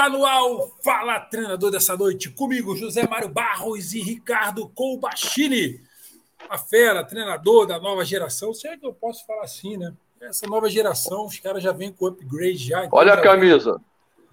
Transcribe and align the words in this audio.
Está 0.00 0.08
no 0.08 0.24
ar 0.24 0.42
Fala 0.82 1.20
Treinador 1.20 1.70
dessa 1.70 1.94
noite. 1.94 2.30
Comigo, 2.30 2.74
José 2.74 3.06
Mário 3.06 3.28
Barros 3.28 3.92
e 3.92 4.00
Ricardo 4.00 4.66
Colbachini. 4.70 5.78
A 6.48 6.56
fera, 6.56 7.04
treinador 7.04 7.66
da 7.66 7.78
nova 7.78 8.02
geração. 8.02 8.54
Se 8.54 8.66
é 8.66 8.78
que 8.78 8.86
eu 8.86 8.94
posso 8.94 9.26
falar 9.26 9.42
assim, 9.42 9.76
né? 9.76 9.92
Essa 10.18 10.46
nova 10.46 10.70
geração, 10.70 11.26
os 11.26 11.38
caras 11.38 11.62
já 11.62 11.70
vêm 11.72 11.92
com 11.92 12.06
upgrade 12.06 12.56
já. 12.56 12.86
Então 12.86 12.98
Olha 12.98 13.12
a 13.12 13.20
camisa. 13.20 13.78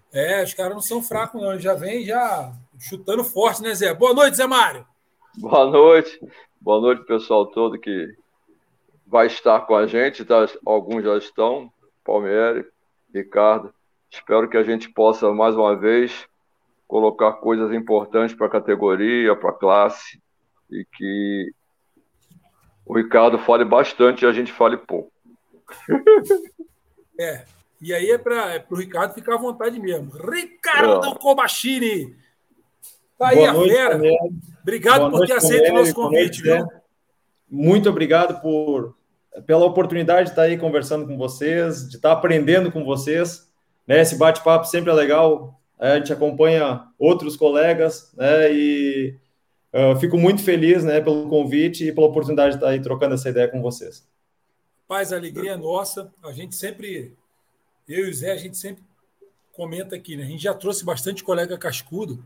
Vem... 0.09 0.23
É, 0.23 0.41
os 0.41 0.53
caras 0.53 0.73
não 0.73 0.81
são 0.81 1.03
fracos, 1.03 1.41
não. 1.41 1.59
Já 1.59 1.73
vem 1.73 2.05
já 2.05 2.53
chutando 2.79 3.25
forte, 3.25 3.61
né, 3.61 3.75
Zé? 3.75 3.93
Boa 3.93 4.13
noite, 4.13 4.37
Zé 4.37 4.47
Mário. 4.47 4.87
Boa 5.37 5.69
noite. 5.69 6.17
Boa 6.61 6.79
noite, 6.79 7.03
pessoal 7.03 7.45
todo 7.45 7.77
que 7.77 8.15
vai 9.05 9.27
estar 9.27 9.59
com 9.65 9.75
a 9.75 9.85
gente. 9.85 10.23
Tá? 10.23 10.47
Alguns 10.65 11.03
já 11.03 11.17
estão. 11.17 11.69
Palmeiras, 12.05 12.65
Ricardo. 13.13 13.73
Espero 14.09 14.49
que 14.49 14.57
a 14.57 14.63
gente 14.63 14.89
possa, 14.89 15.31
mais 15.33 15.55
uma 15.55 15.75
vez, 15.75 16.27
colocar 16.87 17.33
coisas 17.33 17.73
importantes 17.73 18.35
para 18.35 18.47
a 18.47 18.51
categoria, 18.51 19.35
para 19.35 19.49
a 19.49 19.53
classe, 19.53 20.21
e 20.69 20.85
que 20.95 21.51
o 22.85 22.95
Ricardo 22.95 23.37
fale 23.39 23.65
bastante 23.65 24.23
e 24.23 24.27
a 24.27 24.31
gente 24.31 24.51
fale 24.51 24.77
pouco. 24.77 25.11
É, 27.19 27.45
e 27.81 27.91
aí 27.95 28.11
é 28.11 28.17
para 28.19 28.53
é 28.53 28.63
o 28.69 28.75
Ricardo 28.75 29.15
ficar 29.15 29.33
à 29.33 29.37
vontade 29.39 29.79
mesmo. 29.79 30.11
Ricardo 30.11 31.03
é. 31.03 31.15
Comachini! 31.15 32.15
Tá 33.17 33.29
aí 33.29 33.37
Boa 33.37 33.49
a 33.49 33.53
noite, 33.53 33.73
fera. 33.73 34.01
Obrigado 34.61 34.99
Boa 34.99 35.09
por 35.09 35.17
noite, 35.17 35.29
ter 35.31 35.37
aceito 35.37 35.71
o 35.71 35.73
nosso 35.73 35.95
convite. 35.95 36.43
Noite, 36.43 36.69
Muito 37.49 37.89
obrigado 37.89 38.39
por, 38.39 38.95
pela 39.47 39.65
oportunidade 39.65 40.25
de 40.25 40.29
estar 40.29 40.43
aí 40.43 40.59
conversando 40.59 41.07
com 41.07 41.17
vocês, 41.17 41.89
de 41.89 41.95
estar 41.95 42.11
aprendendo 42.11 42.71
com 42.71 42.85
vocês. 42.85 43.46
Né, 43.87 44.01
esse 44.01 44.17
bate-papo 44.17 44.65
sempre 44.65 44.91
é 44.91 44.93
legal, 44.93 45.59
a 45.79 45.97
gente 45.97 46.11
acompanha 46.11 46.87
outros 46.99 47.37
colegas, 47.37 48.11
né, 48.15 48.51
e 48.51 49.17
uh, 49.73 49.97
fico 49.97 50.17
muito 50.17 50.43
feliz, 50.43 50.83
né, 50.83 50.99
pelo 50.99 51.29
convite 51.29 51.87
e 51.87 51.93
pela 51.93 52.07
oportunidade 52.07 52.51
de 52.51 52.57
estar 52.57 52.69
aí 52.69 52.81
trocando 52.81 53.15
essa 53.15 53.29
ideia 53.29 53.47
com 53.47 53.61
vocês. 53.61 54.05
Paz, 54.87 55.13
alegria 55.13 55.51
é 55.51 55.57
nossa, 55.57 56.11
a 56.23 56.31
gente 56.33 56.55
sempre, 56.55 57.15
eu 57.87 58.07
e 58.07 58.09
o 58.09 58.13
Zé, 58.13 58.31
a 58.31 58.37
gente 58.37 58.57
sempre 58.57 58.83
comenta 59.53 59.95
aqui, 59.95 60.17
né, 60.17 60.23
a 60.23 60.27
gente 60.27 60.43
já 60.43 60.53
trouxe 60.53 60.83
bastante 60.83 61.23
colega 61.23 61.57
cascudo, 61.57 62.21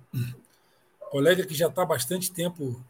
colega 1.12 1.46
que 1.46 1.54
já 1.54 1.68
está 1.68 1.86
bastante 1.86 2.32
tempo 2.32 2.84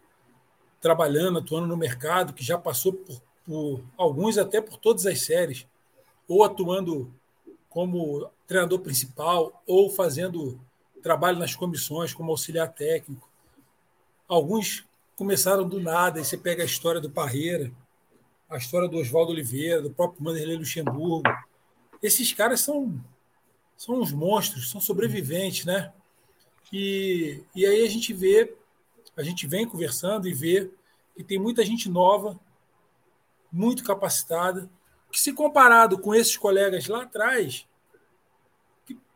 trabalhando, 0.79 1.39
atuando 1.39 1.67
no 1.67 1.75
mercado, 1.77 2.33
que 2.33 2.43
já 2.43 2.57
passou 2.57 2.93
por, 2.93 3.21
por 3.45 3.83
alguns 3.97 4.37
até 4.37 4.61
por 4.61 4.77
todas 4.77 5.05
as 5.05 5.21
séries, 5.21 5.67
ou 6.27 6.43
atuando 6.43 7.13
como 7.69 8.29
treinador 8.51 8.79
principal 8.79 9.63
ou 9.65 9.89
fazendo 9.89 10.59
trabalho 11.01 11.39
nas 11.39 11.55
comissões 11.55 12.13
como 12.13 12.31
auxiliar 12.31 12.67
técnico. 12.73 13.29
Alguns 14.27 14.85
começaram 15.15 15.65
do 15.65 15.79
nada, 15.79 16.19
e 16.19 16.25
você 16.25 16.35
pega 16.35 16.61
a 16.61 16.65
história 16.65 16.99
do 16.99 17.09
Parreira, 17.09 17.71
a 18.49 18.57
história 18.57 18.89
do 18.89 18.97
Oswaldo 18.97 19.31
Oliveira, 19.31 19.81
do 19.81 19.89
próprio 19.89 20.21
Manderley 20.21 20.57
Luxemburgo. 20.57 21.23
Esses 22.03 22.33
caras 22.33 22.59
são, 22.59 23.01
são 23.77 24.01
uns 24.01 24.11
monstros, 24.11 24.69
são 24.69 24.81
sobreviventes, 24.81 25.63
né? 25.63 25.93
E, 26.73 27.41
e 27.55 27.65
aí 27.65 27.85
a 27.85 27.89
gente 27.89 28.13
vê, 28.13 28.53
a 29.15 29.23
gente 29.23 29.47
vem 29.47 29.65
conversando 29.65 30.27
e 30.27 30.33
vê 30.33 30.69
que 31.15 31.23
tem 31.23 31.39
muita 31.39 31.63
gente 31.63 31.87
nova, 31.87 32.37
muito 33.49 33.81
capacitada, 33.81 34.69
que 35.09 35.21
se 35.21 35.31
comparado 35.31 35.97
com 35.97 36.13
esses 36.13 36.35
colegas 36.35 36.87
lá 36.87 37.03
atrás, 37.03 37.65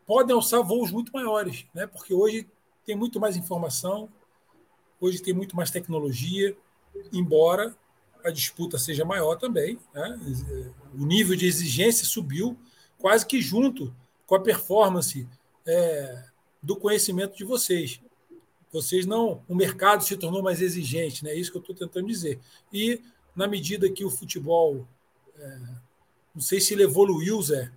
podem 0.05 0.35
alçar 0.35 0.63
voos 0.63 0.91
muito 0.91 1.11
maiores, 1.11 1.65
né? 1.73 1.87
porque 1.87 2.13
hoje 2.13 2.47
tem 2.85 2.95
muito 2.95 3.19
mais 3.19 3.35
informação, 3.35 4.09
hoje 4.99 5.21
tem 5.21 5.33
muito 5.33 5.55
mais 5.55 5.71
tecnologia, 5.71 6.55
embora 7.11 7.75
a 8.23 8.31
disputa 8.31 8.77
seja 8.77 9.03
maior 9.05 9.35
também. 9.35 9.79
Né? 9.93 10.19
O 10.93 11.05
nível 11.05 11.35
de 11.35 11.45
exigência 11.45 12.05
subiu 12.05 12.57
quase 12.97 13.25
que 13.25 13.41
junto 13.41 13.93
com 14.25 14.35
a 14.35 14.39
performance 14.39 15.27
é, 15.65 16.25
do 16.61 16.75
conhecimento 16.75 17.37
de 17.37 17.43
vocês. 17.43 18.01
Vocês 18.71 19.05
não. 19.05 19.43
O 19.47 19.55
mercado 19.55 20.03
se 20.03 20.17
tornou 20.17 20.41
mais 20.41 20.61
exigente, 20.61 21.23
né? 21.23 21.31
É 21.31 21.35
isso 21.35 21.51
que 21.51 21.57
eu 21.57 21.61
estou 21.61 21.75
tentando 21.75 22.07
dizer. 22.07 22.39
E, 22.73 23.01
na 23.35 23.47
medida 23.47 23.89
que 23.89 24.03
o 24.03 24.09
futebol 24.09 24.87
é, 25.37 25.59
não 26.35 26.41
sei 26.41 26.59
se 26.59 26.73
ele 26.73 26.83
evoluiu, 26.83 27.41
Zé. 27.41 27.71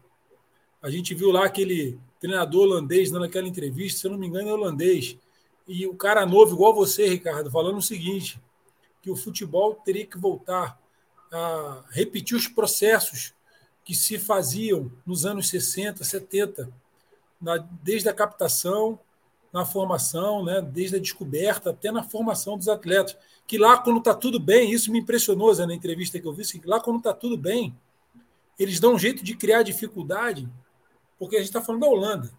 A 0.83 0.91
gente 0.91 1.15
viu 1.15 1.31
lá 1.31 1.47
aquele 1.47 1.99
treinador 2.21 2.63
holandês 2.63 3.11
dando 3.11 3.25
aquela 3.25 3.49
entrevista, 3.49 4.01
se 4.01 4.07
eu 4.07 4.11
não 4.11 4.19
me 4.19 4.27
engano, 4.27 4.49
é 4.49 4.53
holandês. 4.53 5.17
E 5.67 5.87
o 5.87 5.95
cara 5.95 6.25
novo, 6.25 6.55
igual 6.55 6.75
você, 6.75 7.09
Ricardo, 7.09 7.51
falando 7.51 7.79
o 7.79 7.83
seguinte: 7.83 8.41
que 9.03 9.11
o 9.11 9.17
futebol 9.17 9.75
teria 9.75 10.07
que 10.07 10.19
voltar 10.19 10.81
a 11.31 11.85
repetir 11.91 12.37
os 12.37 12.49
processos 12.49 13.35
que 13.85 13.95
se 13.95 14.19
faziam 14.19 14.91
nos 15.07 15.25
anos 15.25 15.49
60, 15.49 16.05
70, 16.05 16.71
na, 17.41 17.57
desde 17.83 18.09
a 18.09 18.15
captação, 18.15 18.99
na 19.53 19.65
formação, 19.65 20.45
né, 20.45 20.61
desde 20.61 20.97
a 20.97 20.99
descoberta 20.99 21.71
até 21.71 21.91
na 21.91 22.03
formação 22.03 22.57
dos 22.57 22.69
atletas. 22.69 23.17
Que 23.47 23.57
lá, 23.57 23.79
quando 23.79 23.99
está 23.99 24.15
tudo 24.15 24.39
bem, 24.39 24.71
isso 24.73 24.93
me 24.93 24.99
impressionou 24.99 25.53
Zé, 25.55 25.67
na 25.67 25.75
entrevista 25.75 26.21
que 26.21 26.27
eu 26.27 26.33
vi, 26.33 26.43
assim, 26.43 26.61
que 26.61 26.69
lá, 26.69 26.81
quando 26.81 26.99
está 26.99 27.15
tudo 27.15 27.37
bem, 27.37 27.75
eles 28.59 28.79
dão 28.79 28.95
um 28.95 28.99
jeito 28.99 29.25
de 29.25 29.35
criar 29.35 29.63
dificuldade, 29.63 30.49
porque 31.19 31.37
a 31.37 31.39
gente 31.39 31.49
está 31.49 31.61
falando 31.61 31.83
da 31.83 31.89
Holanda. 31.89 32.31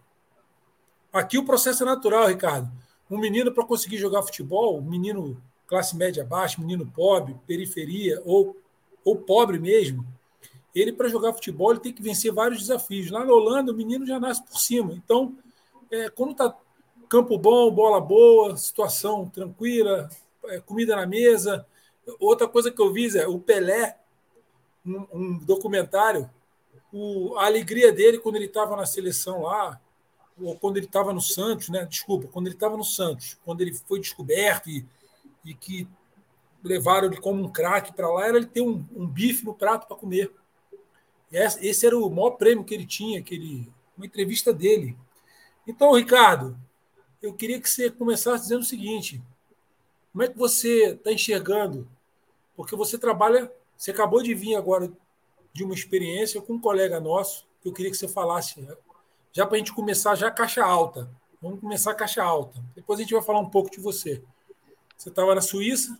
Aqui 1.11 1.37
o 1.37 1.45
processo 1.45 1.83
é 1.83 1.85
natural, 1.85 2.27
Ricardo. 2.27 2.71
Um 3.09 3.17
menino 3.17 3.51
para 3.51 3.65
conseguir 3.65 3.97
jogar 3.97 4.21
futebol, 4.23 4.77
um 4.77 4.83
menino 4.83 5.41
classe 5.67 5.95
média 5.95 6.23
baixa, 6.23 6.59
menino 6.59 6.85
pobre, 6.85 7.35
periferia 7.45 8.21
ou, 8.25 8.55
ou 9.03 9.15
pobre 9.15 9.59
mesmo, 9.59 10.05
ele 10.73 10.93
para 10.93 11.09
jogar 11.09 11.33
futebol 11.33 11.71
ele 11.71 11.79
tem 11.79 11.93
que 11.93 12.01
vencer 12.01 12.31
vários 12.31 12.59
desafios. 12.59 13.09
Lá 13.11 13.25
na 13.25 13.33
Holanda 13.33 13.71
o 13.71 13.75
menino 13.75 14.05
já 14.05 14.19
nasce 14.19 14.43
por 14.43 14.57
cima. 14.59 14.93
Então, 14.93 15.35
é, 15.91 16.09
quando 16.09 16.31
está 16.31 16.55
campo 17.07 17.37
bom, 17.37 17.71
bola 17.71 17.99
boa, 17.99 18.55
situação 18.55 19.27
tranquila, 19.29 20.09
é, 20.45 20.59
comida 20.59 20.95
na 20.95 21.07
mesa. 21.07 21.65
Outra 22.19 22.47
coisa 22.47 22.71
que 22.71 22.81
eu 22.81 22.93
vi 22.93 23.17
é 23.17 23.27
o 23.27 23.39
Pelé 23.39 23.97
um, 24.85 25.05
um 25.11 25.37
documentário 25.39 26.29
o, 26.91 27.35
a 27.37 27.45
alegria 27.45 27.91
dele 27.91 28.19
quando 28.19 28.35
ele 28.35 28.45
estava 28.45 28.75
na 28.75 28.85
seleção 28.85 29.43
lá, 29.43 29.79
ou 30.41 30.57
quando 30.57 30.77
ele 30.77 30.85
estava 30.85 31.13
no 31.13 31.21
Santos, 31.21 31.69
né? 31.69 31.85
Desculpa, 31.85 32.27
quando 32.27 32.47
ele 32.47 32.55
estava 32.55 32.77
no 32.77 32.83
Santos, 32.83 33.37
quando 33.43 33.61
ele 33.61 33.73
foi 33.73 33.99
descoberto 33.99 34.69
e, 34.69 34.85
e 35.43 35.53
que 35.53 35.87
levaram 36.63 37.07
ele 37.07 37.19
como 37.19 37.43
um 37.43 37.51
craque 37.51 37.93
para 37.93 38.09
lá, 38.09 38.27
era 38.27 38.37
ele 38.37 38.45
ter 38.45 38.61
um, 38.61 38.85
um 38.95 39.07
bife 39.07 39.45
no 39.45 39.53
prato 39.53 39.87
para 39.87 39.97
comer. 39.97 40.31
Esse, 41.31 41.65
esse 41.65 41.85
era 41.85 41.97
o 41.97 42.09
maior 42.09 42.31
prêmio 42.31 42.63
que 42.63 42.73
ele 42.73 42.85
tinha, 42.85 43.19
aquele, 43.19 43.71
uma 43.95 44.05
entrevista 44.05 44.53
dele. 44.53 44.97
Então, 45.67 45.93
Ricardo, 45.93 46.57
eu 47.21 47.33
queria 47.33 47.59
que 47.59 47.69
você 47.69 47.91
começasse 47.91 48.43
dizendo 48.43 48.61
o 48.61 48.65
seguinte: 48.65 49.21
como 50.11 50.23
é 50.23 50.27
que 50.27 50.37
você 50.37 50.91
está 50.91 51.11
enxergando? 51.11 51.87
Porque 52.55 52.75
você 52.75 52.97
trabalha 52.97 53.51
você 53.79 53.91
acabou 53.91 54.21
de 54.21 54.33
vir 54.33 54.55
agora 54.55 54.91
de 55.53 55.63
uma 55.63 55.73
experiência 55.73 56.41
com 56.41 56.53
um 56.53 56.59
colega 56.59 56.99
nosso, 56.99 57.47
que 57.61 57.67
eu 57.67 57.73
queria 57.73 57.91
que 57.91 57.97
você 57.97 58.07
falasse, 58.07 58.67
já 59.31 59.45
para 59.45 59.55
a 59.55 59.57
gente 59.59 59.73
começar 59.73 60.15
já 60.15 60.31
caixa 60.31 60.63
alta. 60.63 61.09
Vamos 61.41 61.59
começar 61.59 61.93
caixa 61.93 62.23
alta. 62.23 62.61
Depois 62.75 62.99
a 62.99 63.03
gente 63.03 63.13
vai 63.13 63.23
falar 63.23 63.39
um 63.39 63.49
pouco 63.49 63.69
de 63.69 63.79
você. 63.79 64.21
Você 64.97 65.09
estava 65.09 65.33
na 65.33 65.41
Suíça, 65.41 65.97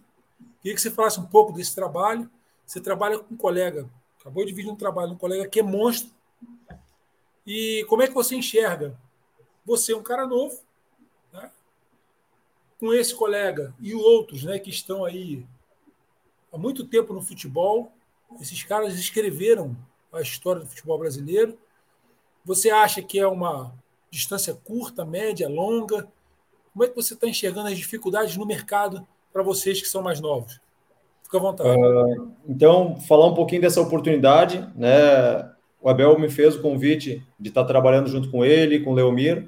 queria 0.62 0.75
que 0.75 0.81
você 0.81 0.92
falasse 0.92 1.19
um 1.19 1.25
pouco 1.25 1.54
desse 1.54 1.74
trabalho. 1.74 2.30
Você 2.66 2.81
trabalha 2.81 3.18
com 3.18 3.34
um 3.34 3.38
colega, 3.38 3.90
acabou 4.19 4.46
de 4.46 4.54
vir 4.54 4.63
de 4.63 4.69
um 4.69 4.75
trabalho, 4.75 5.13
um 5.13 5.18
colega 5.18 5.48
que 5.48 5.60
é 5.60 5.63
monstro. 5.63 6.12
E 7.48 7.86
como 7.88 8.04
é 8.04 8.07
que 8.07 8.13
você 8.13 8.36
enxerga? 8.36 8.95
Você 9.66 9.94
é 9.94 9.98
um 9.98 10.04
cara 10.04 10.28
novo, 10.28 10.60
né? 11.31 11.50
com 12.80 12.94
esse 12.94 13.16
colega 13.16 13.74
e 13.80 13.94
outros 13.94 14.44
né, 14.44 14.60
que 14.60 14.69
estão 14.69 15.04
aí 15.04 15.45
há 16.52 16.57
muito 16.57 16.86
tempo 16.86 17.13
no 17.13 17.22
futebol. 17.22 17.92
Esses 18.40 18.64
caras 18.64 18.96
escreveram 18.96 19.76
a 20.12 20.22
história 20.22 20.62
do 20.62 20.68
futebol 20.68 20.98
brasileiro. 20.98 21.58
Você 22.46 22.70
acha 22.70 23.02
que 23.02 23.20
é 23.20 23.28
uma 23.28 23.74
distância 24.10 24.54
curta, 24.54 25.06
média, 25.06 25.48
longa? 25.48 26.08
Como 26.74 26.84
é 26.84 26.88
que 26.88 26.96
você 26.96 27.14
está 27.14 27.28
enxergando 27.28 27.68
as 27.68 27.78
dificuldades 27.78 28.36
no 28.38 28.46
mercado 28.46 29.06
para 29.31 29.44
vocês 29.44 29.81
que 29.81 29.88
são 29.88 30.02
mais 30.02 30.20
novos? 30.20 30.60
Fica 31.24 31.38
à 31.38 31.42
vontade. 31.42 31.70
Uh, 31.70 32.31
então, 32.48 33.00
falar 33.02 33.28
um 33.28 33.34
pouquinho 33.34 33.62
dessa 33.62 33.81
oportunidade, 33.81 34.68
né? 34.76 35.52
O 35.81 35.90
Abel 35.90 36.18
me 36.20 36.30
fez 36.30 36.56
o 36.56 36.62
convite 36.62 37.24
de 37.40 37.50
estar 37.50 37.64
trabalhando 37.66 38.10
junto 38.10 38.30
com 38.30 38.44
ele, 38.44 38.80
com 38.80 38.92
o 38.92 38.94
Leomir, 38.94 39.48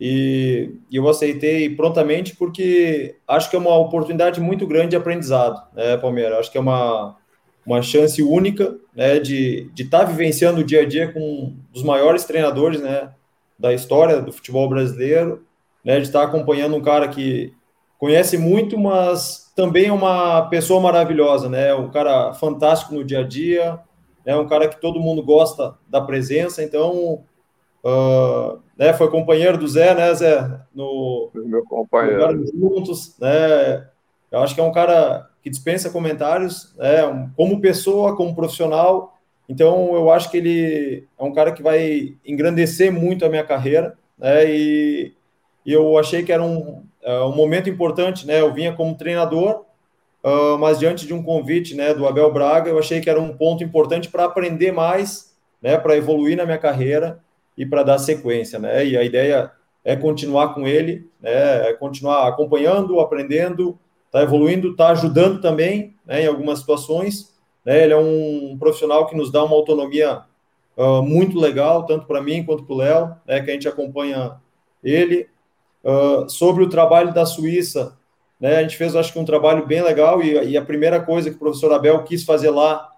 e, 0.00 0.76
eu 0.90 1.06
aceitei 1.06 1.68
prontamente 1.76 2.34
porque 2.34 3.16
acho 3.28 3.50
que 3.50 3.56
é 3.56 3.58
uma 3.58 3.76
oportunidade 3.76 4.40
muito 4.40 4.66
grande 4.66 4.90
de 4.90 4.96
aprendizado, 4.96 5.62
né, 5.74 5.98
Palmeiras? 5.98 6.38
Acho 6.38 6.50
que 6.50 6.56
é 6.56 6.60
uma, 6.60 7.16
uma 7.64 7.82
chance 7.82 8.22
única 8.22 8.76
né, 8.94 9.18
de 9.18 9.70
estar 9.76 10.00
tá 10.00 10.04
vivenciando 10.04 10.60
o 10.60 10.64
dia 10.64 10.82
a 10.82 10.86
dia 10.86 11.12
com 11.12 11.20
um 11.20 11.56
dos 11.72 11.82
maiores 11.82 12.24
treinadores 12.24 12.80
né, 12.80 13.10
da 13.58 13.72
história 13.72 14.20
do 14.20 14.32
futebol 14.32 14.68
brasileiro, 14.68 15.44
né, 15.84 15.96
de 15.96 16.06
estar 16.06 16.22
acompanhando 16.22 16.76
um 16.76 16.82
cara 16.82 17.08
que 17.08 17.52
conhece 17.98 18.38
muito, 18.38 18.78
mas 18.78 19.52
também 19.54 19.86
é 19.86 19.92
uma 19.92 20.48
pessoa 20.48 20.80
maravilhosa, 20.80 21.50
né? 21.50 21.74
Um 21.74 21.90
cara 21.90 22.32
fantástico 22.32 22.94
no 22.94 23.04
dia 23.04 23.20
a 23.20 23.22
dia, 23.22 23.78
é 24.24 24.32
né, 24.32 24.36
um 24.36 24.48
cara 24.48 24.68
que 24.68 24.80
todo 24.80 24.98
mundo 24.98 25.22
gosta 25.22 25.74
da 25.86 26.00
presença, 26.00 26.62
então 26.62 27.22
uh, 27.84 28.58
né, 28.76 28.94
foi 28.94 29.10
companheiro 29.10 29.58
do 29.58 29.68
Zé, 29.68 29.94
né, 29.94 30.14
Zé? 30.14 30.60
No, 30.74 31.30
meu 31.34 31.62
companheiro. 31.64 32.42
juntos, 32.46 33.18
né? 33.18 33.86
Eu 34.30 34.40
acho 34.40 34.54
que 34.54 34.60
é 34.60 34.64
um 34.64 34.72
cara 34.72 35.29
que 35.42 35.50
dispensa 35.50 35.90
comentários, 35.90 36.74
né, 36.76 37.30
como 37.36 37.60
pessoa, 37.60 38.16
como 38.16 38.34
profissional. 38.34 39.16
Então, 39.48 39.94
eu 39.94 40.10
acho 40.10 40.30
que 40.30 40.36
ele 40.36 41.08
é 41.18 41.24
um 41.24 41.32
cara 41.32 41.52
que 41.52 41.62
vai 41.62 42.14
engrandecer 42.24 42.92
muito 42.92 43.24
a 43.24 43.28
minha 43.28 43.44
carreira, 43.44 43.98
né? 44.16 44.48
E, 44.48 45.12
e 45.66 45.72
eu 45.72 45.98
achei 45.98 46.22
que 46.22 46.30
era 46.32 46.42
um, 46.42 46.84
uh, 47.04 47.24
um 47.26 47.34
momento 47.34 47.68
importante, 47.68 48.26
né? 48.26 48.40
Eu 48.40 48.52
vinha 48.52 48.72
como 48.72 48.94
treinador, 48.94 49.64
uh, 50.22 50.56
mas 50.58 50.78
diante 50.78 51.06
de 51.06 51.12
um 51.12 51.22
convite, 51.22 51.74
né, 51.74 51.92
do 51.92 52.06
Abel 52.06 52.32
Braga, 52.32 52.70
eu 52.70 52.78
achei 52.78 53.00
que 53.00 53.10
era 53.10 53.20
um 53.20 53.36
ponto 53.36 53.64
importante 53.64 54.08
para 54.08 54.24
aprender 54.24 54.70
mais, 54.70 55.34
né, 55.60 55.76
para 55.76 55.96
evoluir 55.96 56.36
na 56.36 56.44
minha 56.44 56.58
carreira 56.58 57.18
e 57.56 57.66
para 57.66 57.82
dar 57.82 57.98
sequência, 57.98 58.58
né? 58.58 58.86
E 58.86 58.96
a 58.96 59.02
ideia 59.02 59.50
é 59.84 59.96
continuar 59.96 60.54
com 60.54 60.68
ele, 60.68 61.08
né? 61.20 61.70
É 61.70 61.72
continuar 61.72 62.28
acompanhando, 62.28 63.00
aprendendo, 63.00 63.78
tá 64.10 64.22
evoluindo, 64.22 64.74
tá 64.74 64.88
ajudando 64.88 65.40
também, 65.40 65.94
né, 66.06 66.22
em 66.22 66.26
algumas 66.26 66.60
situações. 66.60 67.32
Né? 67.64 67.84
Ele 67.84 67.92
é 67.92 67.96
um 67.96 68.56
profissional 68.58 69.06
que 69.06 69.16
nos 69.16 69.30
dá 69.30 69.44
uma 69.44 69.54
autonomia 69.54 70.22
uh, 70.76 71.02
muito 71.02 71.38
legal, 71.38 71.86
tanto 71.86 72.06
para 72.06 72.22
mim 72.22 72.44
quanto 72.44 72.64
para 72.64 72.74
o 72.74 72.78
Léo, 72.78 73.16
né, 73.26 73.40
que 73.40 73.50
a 73.50 73.54
gente 73.54 73.68
acompanha 73.68 74.36
ele. 74.82 75.28
Uh, 75.82 76.28
sobre 76.28 76.62
o 76.62 76.68
trabalho 76.68 77.14
da 77.14 77.24
Suíça, 77.24 77.96
né, 78.38 78.56
a 78.56 78.62
gente 78.62 78.76
fez, 78.76 78.96
acho 78.96 79.12
que, 79.12 79.18
um 79.18 79.24
trabalho 79.24 79.66
bem 79.66 79.82
legal 79.82 80.22
e, 80.22 80.50
e, 80.50 80.56
a 80.56 80.64
primeira 80.64 81.00
coisa 81.00 81.30
que 81.30 81.36
o 81.36 81.38
professor 81.38 81.72
Abel 81.72 82.02
quis 82.04 82.24
fazer 82.24 82.50
lá 82.50 82.90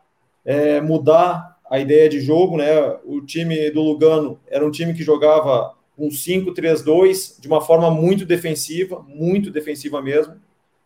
é 0.44 0.81
mudar 0.81 1.59
a 1.70 1.79
ideia 1.79 2.09
de 2.09 2.20
jogo. 2.20 2.56
Né? 2.56 2.70
O 3.05 3.20
time 3.20 3.70
do 3.70 3.82
Lugano 3.82 4.38
era 4.49 4.67
um 4.67 4.70
time 4.70 4.94
que 4.94 5.03
jogava 5.03 5.75
um 5.99 6.09
5-3-2 6.09 7.41
de 7.41 7.49
uma 7.49 7.61
forma 7.61 7.91
muito 7.91 8.25
defensiva, 8.25 9.05
muito 9.09 9.50
defensiva 9.50 10.00
mesmo. 10.00 10.35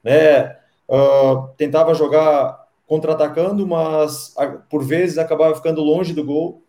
Né? 0.06 0.56
Uh, 0.88 1.48
tentava 1.56 1.94
jogar 1.94 2.64
contra-atacando, 2.86 3.66
mas 3.66 4.34
por 4.70 4.84
vezes 4.84 5.18
acabava 5.18 5.54
ficando 5.54 5.82
longe 5.82 6.12
do 6.12 6.24
gol 6.24 6.62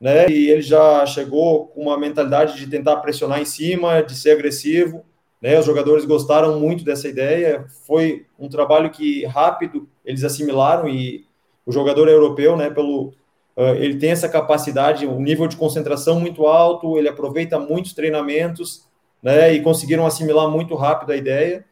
né? 0.00 0.28
E 0.28 0.50
ele 0.50 0.62
já 0.62 1.04
chegou 1.06 1.66
com 1.68 1.82
uma 1.82 1.98
mentalidade 1.98 2.56
de 2.56 2.66
tentar 2.66 2.96
pressionar 2.98 3.40
em 3.40 3.44
cima, 3.44 4.02
de 4.02 4.14
ser 4.14 4.30
agressivo, 4.32 5.04
né? 5.42 5.58
Os 5.58 5.66
jogadores 5.66 6.04
gostaram 6.04 6.58
muito 6.60 6.84
dessa 6.84 7.08
ideia. 7.08 7.66
Foi 7.86 8.26
um 8.38 8.48
trabalho 8.48 8.90
que 8.90 9.24
rápido 9.26 9.88
eles 10.04 10.24
assimilaram 10.24 10.88
e 10.88 11.26
o 11.66 11.72
jogador 11.72 12.08
europeu, 12.08 12.56
né? 12.56 12.70
Pelo 12.70 13.12
uh, 13.56 13.74
ele 13.76 13.96
tem 13.98 14.10
essa 14.10 14.28
capacidade, 14.28 15.06
um 15.06 15.20
nível 15.20 15.48
de 15.48 15.56
concentração 15.56 16.20
muito 16.20 16.46
alto, 16.46 16.96
ele 16.96 17.08
aproveita 17.08 17.58
muitos 17.58 17.92
treinamentos, 17.92 18.86
né? 19.22 19.52
E 19.52 19.60
conseguiram 19.60 20.06
assimilar 20.06 20.48
muito 20.48 20.74
rápido 20.76 21.10
a 21.10 21.16
ideia. 21.16 21.64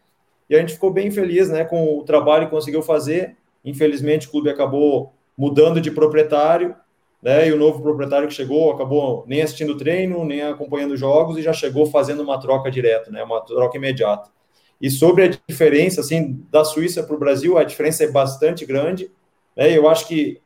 E 0.48 0.56
a 0.56 0.60
gente 0.60 0.74
ficou 0.74 0.90
bem 0.90 1.10
feliz, 1.10 1.48
né? 1.48 1.64
Com 1.64 1.98
o 1.98 2.04
trabalho 2.04 2.46
que 2.46 2.50
conseguiu 2.50 2.82
fazer. 2.82 3.36
Infelizmente 3.64 4.28
o 4.28 4.30
clube 4.30 4.48
acabou 4.48 5.12
mudando 5.36 5.80
de 5.80 5.90
proprietário 5.90 6.74
né? 7.26 7.48
E 7.48 7.52
o 7.52 7.56
novo 7.56 7.82
proprietário 7.82 8.28
que 8.28 8.34
chegou 8.34 8.70
acabou 8.70 9.24
nem 9.26 9.42
assistindo 9.42 9.76
treino, 9.76 10.24
nem 10.24 10.42
acompanhando 10.42 10.96
jogos 10.96 11.36
e 11.36 11.42
já 11.42 11.52
chegou 11.52 11.86
fazendo 11.86 12.22
uma 12.22 12.38
troca 12.38 12.70
direta, 12.70 13.10
né? 13.10 13.22
Uma 13.24 13.40
troca 13.40 13.76
imediata. 13.76 14.30
E 14.80 14.90
sobre 14.90 15.24
a 15.24 15.28
diferença, 15.48 16.00
assim, 16.00 16.40
da 16.52 16.64
Suíça 16.64 17.02
para 17.02 17.16
o 17.16 17.18
Brasil, 17.18 17.58
a 17.58 17.64
diferença 17.64 18.04
é 18.04 18.08
bastante 18.08 18.64
grande. 18.66 19.10
Né? 19.56 19.76
Eu 19.76 19.88
acho 19.88 20.06
que 20.06 20.40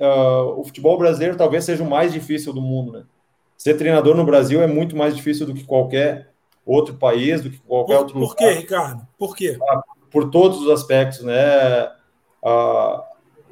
uh, 0.00 0.58
o 0.58 0.64
futebol 0.64 0.98
brasileiro 0.98 1.36
talvez 1.36 1.64
seja 1.64 1.84
o 1.84 1.88
mais 1.88 2.12
difícil 2.12 2.52
do 2.52 2.60
mundo, 2.60 2.90
né? 2.90 3.04
Ser 3.56 3.74
treinador 3.74 4.16
no 4.16 4.24
Brasil 4.24 4.62
é 4.62 4.66
muito 4.66 4.96
mais 4.96 5.14
difícil 5.14 5.46
do 5.46 5.54
que 5.54 5.64
qualquer 5.64 6.29
outro 6.72 6.94
país, 6.94 7.40
do 7.40 7.50
que 7.50 7.58
qualquer 7.58 7.94
por, 7.94 8.02
outro 8.02 8.20
Por 8.20 8.36
quê, 8.36 8.50
Ricardo? 8.50 9.06
Por 9.18 9.36
quê? 9.36 9.58
Ah, 9.68 9.82
por 10.10 10.30
todos 10.30 10.62
os 10.62 10.70
aspectos, 10.70 11.22
né? 11.22 11.90
Uh, 12.42 13.02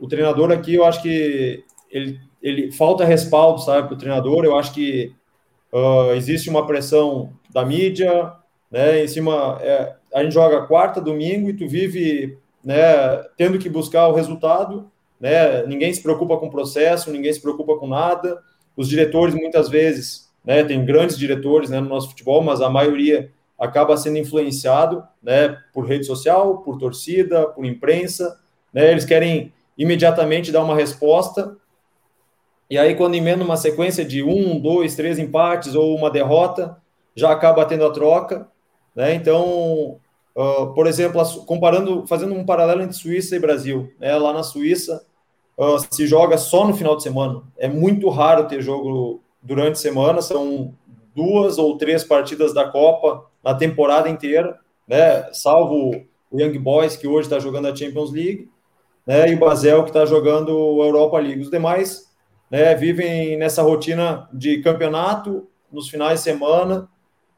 o 0.01 0.09
treinador 0.09 0.51
aqui, 0.51 0.75
eu 0.75 0.85
acho 0.85 1.03
que 1.03 1.65
ele 1.91 2.21
ele 2.43 2.71
falta 2.73 3.05
respaldo, 3.05 3.61
sabe, 3.61 3.89
para 3.89 3.95
o 3.95 3.99
treinador. 3.99 4.45
Eu 4.45 4.57
acho 4.57 4.73
que 4.73 5.13
uh, 5.73 6.13
existe 6.15 6.49
uma 6.49 6.67
pressão 6.67 7.33
da 7.51 7.65
mídia, 7.65 8.33
né? 8.71 9.03
Em 9.05 9.09
cima, 9.09 9.59
é, 9.61 9.95
a 10.15 10.23
gente 10.23 10.33
joga 10.35 10.67
quarta, 10.67 11.01
domingo 11.01 11.51
e 11.51 11.55
tu 11.57 11.69
vive, 11.69 12.39
né? 12.65 13.17
Tendo 13.37 13.59
que 13.59 13.69
buscar 13.69 14.09
o 14.09 14.15
resultado, 14.15 14.91
né? 15.21 15.65
Ninguém 15.67 15.93
se 15.93 16.03
preocupa 16.03 16.37
com 16.37 16.47
o 16.47 16.51
processo, 16.51 17.11
ninguém 17.11 17.33
se 17.33 17.41
preocupa 17.41 17.77
com 17.77 17.87
nada. 17.87 18.41
Os 18.77 18.89
diretores 18.89 19.35
muitas 19.35 19.69
vezes, 19.69 20.28
né? 20.49 20.65
Tem 20.65 20.85
grandes 20.85 21.17
diretores, 21.17 21.71
né? 21.71 21.79
No 21.79 21.89
nosso 21.89 22.09
futebol, 22.09 22.43
mas 22.43 22.61
a 22.61 22.69
maioria 22.69 23.31
acaba 23.57 23.97
sendo 23.97 24.19
influenciado, 24.19 25.05
né? 25.23 25.57
Por 25.73 25.87
rede 25.87 26.07
social, 26.07 26.59
por 26.59 26.79
torcida, 26.79 27.47
por 27.47 27.65
imprensa, 27.65 28.41
né? 28.73 28.91
Eles 28.91 29.05
querem 29.05 29.53
imediatamente 29.77 30.51
dar 30.51 30.65
uma 30.65 30.75
resposta 30.75 31.57
e 32.71 32.77
aí, 32.77 32.95
quando 32.95 33.15
emenda 33.15 33.43
uma 33.43 33.57
sequência 33.57 34.05
de 34.05 34.23
um, 34.23 34.61
dois, 34.61 34.95
três 34.95 35.19
empates 35.19 35.75
ou 35.75 35.97
uma 35.97 36.11
derrota, 36.11 36.77
já 37.15 37.33
acaba 37.33 37.65
tendo 37.65 37.87
a 37.87 37.91
troca. 37.91 38.47
Né? 38.95 39.15
Então, 39.15 39.99
uh, 40.37 40.67
por 40.75 40.87
exemplo, 40.87 41.25
comparando, 41.47 42.07
fazendo 42.07 42.35
um 42.35 42.45
paralelo 42.45 42.83
entre 42.83 42.95
Suíça 42.95 43.35
e 43.35 43.39
Brasil, 43.39 43.91
né? 43.99 44.15
lá 44.19 44.35
na 44.35 44.43
Suíça 44.43 45.03
uh, 45.57 45.79
se 45.91 46.07
joga 46.07 46.37
só 46.37 46.67
no 46.67 46.77
final 46.77 46.95
de 46.95 47.03
semana. 47.03 47.43
É 47.57 47.69
muito 47.69 48.11
raro 48.11 48.47
ter 48.47 48.61
jogo 48.61 49.23
durante 49.43 49.73
a 49.73 49.77
semana, 49.77 50.23
são 50.23 50.75
duas 51.15 51.59
ou 51.59 51.77
três 51.77 52.05
partidas 52.05 52.53
da 52.55 52.69
Copa 52.69 53.27
na 53.43 53.55
temporada 53.55 54.09
inteira, 54.09 54.59
né? 54.87 55.29
salvo 55.33 55.91
o 56.31 56.41
Young 56.41 56.59
Boys, 56.59 56.97
que 56.97 57.07
hoje 57.07 57.27
está 57.27 57.39
jogando 57.39 57.69
a 57.69 57.75
Champions 57.75 58.13
League, 58.13 58.49
né? 59.07 59.31
e 59.31 59.35
o 59.35 59.39
Basel, 59.39 59.83
que 59.83 59.91
está 59.91 60.05
jogando 60.05 60.53
a 60.83 60.87
Europa 60.87 61.19
League. 61.19 61.41
Os 61.41 61.51
demais 61.51 62.09
né, 62.51 62.75
vivem 62.75 63.37
nessa 63.37 63.63
rotina 63.63 64.29
de 64.33 64.59
campeonato 64.59 65.47
nos 65.71 65.89
finais 65.89 66.21
de 66.21 66.25
semana, 66.25 66.89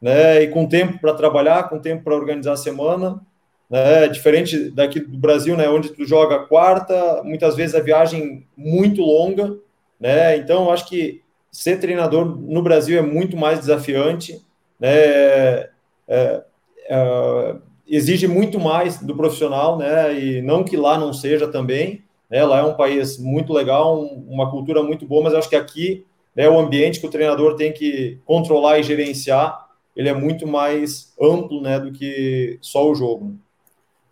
né, 0.01 0.41
e 0.41 0.47
com 0.47 0.67
tempo 0.67 0.99
para 0.99 1.13
trabalhar, 1.13 1.69
com 1.69 1.79
tempo 1.79 2.03
para 2.03 2.15
organizar 2.15 2.53
a 2.53 2.57
semana, 2.57 3.21
né, 3.69 4.07
diferente 4.07 4.69
daqui 4.71 4.99
do 4.99 5.17
Brasil, 5.17 5.55
né, 5.55 5.69
onde 5.69 5.89
tu 5.89 6.05
joga 6.05 6.45
quarta, 6.45 7.21
muitas 7.23 7.55
vezes 7.55 7.75
a 7.75 7.81
viagem 7.81 8.47
muito 8.55 9.01
longa, 9.01 9.57
né, 9.99 10.37
então 10.37 10.71
acho 10.71 10.87
que 10.87 11.21
ser 11.51 11.79
treinador 11.79 12.25
no 12.25 12.61
Brasil 12.61 12.97
é 12.97 13.01
muito 13.01 13.35
mais 13.35 13.59
desafiante, 13.59 14.41
né, 14.79 14.89
é, 14.89 15.69
é, 16.07 17.55
exige 17.87 18.27
muito 18.27 18.59
mais 18.59 18.99
do 18.99 19.15
profissional, 19.15 19.77
né, 19.77 20.17
e 20.17 20.41
não 20.41 20.63
que 20.63 20.77
lá 20.77 20.97
não 20.97 21.13
seja 21.13 21.47
também, 21.47 22.03
né? 22.31 22.45
Lá 22.45 22.59
é 22.59 22.63
um 22.63 22.75
país 22.75 23.17
muito 23.17 23.51
legal, 23.51 24.01
uma 24.01 24.49
cultura 24.49 24.81
muito 24.81 25.05
boa, 25.05 25.21
mas 25.21 25.33
acho 25.33 25.49
que 25.49 25.55
aqui 25.55 26.05
né, 26.33 26.47
o 26.49 26.57
ambiente 26.57 27.01
que 27.01 27.05
o 27.05 27.09
treinador 27.09 27.57
tem 27.57 27.73
que 27.73 28.19
controlar 28.25 28.79
e 28.79 28.83
gerenciar, 28.83 29.67
ele 29.93 30.07
é 30.07 30.13
muito 30.13 30.47
mais 30.47 31.13
amplo 31.21 31.61
né, 31.61 31.77
do 31.77 31.91
que 31.91 32.57
só 32.61 32.89
o 32.89 32.95
jogo. 32.95 33.37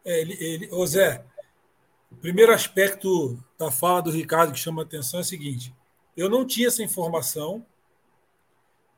É, 0.04 0.20
ele, 0.20 0.38
ele, 0.40 0.86
Zé, 0.86 1.24
o 2.12 2.16
primeiro 2.18 2.52
aspecto 2.52 3.40
da 3.58 3.72
fala 3.72 4.02
do 4.02 4.12
Ricardo 4.12 4.52
que 4.52 4.60
chama 4.60 4.82
a 4.82 4.86
atenção 4.86 5.22
é 5.22 5.24
o 5.24 5.26
seguinte: 5.26 5.74
eu 6.20 6.30
não 6.30 6.46
tinha 6.46 6.68
essa 6.68 6.84
informação 6.84 7.66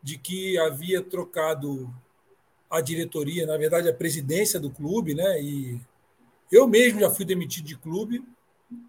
de 0.02 0.18
que 0.18 0.58
havia 0.58 1.04
trocado 1.04 1.94
a 2.68 2.82
diretoria, 2.82 3.46
na 3.46 3.58
verdade 3.58 3.88
a 3.88 3.94
presidência 3.94 4.60
do 4.60 4.72
clube, 4.72 5.14
né? 5.14 5.40
E 5.40 5.80
eu 6.52 6.68
mesmo 6.68 7.00
já 7.00 7.12
fui 7.12 7.24
demitido 7.24 7.66
de 7.66 7.78
clube 7.78 8.24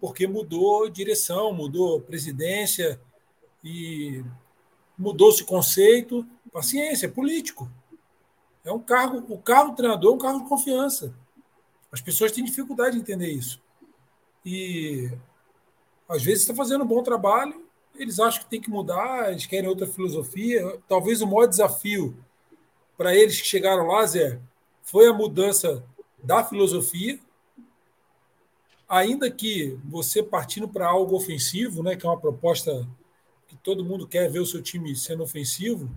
porque 0.01 0.25
mudou 0.25 0.89
direção, 0.89 1.53
mudou 1.53 2.01
presidência 2.01 2.99
e 3.63 4.23
mudou-se 4.97 5.43
o 5.43 5.45
conceito. 5.45 6.25
Paciência, 6.51 7.05
é 7.05 7.09
político. 7.09 7.69
É 8.65 8.71
um 8.71 8.79
cargo, 8.79 9.31
o 9.31 9.37
cargo 9.37 9.71
do 9.71 9.77
treinador 9.77 10.11
é 10.11 10.15
um 10.15 10.17
cargo 10.17 10.39
de 10.41 10.49
confiança. 10.49 11.13
As 11.91 12.01
pessoas 12.01 12.31
têm 12.31 12.43
dificuldade 12.43 12.95
de 12.95 13.01
entender 13.01 13.31
isso. 13.31 13.61
E 14.43 15.11
às 16.09 16.23
vezes 16.23 16.41
está 16.41 16.55
fazendo 16.55 16.83
um 16.83 16.87
bom 16.87 17.03
trabalho, 17.03 17.62
eles 17.95 18.19
acham 18.19 18.43
que 18.43 18.49
tem 18.49 18.61
que 18.61 18.69
mudar, 18.69 19.31
eles 19.31 19.45
querem 19.45 19.69
outra 19.69 19.87
filosofia. 19.87 20.79
Talvez 20.87 21.21
o 21.21 21.27
maior 21.27 21.45
desafio 21.45 22.15
para 22.97 23.15
eles 23.15 23.39
que 23.41 23.47
chegaram 23.47 23.87
lá, 23.87 24.05
Zé, 24.05 24.39
foi 24.81 25.07
a 25.07 25.13
mudança 25.13 25.83
da 26.21 26.43
filosofia, 26.43 27.19
ainda 28.87 29.29
que 29.29 29.77
você 29.83 30.21
partindo 30.23 30.67
para 30.67 30.87
algo 30.87 31.15
ofensivo, 31.15 31.83
né, 31.83 31.95
que 31.95 32.05
é 32.05 32.09
uma 32.09 32.19
proposta 32.19 32.87
que 33.47 33.55
todo 33.57 33.83
mundo 33.83 34.07
quer 34.07 34.29
ver 34.29 34.39
o 34.39 34.45
seu 34.45 34.61
time 34.61 34.95
sendo 34.95 35.23
ofensivo, 35.23 35.89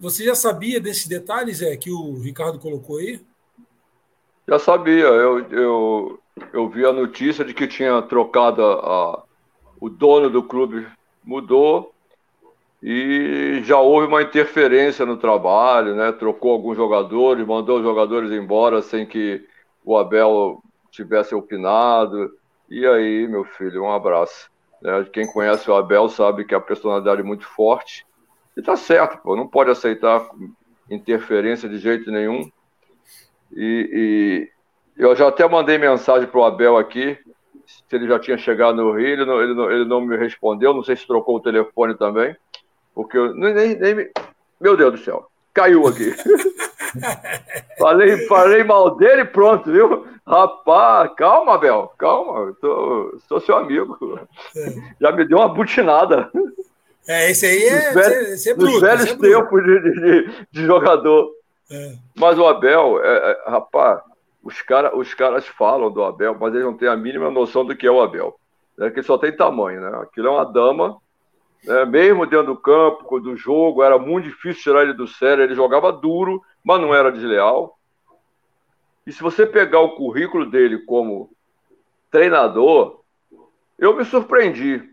Você 0.00 0.24
já 0.24 0.34
sabia 0.34 0.80
desses 0.80 1.06
detalhes, 1.06 1.62
é, 1.62 1.76
que 1.76 1.90
o 1.90 2.18
Ricardo 2.18 2.58
colocou 2.58 2.98
aí? 2.98 3.20
Já 4.48 4.58
sabia. 4.58 5.04
Eu, 5.04 5.48
eu, 5.50 6.20
eu 6.52 6.68
vi 6.68 6.84
a 6.84 6.92
notícia 6.92 7.44
de 7.44 7.54
que 7.54 7.68
tinha 7.68 8.02
trocado 8.02 8.64
a, 8.64 9.25
o 9.80 9.88
dono 9.88 10.30
do 10.30 10.42
clube 10.42 10.86
mudou 11.24 11.92
e 12.82 13.60
já 13.64 13.78
houve 13.78 14.06
uma 14.06 14.22
interferência 14.22 15.04
no 15.06 15.16
trabalho, 15.16 15.94
né? 15.94 16.12
Trocou 16.12 16.52
alguns 16.52 16.76
jogadores, 16.76 17.46
mandou 17.46 17.78
os 17.78 17.82
jogadores 17.82 18.30
embora 18.30 18.82
sem 18.82 19.06
que 19.06 19.44
o 19.84 19.96
Abel 19.96 20.62
tivesse 20.90 21.34
opinado. 21.34 22.32
E 22.68 22.86
aí, 22.86 23.26
meu 23.26 23.44
filho, 23.44 23.84
um 23.84 23.92
abraço. 23.92 24.50
Né? 24.80 25.04
Quem 25.12 25.26
conhece 25.26 25.70
o 25.70 25.74
Abel 25.74 26.08
sabe 26.08 26.44
que 26.44 26.54
a 26.54 26.60
personalidade 26.60 27.20
é 27.20 27.24
muito 27.24 27.46
forte. 27.46 28.06
E 28.56 28.62
tá 28.62 28.76
certo, 28.76 29.18
pô, 29.22 29.36
não 29.36 29.46
pode 29.46 29.70
aceitar 29.70 30.28
interferência 30.90 31.68
de 31.68 31.78
jeito 31.78 32.10
nenhum. 32.10 32.50
E, 33.52 34.48
e 34.96 35.02
eu 35.02 35.14
já 35.14 35.28
até 35.28 35.48
mandei 35.48 35.78
mensagem 35.78 36.28
pro 36.28 36.44
Abel 36.44 36.76
aqui, 36.76 37.18
se 37.66 37.96
ele 37.96 38.06
já 38.06 38.18
tinha 38.18 38.38
chegado 38.38 38.76
no 38.76 38.92
Rio, 38.92 39.06
ele 39.06 39.24
não, 39.24 39.42
ele 39.42 39.54
não, 39.54 39.70
ele 39.70 39.84
não 39.84 40.00
me 40.00 40.16
respondeu, 40.16 40.72
não 40.72 40.84
sei 40.84 40.96
se 40.96 41.06
trocou 41.06 41.36
o 41.36 41.40
telefone 41.40 41.94
também, 41.96 42.36
porque 42.94 43.18
eu 43.18 43.34
nem, 43.34 43.76
nem, 43.76 44.10
meu 44.60 44.76
Deus 44.76 44.92
do 44.92 44.98
céu, 44.98 45.28
caiu 45.52 45.86
aqui. 45.86 46.14
falei, 47.78 48.26
falei 48.26 48.64
mal 48.64 48.96
dele 48.96 49.24
pronto, 49.24 49.70
viu? 49.70 50.06
Rapaz, 50.26 51.12
calma, 51.16 51.54
Abel, 51.54 51.92
calma, 51.96 52.52
tô, 52.60 53.16
sou 53.28 53.40
seu 53.40 53.56
amigo. 53.56 54.18
É. 54.56 54.74
Já 55.00 55.12
me 55.12 55.24
deu 55.24 55.38
uma 55.38 55.48
butinada. 55.48 56.30
É, 57.08 57.30
esse 57.30 57.46
aí 57.46 57.62
é, 57.62 57.92
velhos, 57.92 58.28
esse 58.30 58.50
é 58.50 58.54
bruto. 58.54 58.72
Nos 58.72 58.80
velhos 58.80 59.06
é 59.06 59.16
tempos 59.16 59.64
de, 59.64 59.80
de, 59.80 60.46
de, 60.50 60.66
jogador. 60.66 61.30
É. 61.70 61.92
Mas 62.16 62.36
o 62.38 62.46
Abel, 62.46 63.00
é, 63.04 63.30
é, 63.30 63.50
rapaz, 63.50 64.00
os, 64.46 64.62
cara, 64.62 64.96
os 64.96 65.12
caras 65.12 65.44
falam 65.44 65.90
do 65.90 66.04
Abel, 66.04 66.36
mas 66.38 66.54
eles 66.54 66.64
não 66.64 66.76
têm 66.76 66.88
a 66.88 66.96
mínima 66.96 67.28
noção 67.30 67.64
do 67.64 67.74
que 67.74 67.84
é 67.84 67.90
o 67.90 68.00
Abel. 68.00 68.38
Né? 68.78 68.90
Que 68.90 69.02
só 69.02 69.18
tem 69.18 69.36
tamanho, 69.36 69.80
né? 69.80 69.98
Aquilo 70.00 70.28
é 70.28 70.30
uma 70.30 70.44
dama, 70.44 70.96
né? 71.64 71.84
mesmo 71.84 72.24
dentro 72.26 72.54
do 72.54 72.56
campo, 72.56 73.18
do 73.18 73.36
jogo, 73.36 73.82
era 73.82 73.98
muito 73.98 74.26
difícil 74.26 74.62
tirar 74.62 74.82
ele 74.82 74.92
do 74.92 75.08
sério. 75.08 75.42
Ele 75.42 75.56
jogava 75.56 75.90
duro, 75.90 76.40
mas 76.62 76.80
não 76.80 76.94
era 76.94 77.10
desleal. 77.10 77.76
E 79.04 79.10
se 79.10 79.20
você 79.20 79.44
pegar 79.44 79.80
o 79.80 79.96
currículo 79.96 80.46
dele 80.48 80.78
como 80.78 81.28
treinador, 82.08 83.00
eu 83.76 83.96
me 83.96 84.04
surpreendi. 84.04 84.88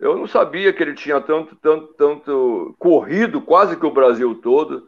Eu 0.00 0.16
não 0.16 0.26
sabia 0.26 0.72
que 0.72 0.82
ele 0.82 0.94
tinha 0.94 1.20
tanto, 1.20 1.54
tanto, 1.54 1.94
tanto 1.94 2.74
corrido 2.76 3.40
quase 3.40 3.76
que 3.76 3.86
o 3.86 3.92
Brasil 3.92 4.34
todo. 4.34 4.87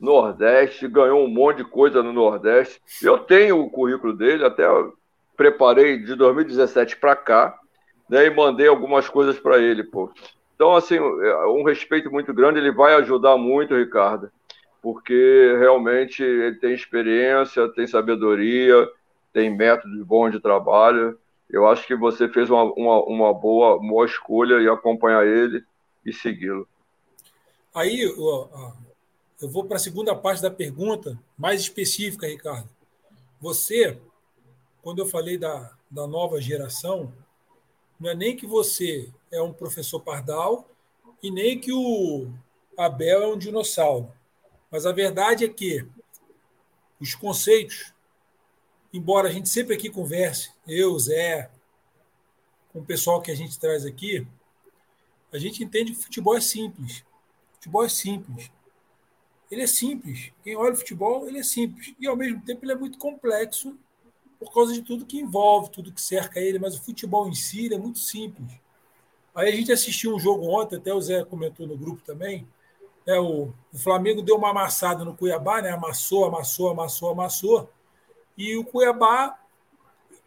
Nordeste, 0.00 0.88
ganhou 0.88 1.22
um 1.22 1.28
monte 1.28 1.58
de 1.58 1.64
coisa 1.64 2.02
no 2.02 2.12
Nordeste. 2.12 2.80
Eu 3.02 3.18
tenho 3.18 3.60
o 3.60 3.70
currículo 3.70 4.14
dele, 4.14 4.44
até 4.44 4.64
preparei 5.36 5.98
de 5.98 6.14
2017 6.14 6.96
para 6.96 7.14
cá, 7.14 7.58
né, 8.08 8.26
e 8.26 8.30
mandei 8.30 8.66
algumas 8.66 9.08
coisas 9.08 9.38
para 9.38 9.58
ele, 9.58 9.84
pô. 9.84 10.10
Então, 10.54 10.74
assim, 10.74 10.96
é, 10.96 11.46
um 11.46 11.62
respeito 11.62 12.10
muito 12.10 12.34
grande, 12.34 12.58
ele 12.58 12.72
vai 12.72 12.94
ajudar 12.94 13.36
muito, 13.36 13.76
Ricardo, 13.76 14.30
porque 14.82 15.56
realmente 15.58 16.22
ele 16.22 16.56
tem 16.56 16.74
experiência, 16.74 17.68
tem 17.68 17.86
sabedoria, 17.86 18.88
tem 19.32 19.54
métodos 19.54 20.02
bons 20.02 20.32
de 20.32 20.40
trabalho. 20.40 21.18
Eu 21.48 21.66
acho 21.66 21.86
que 21.86 21.94
você 21.94 22.28
fez 22.28 22.50
uma, 22.50 22.64
uma, 22.64 23.02
uma 23.04 23.34
boa, 23.34 23.78
boa 23.78 24.06
escolha 24.06 24.60
e 24.60 24.68
acompanhar 24.68 25.26
ele 25.26 25.64
e 26.04 26.12
segui-lo. 26.12 26.66
Aí, 27.74 28.04
eu 29.40 29.48
vou 29.48 29.64
para 29.64 29.76
a 29.76 29.80
segunda 29.80 30.14
parte 30.14 30.42
da 30.42 30.50
pergunta, 30.50 31.18
mais 31.36 31.62
específica, 31.62 32.26
Ricardo. 32.26 32.68
Você, 33.40 33.98
quando 34.82 34.98
eu 34.98 35.06
falei 35.06 35.38
da, 35.38 35.74
da 35.90 36.06
nova 36.06 36.40
geração, 36.40 37.12
não 37.98 38.10
é 38.10 38.14
nem 38.14 38.36
que 38.36 38.46
você 38.46 39.10
é 39.30 39.40
um 39.40 39.52
professor 39.52 40.00
pardal 40.00 40.68
e 41.22 41.30
nem 41.30 41.58
que 41.58 41.72
o 41.72 42.30
Abel 42.76 43.22
é 43.22 43.26
um 43.26 43.38
dinossauro. 43.38 44.12
Mas 44.70 44.84
a 44.84 44.92
verdade 44.92 45.44
é 45.44 45.48
que 45.48 45.86
os 47.00 47.14
conceitos, 47.14 47.94
embora 48.92 49.28
a 49.28 49.32
gente 49.32 49.48
sempre 49.48 49.74
aqui 49.74 49.88
converse, 49.88 50.52
eu, 50.66 50.98
Zé, 50.98 51.50
com 52.72 52.80
o 52.80 52.84
pessoal 52.84 53.22
que 53.22 53.30
a 53.30 53.34
gente 53.34 53.58
traz 53.58 53.86
aqui, 53.86 54.26
a 55.32 55.38
gente 55.38 55.64
entende 55.64 55.92
que 55.92 56.02
futebol 56.02 56.36
é 56.36 56.40
simples. 56.40 57.04
Futebol 57.54 57.84
é 57.84 57.88
simples. 57.88 58.50
Ele 59.50 59.62
é 59.62 59.66
simples. 59.66 60.30
Quem 60.44 60.56
olha 60.56 60.74
o 60.74 60.76
futebol, 60.76 61.26
ele 61.26 61.38
é 61.38 61.42
simples. 61.42 61.94
E, 61.98 62.06
ao 62.06 62.16
mesmo 62.16 62.40
tempo, 62.42 62.64
ele 62.64 62.72
é 62.72 62.76
muito 62.76 62.98
complexo 62.98 63.76
por 64.38 64.52
causa 64.54 64.72
de 64.72 64.82
tudo 64.82 65.04
que 65.04 65.18
envolve, 65.18 65.70
tudo 65.70 65.92
que 65.92 66.00
cerca 66.00 66.38
ele. 66.38 66.58
Mas 66.58 66.76
o 66.76 66.82
futebol 66.82 67.28
em 67.28 67.34
si 67.34 67.72
é 67.72 67.78
muito 67.78 67.98
simples. 67.98 68.52
Aí 69.34 69.48
a 69.48 69.54
gente 69.54 69.72
assistiu 69.72 70.14
um 70.14 70.18
jogo 70.18 70.46
ontem, 70.48 70.76
até 70.76 70.92
o 70.92 71.00
Zé 71.00 71.24
comentou 71.24 71.66
no 71.66 71.76
grupo 71.76 72.02
também. 72.02 72.46
É, 73.06 73.18
o, 73.18 73.52
o 73.72 73.78
Flamengo 73.78 74.22
deu 74.22 74.36
uma 74.36 74.50
amassada 74.50 75.04
no 75.04 75.16
Cuiabá, 75.16 75.62
né? 75.62 75.70
amassou, 75.70 76.24
amassou, 76.24 76.70
amassou, 76.70 77.10
amassou. 77.10 77.70
E 78.36 78.56
o 78.56 78.64
Cuiabá. 78.64 79.36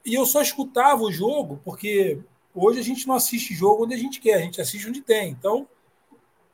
E 0.05 0.13
eu 0.15 0.25
só 0.25 0.41
escutava 0.41 1.01
o 1.01 1.11
jogo, 1.11 1.61
porque 1.63 2.19
hoje 2.53 2.79
a 2.79 2.83
gente 2.83 3.07
não 3.07 3.15
assiste 3.15 3.53
jogo 3.53 3.85
onde 3.85 3.93
a 3.93 3.97
gente 3.97 4.19
quer, 4.19 4.35
a 4.35 4.41
gente 4.41 4.59
assiste 4.59 4.87
onde 4.87 5.01
tem. 5.01 5.29
Então, 5.29 5.65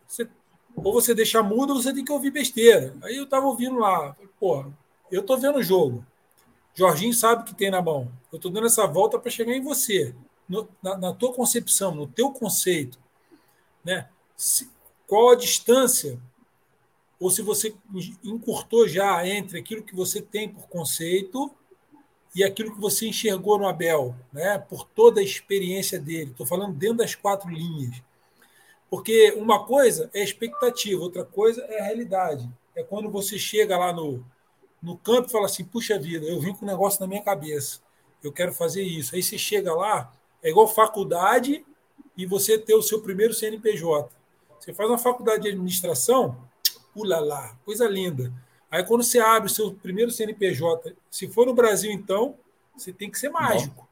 você 0.07 0.27
ou 0.75 0.93
você 0.93 1.13
deixa 1.13 1.43
mudo, 1.43 1.73
ou 1.73 1.81
você 1.81 1.93
tem 1.93 2.05
que 2.05 2.11
ouvir 2.11 2.31
besteira. 2.31 2.95
Aí 3.03 3.17
eu 3.17 3.27
tava 3.27 3.45
ouvindo 3.47 3.77
lá, 3.77 4.15
pô, 4.39 4.65
eu 5.11 5.23
tô 5.23 5.38
vendo 5.38 5.59
o 5.59 5.63
jogo. 5.63 6.05
Jorginho 6.73 7.13
sabe 7.13 7.41
o 7.41 7.45
que 7.45 7.55
tem 7.55 7.69
na 7.69 7.81
mão. 7.81 8.11
Eu 8.31 8.39
tô 8.39 8.49
dando 8.49 8.67
essa 8.67 8.88
volta 8.88 9.19
para 9.19 9.31
chegar 9.31 9.53
em 9.53 9.61
você, 9.61 10.15
no, 10.47 10.67
na, 10.81 10.97
na, 10.97 11.13
tua 11.13 11.33
concepção, 11.33 11.93
no 11.93 12.07
teu 12.07 12.31
conceito, 12.31 12.97
né? 13.83 14.07
Se, 14.38 14.69
qual 15.05 15.31
a 15.31 15.35
distância 15.35 16.19
ou 17.19 17.29
se 17.29 17.41
você 17.41 17.75
encurtou 18.23 18.88
já 18.88 19.27
entre 19.27 19.59
aquilo 19.59 19.83
que 19.83 19.93
você 19.93 20.21
tem 20.21 20.47
por 20.47 20.69
conceito 20.69 21.51
e 22.33 22.43
aquilo 22.43 22.73
que 22.73 22.79
você 22.79 23.07
enxergou 23.07 23.57
no 23.57 23.67
Abel, 23.67 24.15
né? 24.31 24.57
Por 24.57 24.85
toda 24.85 25.19
a 25.19 25.23
experiência 25.23 25.99
dele. 25.99 26.31
Estou 26.31 26.45
falando 26.45 26.73
dentro 26.75 26.97
das 26.97 27.15
quatro 27.15 27.49
linhas. 27.49 28.01
Porque 28.89 29.34
uma 29.38 29.65
coisa 29.65 30.10
é 30.13 30.24
expectativa, 30.24 31.01
outra 31.01 31.24
coisa 31.24 31.62
é 31.65 31.79
a 31.79 31.84
realidade. 31.84 32.50
É 32.75 32.84
quando 32.84 33.10
você 33.10 33.38
chega 33.38 33.77
lá 33.77 33.93
no, 33.93 34.25
no 34.81 34.98
campo 34.98 35.27
e 35.27 35.31
fala 35.31 35.46
assim: 35.46 35.63
puxa 35.63 36.00
vida, 36.00 36.25
eu 36.25 36.39
vim 36.39 36.53
com 36.53 36.65
um 36.65 36.67
negócio 36.67 37.00
na 37.00 37.08
minha 37.08 37.22
cabeça, 37.24 37.79
eu 38.24 38.31
quero 38.31 38.53
fazer 38.53 38.81
isso. 38.81 39.15
Aí 39.15 39.22
você 39.22 39.38
chega 39.38 39.74
lá, 39.74 40.12
é 40.41 40.50
igual 40.50 40.67
faculdade 40.67 41.65
e 42.17 42.25
você 42.25 42.58
ter 42.58 42.74
o 42.74 42.81
seu 42.81 43.01
primeiro 43.01 43.34
CNPJ. 43.34 44.10
Você 44.60 44.74
faz 44.74 44.89
uma 44.89 44.98
faculdade 44.98 45.43
de 45.43 45.50
administração, 45.50 46.38
pula 46.93 47.19
lá, 47.19 47.55
coisa 47.63 47.88
linda. 47.88 48.34
Aí 48.72 48.84
quando 48.84 49.03
você 49.03 49.19
abre 49.19 49.50
o 49.50 49.53
seu 49.53 49.74
primeiro 49.74 50.12
CNPJ, 50.12 50.96
se 51.10 51.27
for 51.27 51.46
no 51.46 51.53
Brasil, 51.53 51.91
então, 51.91 52.36
você 52.75 52.91
tem 52.91 53.10
que 53.10 53.19
ser 53.19 53.29
mágico. 53.29 53.88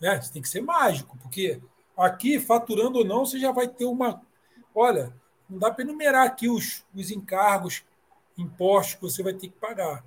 Né? 0.00 0.20
Você 0.20 0.32
tem 0.32 0.42
que 0.42 0.48
ser 0.48 0.60
mágico, 0.60 1.16
porque 1.22 1.60
aqui, 1.96 2.40
faturando 2.40 2.98
ou 2.98 3.04
não, 3.04 3.24
você 3.24 3.38
já 3.38 3.52
vai 3.52 3.68
ter 3.68 3.84
uma 3.84 4.20
Olha, 4.74 5.12
não 5.48 5.58
dá 5.58 5.70
para 5.70 5.84
enumerar 5.84 6.26
aqui 6.26 6.48
os, 6.48 6.84
os 6.94 7.10
encargos, 7.10 7.84
impostos 8.36 8.94
que 8.94 9.02
você 9.02 9.22
vai 9.22 9.32
ter 9.32 9.48
que 9.48 9.58
pagar 9.58 10.04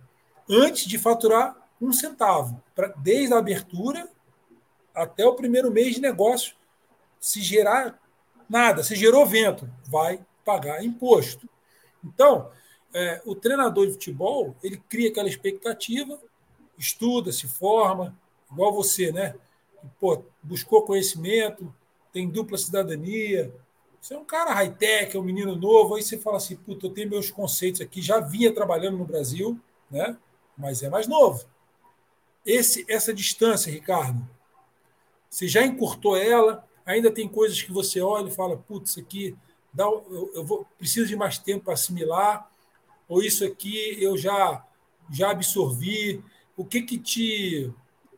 antes 0.50 0.86
de 0.86 0.98
faturar 0.98 1.55
um 1.82 1.91
centavo, 1.91 2.62
pra, 2.74 2.88
desde 2.98 3.34
a 3.34 3.38
abertura 3.38 4.10
até 4.93 5.25
o 5.25 5.36
primeiro 5.36 5.72
mês 5.72 5.96
de 5.96 6.01
negócio. 6.01 6.55
Se 7.20 7.41
gerar 7.41 8.00
nada, 8.50 8.84
se 8.84 8.96
gerou 8.96 9.25
vento, 9.25 9.70
vai 9.86 10.24
pagar 10.46 10.84
imposto. 10.84 11.48
Então, 12.03 12.51
é, 12.93 13.22
o 13.25 13.36
treinador 13.36 13.88
de 13.88 13.93
futebol 13.93 14.55
ele 14.62 14.77
cria 14.89 15.10
aquela 15.10 15.27
expectativa, 15.27 16.20
estuda, 16.77 17.32
se 17.32 17.48
forma, 17.48 18.17
igual 18.51 18.74
você, 18.74 19.12
né? 19.12 19.36
Pô, 20.00 20.24
buscou 20.41 20.84
conhecimento, 20.84 21.74
tem 22.12 22.29
dupla 22.29 22.58
cidadania, 22.58 23.53
você 24.03 24.15
é 24.15 24.19
um 24.19 24.25
cara 24.25 24.53
high-tech, 24.53 25.15
é 25.15 25.19
um 25.19 25.24
menino 25.24 25.55
novo, 25.55 25.95
aí 25.95 26.03
você 26.03 26.17
fala 26.17 26.36
assim, 26.36 26.57
puta, 26.57 26.88
eu 26.88 26.89
tenho 26.89 27.10
meus 27.10 27.31
conceitos 27.31 27.79
aqui, 27.79 28.01
já 28.01 28.19
vinha 28.19 28.53
trabalhando 28.53 28.98
no 28.98 29.05
Brasil, 29.05 29.57
né? 29.89 30.17
mas 30.57 30.83
é 30.83 30.89
mais 30.89 31.07
novo. 31.07 31.45
Esse, 32.45 32.86
essa 32.89 33.13
distância, 33.13 33.72
Ricardo, 33.72 34.27
você 35.29 35.48
já 35.48 35.65
encurtou 35.65 36.17
ela, 36.17 36.67
ainda 36.86 37.10
tem 37.10 37.29
coisas 37.29 37.62
que 37.62 37.72
você 37.72 38.01
olha 38.01 38.27
e 38.27 38.36
fala, 38.36 38.57
putz, 38.57 38.89
isso 38.89 39.00
aqui 39.00 39.38
dá, 39.74 39.86
eu, 39.86 40.31
eu 40.36 40.43
vou, 40.43 40.67
preciso 40.77 41.07
de 41.07 41.15
mais 41.15 41.38
tempo 41.38 41.63
para 41.63 41.74
assimilar, 41.74 42.51
ou 43.07 43.24
isso 43.24 43.45
aqui 43.45 44.03
eu 44.03 44.17
já 44.17 44.65
já 45.10 45.31
absorvi. 45.31 46.22
O 46.57 46.65
que 46.65 46.81
que 46.81 46.98
te 46.98 47.72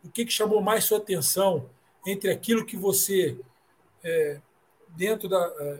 o 0.03 0.09
que 0.09 0.25
que 0.25 0.31
chamou 0.31 0.61
mais 0.61 0.85
sua 0.85 0.97
atenção 0.97 1.69
entre 2.07 2.31
aquilo 2.31 2.65
que 2.65 2.75
você 2.75 3.39
é, 4.03 4.39
dentro 4.95 5.29
da. 5.29 5.37
É, 5.59 5.79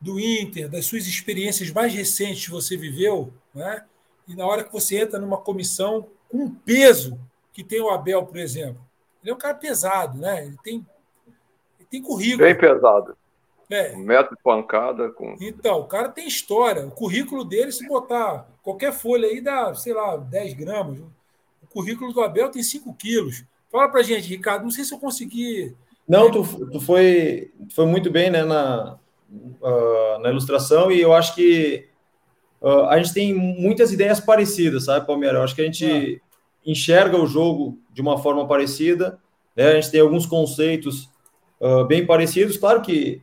do 0.00 0.18
Inter, 0.18 0.66
das 0.66 0.86
suas 0.86 1.06
experiências 1.06 1.70
mais 1.70 1.92
recentes 1.92 2.46
que 2.46 2.50
você 2.50 2.74
viveu, 2.74 3.30
né? 3.54 3.84
e 4.30 4.34
na 4.36 4.46
hora 4.46 4.62
que 4.62 4.72
você 4.72 4.98
entra 4.98 5.18
numa 5.18 5.38
comissão 5.38 6.06
com 6.28 6.44
o 6.44 6.50
peso 6.50 7.20
que 7.52 7.64
tem 7.64 7.80
o 7.80 7.90
Abel, 7.90 8.24
por 8.24 8.36
exemplo. 8.36 8.80
Ele 9.20 9.32
é 9.32 9.34
um 9.34 9.38
cara 9.38 9.54
pesado, 9.54 10.18
né? 10.18 10.46
Ele 10.46 10.56
tem, 10.62 10.86
ele 11.78 11.88
tem 11.90 12.00
currículo. 12.00 12.44
Bem 12.44 12.56
pesado. 12.56 13.16
É. 13.68 13.94
Um 13.94 14.04
metro 14.04 14.36
de 14.36 14.42
pancada. 14.42 15.10
Com... 15.10 15.36
Então, 15.40 15.80
o 15.80 15.86
cara 15.86 16.08
tem 16.08 16.26
história. 16.26 16.86
O 16.86 16.92
currículo 16.92 17.44
dele, 17.44 17.72
se 17.72 17.86
botar 17.86 18.46
qualquer 18.62 18.92
folha 18.92 19.28
aí, 19.28 19.40
dá, 19.40 19.74
sei 19.74 19.92
lá, 19.92 20.16
10 20.16 20.54
gramas. 20.54 21.00
O 21.62 21.66
currículo 21.68 22.12
do 22.12 22.22
Abel 22.22 22.50
tem 22.50 22.62
5 22.62 22.94
quilos. 22.94 23.44
Fala 23.70 23.88
pra 23.88 24.02
gente, 24.02 24.28
Ricardo. 24.28 24.62
Não 24.62 24.70
sei 24.70 24.84
se 24.84 24.94
eu 24.94 24.98
consegui. 24.98 25.76
Não, 26.10 26.28
tu, 26.28 26.42
tu 26.72 26.80
foi, 26.80 27.52
foi 27.72 27.86
muito 27.86 28.10
bem 28.10 28.30
né, 28.30 28.42
na, 28.42 28.98
uh, 29.30 30.18
na 30.20 30.28
ilustração 30.28 30.90
e 30.90 31.00
eu 31.00 31.14
acho 31.14 31.36
que 31.36 31.86
uh, 32.60 32.86
a 32.86 32.98
gente 32.98 33.14
tem 33.14 33.32
muitas 33.32 33.92
ideias 33.92 34.18
parecidas, 34.18 34.86
sabe, 34.86 35.06
Palmeiras? 35.06 35.36
Eu 35.36 35.44
acho 35.44 35.54
que 35.54 35.62
a 35.62 35.64
gente 35.66 35.86
é. 35.88 36.18
enxerga 36.68 37.16
o 37.16 37.28
jogo 37.28 37.78
de 37.92 38.02
uma 38.02 38.18
forma 38.18 38.44
parecida, 38.48 39.20
né? 39.54 39.68
a 39.68 39.74
gente 39.74 39.92
tem 39.92 40.00
alguns 40.00 40.26
conceitos 40.26 41.08
uh, 41.60 41.84
bem 41.84 42.04
parecidos. 42.04 42.56
Claro 42.56 42.82
que 42.82 43.22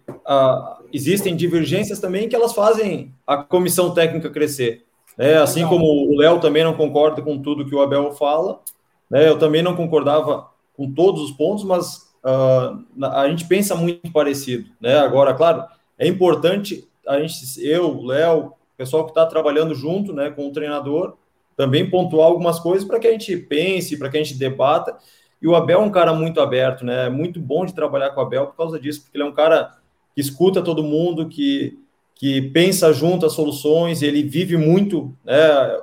existem 0.94 1.36
divergências 1.36 2.00
também 2.00 2.30
que 2.30 2.36
elas 2.38 2.54
fazem 2.54 3.14
a 3.28 3.36
comissão 3.36 3.94
técnica 3.94 4.30
crescer. 4.30 4.86
Né? 5.18 5.34
Assim 5.34 5.68
como 5.68 5.86
o 5.86 6.16
Léo 6.16 6.40
também 6.40 6.64
não 6.64 6.74
concorda 6.74 7.22
com 7.22 7.38
tudo 7.38 7.66
que 7.66 7.76
o 7.76 7.82
Abel 7.82 8.14
fala, 8.14 8.62
né? 9.12 9.28
eu 9.28 9.38
também 9.38 9.62
não 9.62 9.76
concordava 9.76 10.50
com 10.74 10.90
todos 10.90 11.22
os 11.22 11.32
pontos, 11.32 11.66
mas 11.66 12.07
uh, 12.28 13.06
a 13.06 13.30
gente 13.30 13.46
pensa 13.46 13.76
muito 13.76 14.12
parecido. 14.12 14.70
Né? 14.82 14.98
Agora, 14.98 15.34
claro, 15.34 15.66
é 15.98 16.08
importante 16.08 16.88
a 17.08 17.20
gente, 17.20 17.36
eu, 17.66 18.02
Léo, 18.04 18.54
pessoal 18.76 19.06
que 19.06 19.12
está 19.12 19.26
trabalhando 19.26 19.74
junto 19.74 20.14
né, 20.14 20.30
com 20.30 20.48
o 20.48 20.52
treinador, 20.52 21.16
também 21.56 21.90
pontuar 21.90 22.28
algumas 22.28 22.60
coisas 22.60 22.88
para 22.88 23.00
que 23.00 23.08
a 23.08 23.12
gente 23.12 23.36
pense, 23.36 23.98
para 23.98 24.10
que 24.10 24.18
a 24.18 24.24
gente 24.24 24.38
debata. 24.38 24.96
E 25.42 25.48
o 25.48 25.56
Abel 25.56 25.80
é 25.80 25.84
um 25.84 25.92
cara 25.92 26.14
muito 26.14 26.40
aberto, 26.42 26.86
né? 26.86 27.08
É 27.08 27.10
muito 27.10 27.40
bom 27.40 27.66
de 27.66 27.74
trabalhar 27.74 28.12
com 28.12 28.20
o 28.20 28.24
Abel 28.24 28.48
por 28.48 28.56
causa 28.56 28.80
disso, 28.80 29.02
porque 29.02 29.18
ele 29.18 29.24
é 29.24 29.28
um 29.28 29.34
cara 29.34 29.76
que 30.14 30.22
escuta 30.22 30.62
todo 30.62 30.84
mundo, 30.84 31.28
que, 31.28 31.80
que 32.16 32.42
pensa 32.42 32.92
junto 32.94 33.26
as 33.26 33.34
soluções, 33.34 34.02
ele 34.02 34.24
vive 34.24 34.58
muito 34.58 35.16
né, 35.24 35.38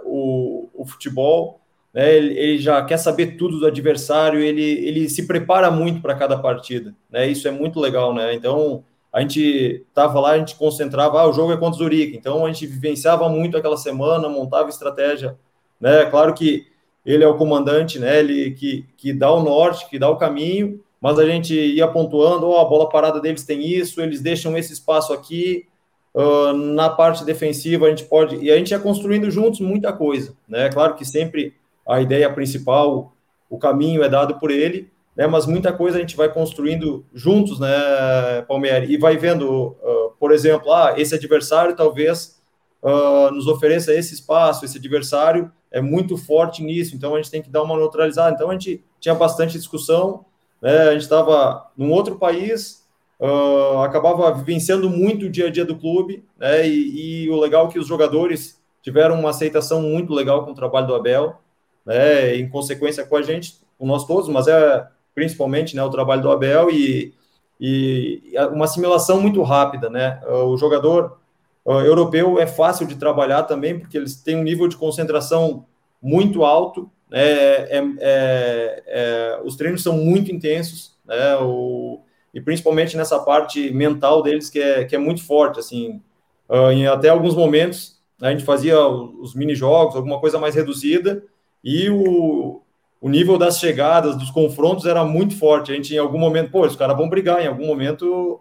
o, 0.05 0.69
o 0.75 0.85
futebol, 0.85 1.61
né, 1.95 2.13
ele, 2.13 2.37
ele, 2.37 2.59
já 2.59 2.85
quer 2.85 2.97
saber 2.97 3.37
tudo 3.37 3.61
do 3.61 3.67
adversário, 3.67 4.41
ele, 4.41 4.63
ele 4.63 5.09
se 5.09 5.29
prepara 5.29 5.71
muito 5.71 6.03
para 6.03 6.17
cada 6.17 6.37
partida, 6.37 6.93
né, 7.09 7.29
isso 7.29 7.47
é 7.47 7.53
muito 7.53 7.79
legal, 7.79 8.13
né, 8.13 8.35
então 8.35 8.83
a 9.13 9.21
gente 9.21 9.85
estava 9.89 10.19
lá, 10.19 10.33
a 10.33 10.39
gente 10.39 10.57
concentrava, 10.57 11.21
ah, 11.21 11.29
o 11.29 11.33
jogo 11.33 11.53
é 11.53 11.57
contra 11.57 11.77
o 11.77 11.85
Zurique, 11.85 12.17
então 12.17 12.45
a 12.45 12.53
gente 12.53 12.67
vivenciava 12.67 13.29
muito 13.29 13.57
aquela 13.57 13.77
semana, 13.77 14.29
montava 14.29 14.69
estratégia, 14.69 15.39
né, 15.81 16.05
claro 16.07 16.35
que 16.35 16.67
ele 17.07 17.23
é 17.23 17.29
o 17.29 17.37
comandante, 17.37 18.01
né, 18.01 18.19
ele 18.19 18.51
que, 18.51 18.85
que 18.97 19.13
dá 19.13 19.31
o 19.31 19.45
norte, 19.45 19.89
que 19.89 19.99
dá 19.99 20.11
o 20.11 20.17
caminho, 20.17 20.83
mas 21.01 21.19
a 21.19 21.25
gente 21.25 21.55
ia 21.55 21.87
pontuando, 21.87 22.49
oh, 22.49 22.59
a 22.59 22.65
bola 22.65 22.89
parada 22.89 23.21
deles 23.21 23.45
tem 23.45 23.65
isso, 23.65 24.01
eles 24.01 24.21
deixam 24.21 24.57
esse 24.59 24.73
espaço 24.73 25.13
aqui, 25.13 25.67
uh, 26.13 26.53
na 26.53 26.89
parte 26.89 27.25
defensiva 27.25 27.87
a 27.87 27.91
gente 27.91 28.05
pode, 28.05 28.37
e 28.37 28.51
a 28.51 28.57
gente 28.57 28.71
ia 28.73 28.81
construindo 28.81 29.31
juntos 29.31 29.61
muita 29.61 29.93
coisa, 29.93 30.35
né, 30.49 30.71
claro 30.71 30.95
que 30.97 31.05
sempre 31.05 31.55
a 31.87 32.01
ideia 32.01 32.33
principal, 32.33 33.15
o 33.49 33.59
caminho 33.59 34.03
é 34.03 34.09
dado 34.09 34.39
por 34.39 34.51
ele, 34.51 34.91
né, 35.17 35.27
mas 35.27 35.47
muita 35.47 35.73
coisa 35.73 35.99
a 35.99 36.01
gente 36.01 36.17
vai 36.17 36.33
construindo 36.33 37.05
juntos, 37.13 37.61
né, 37.61 38.43
Palmeiras, 38.49 38.89
e 38.91 38.97
vai 38.97 39.17
vendo, 39.17 39.77
uh, 39.83 40.11
por 40.19 40.33
exemplo, 40.33 40.73
ah, 40.73 40.95
esse 40.97 41.15
adversário 41.15 41.77
talvez 41.77 42.41
uh, 42.83 43.31
nos 43.33 43.47
ofereça 43.47 43.95
esse 43.95 44.15
espaço, 44.15 44.65
esse 44.65 44.79
adversário 44.79 45.53
é 45.71 45.81
muito 45.81 46.17
forte 46.17 46.63
nisso, 46.63 46.95
então 46.95 47.15
a 47.15 47.17
gente 47.17 47.31
tem 47.31 47.43
que 47.43 47.51
dar 47.51 47.63
uma 47.63 47.77
neutralizada, 47.77 48.35
então 48.35 48.51
a 48.51 48.53
gente 48.53 48.85
tinha 49.01 49.15
bastante 49.15 49.59
discussão, 49.59 50.25
né? 50.65 50.89
A 50.89 50.93
gente 50.93 51.03
estava 51.03 51.71
num 51.77 51.91
outro 51.91 52.17
país, 52.17 52.87
uh, 53.21 53.81
acabava 53.81 54.33
vivenciando 54.33 54.89
muito 54.89 55.27
o 55.27 55.31
dia 55.31 55.49
a 55.49 55.51
dia 55.51 55.65
do 55.65 55.77
clube, 55.77 56.25
né? 56.39 56.67
E, 56.67 57.25
e, 57.25 57.31
o 57.31 57.37
legal 57.39 57.67
é 57.67 57.71
que 57.71 57.79
os 57.79 57.87
jogadores 57.87 58.59
tiveram 58.83 59.19
uma 59.19 59.31
aceitação 59.31 59.83
muito 59.83 60.15
legal 60.15 60.45
com 60.45 60.53
o 60.53 60.55
trabalho 60.55 60.87
do 60.87 60.95
Abel, 60.95 61.37
né? 61.85 62.37
Em 62.37 62.49
consequência 62.49 63.05
com 63.05 63.17
a 63.17 63.23
gente, 63.23 63.59
com 63.79 63.87
nós 63.87 64.07
todos, 64.07 64.29
mas 64.29 64.47
é 64.49 64.87
principalmente, 65.15 65.77
né? 65.77 65.83
O 65.83 65.91
trabalho 65.91 66.23
do 66.23 66.31
Abel 66.31 66.71
e, 66.71 67.15
e 67.61 68.33
uma 68.53 68.65
assimilação 68.65 69.21
muito 69.21 69.43
rápida, 69.43 69.89
né? 69.89 70.21
O 70.27 70.57
jogador 70.57 71.19
uh, 71.65 71.81
europeu 71.81 72.39
é 72.39 72.47
fácil 72.47 72.87
de 72.87 72.97
trabalhar 72.97 73.45
também, 73.45 73.79
porque 73.79 73.97
eles 73.97 74.17
têm 74.17 74.37
um 74.37 74.43
nível 74.43 74.69
de 74.69 74.77
concentração 74.77 75.67
muito 76.03 76.45
alto, 76.45 76.91
é, 77.11 77.79
é, 77.79 77.85
é, 78.01 78.83
é, 78.87 79.41
os 79.45 79.57
treinos 79.57 79.83
são 79.83 79.97
muito 79.97 80.33
intensos, 80.33 80.97
né? 81.07 81.37
O, 81.37 82.01
e 82.33 82.41
principalmente 82.41 82.97
nessa 82.97 83.21
parte 83.21 83.71
mental 83.71 84.23
deles 84.23 84.51
que 84.51 84.59
é, 84.59 84.85
que 84.85 84.97
é 84.97 84.99
muito 84.99 85.25
forte, 85.25 85.61
assim, 85.61 86.03
uh, 86.49 86.73
em 86.73 86.87
até 86.87 87.09
alguns 87.09 87.35
momentos 87.37 87.95
a 88.21 88.31
gente 88.31 88.45
fazia 88.45 88.85
os 88.87 89.35
mini 89.35 89.55
jogos, 89.55 89.95
alguma 89.95 90.19
coisa 90.19 90.39
mais 90.39 90.55
reduzida 90.55 91.23
e 91.65 91.89
o, 91.89 92.61
o 93.01 93.09
nível 93.09 93.39
das 93.39 93.59
chegadas, 93.59 94.17
dos 94.17 94.31
confrontos 94.31 94.85
era 94.85 95.05
muito 95.05 95.37
forte. 95.37 95.73
A 95.73 95.75
gente 95.75 95.95
em 95.95 95.99
algum 95.99 96.19
momento, 96.19 96.51
pô, 96.51 96.67
os 96.67 96.77
caras 96.77 96.97
vão 96.97 97.09
brigar, 97.09 97.43
em 97.43 97.49
algum 97.49 97.67
momento 97.67 98.41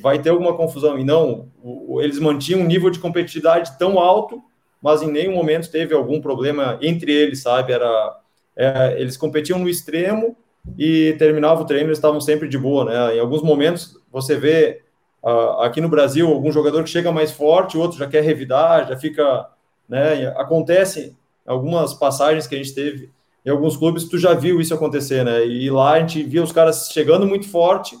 vai 0.00 0.20
ter 0.20 0.30
alguma 0.30 0.54
confusão. 0.54 0.98
E 0.98 1.04
não, 1.04 1.48
o, 1.62 2.02
eles 2.02 2.18
mantinham 2.18 2.60
um 2.60 2.66
nível 2.66 2.90
de 2.90 2.98
competitividade 2.98 3.78
tão 3.78 3.98
alto 3.98 4.42
mas 4.84 5.00
em 5.00 5.10
nenhum 5.10 5.32
momento 5.32 5.70
teve 5.70 5.94
algum 5.94 6.20
problema 6.20 6.78
entre 6.82 7.10
eles, 7.10 7.40
sabe? 7.40 7.72
Era, 7.72 8.18
é, 8.54 9.00
eles 9.00 9.16
competiam 9.16 9.58
no 9.58 9.66
extremo 9.66 10.36
e 10.76 11.16
terminava 11.18 11.62
o 11.62 11.64
treino, 11.64 11.86
eles 11.86 11.96
estavam 11.96 12.20
sempre 12.20 12.46
de 12.46 12.58
boa, 12.58 12.84
né? 12.84 13.16
Em 13.16 13.18
alguns 13.18 13.42
momentos 13.42 13.98
você 14.12 14.36
vê 14.36 14.82
uh, 15.22 15.62
aqui 15.62 15.80
no 15.80 15.88
Brasil 15.88 16.28
algum 16.28 16.52
jogador 16.52 16.84
que 16.84 16.90
chega 16.90 17.10
mais 17.10 17.32
forte, 17.32 17.78
o 17.78 17.80
outro 17.80 17.96
já 17.96 18.06
quer 18.06 18.22
revidar, 18.22 18.86
já 18.86 18.94
fica, 18.94 19.48
né? 19.88 20.26
Acontece 20.36 21.16
algumas 21.46 21.94
passagens 21.94 22.46
que 22.46 22.54
a 22.54 22.58
gente 22.58 22.74
teve 22.74 23.10
em 23.44 23.50
alguns 23.50 23.76
clubes, 23.76 24.08
tu 24.08 24.18
já 24.18 24.32
viu 24.32 24.60
isso 24.60 24.72
acontecer, 24.72 25.22
né? 25.24 25.46
E 25.46 25.70
lá 25.70 25.92
a 25.92 26.00
gente 26.00 26.22
via 26.22 26.42
os 26.42 26.50
caras 26.50 26.88
chegando 26.90 27.26
muito 27.26 27.46
forte 27.46 27.96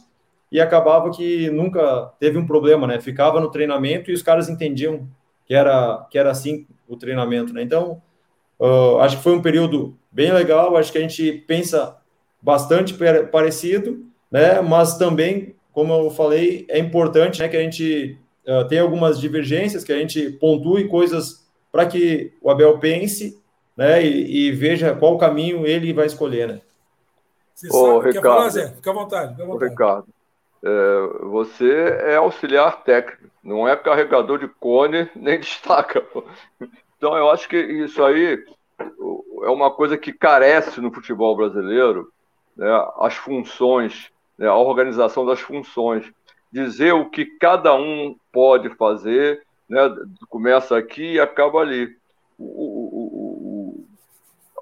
e 0.50 0.58
acabava 0.58 1.10
que 1.10 1.50
nunca 1.50 2.12
teve 2.18 2.38
um 2.38 2.46
problema, 2.46 2.86
né? 2.86 2.98
Ficava 2.98 3.40
no 3.40 3.50
treinamento 3.50 4.10
e 4.10 4.14
os 4.14 4.22
caras 4.22 4.48
entendiam 4.48 5.06
que 5.44 5.54
era, 5.54 6.06
que 6.10 6.18
era 6.18 6.30
assim 6.30 6.66
o 6.88 6.96
treinamento, 6.96 7.52
né? 7.52 7.62
Então, 7.62 8.00
uh, 8.58 8.98
acho 9.00 9.18
que 9.18 9.22
foi 9.22 9.34
um 9.34 9.42
período 9.42 9.98
bem 10.10 10.32
legal, 10.32 10.76
acho 10.76 10.90
que 10.90 10.98
a 10.98 11.02
gente 11.02 11.32
pensa 11.46 11.98
bastante 12.40 12.94
parecido, 13.30 14.06
né? 14.30 14.62
Mas 14.62 14.96
também, 14.96 15.54
como 15.72 15.92
eu 15.92 16.10
falei, 16.10 16.64
é 16.70 16.78
importante 16.78 17.40
né, 17.40 17.48
que 17.48 17.56
a 17.56 17.62
gente 17.62 18.18
uh, 18.46 18.66
tenha 18.66 18.80
algumas 18.80 19.20
divergências, 19.20 19.84
que 19.84 19.92
a 19.92 19.98
gente 19.98 20.30
pontue 20.30 20.88
coisas 20.88 21.43
para 21.74 21.86
que 21.86 22.32
o 22.40 22.52
Abel 22.52 22.78
pense, 22.78 23.36
né? 23.76 24.00
E, 24.00 24.46
e, 24.46 24.52
veja 24.52 24.94
qual 24.94 25.18
caminho 25.18 25.66
ele 25.66 25.92
vai 25.92 26.06
escolher, 26.06 26.46
né? 26.46 26.60
Você 27.52 27.66
Ô, 27.66 27.70
sabe, 27.70 28.12
Ricardo, 28.12 28.12
quer 28.12 28.22
falar, 28.22 28.48
Zé? 28.50 28.68
Fica 28.68 28.90
à 28.90 28.94
vontade. 28.94 29.30
Fica 29.32 29.42
à 29.42 29.46
vontade. 29.46 29.70
Ricardo, 29.72 30.06
é, 30.62 31.24
você 31.24 31.98
é 32.02 32.14
auxiliar 32.14 32.84
técnico, 32.84 33.24
não 33.42 33.66
é 33.66 33.74
carregador 33.74 34.38
de 34.38 34.46
cone 34.46 35.10
nem 35.16 35.40
destaca. 35.40 36.06
Então 36.96 37.16
eu 37.16 37.28
acho 37.28 37.48
que 37.48 37.56
isso 37.56 38.04
aí 38.04 38.40
é 39.42 39.50
uma 39.50 39.72
coisa 39.72 39.98
que 39.98 40.12
carece 40.12 40.80
no 40.80 40.92
futebol 40.92 41.36
brasileiro, 41.36 42.08
né, 42.56 42.68
as 42.98 43.14
funções, 43.14 44.12
né, 44.38 44.46
a 44.46 44.54
organização 44.54 45.26
das 45.26 45.40
funções, 45.40 46.08
dizer 46.52 46.92
o 46.92 47.10
que 47.10 47.26
cada 47.40 47.74
um 47.74 48.14
pode 48.32 48.70
fazer, 48.76 49.42
né, 49.68 49.80
começa 50.28 50.76
aqui 50.76 51.14
e 51.14 51.20
acaba 51.20 51.60
ali. 51.60 51.96
O, 52.38 52.44
o, 52.44 52.88
o, 53.02 53.86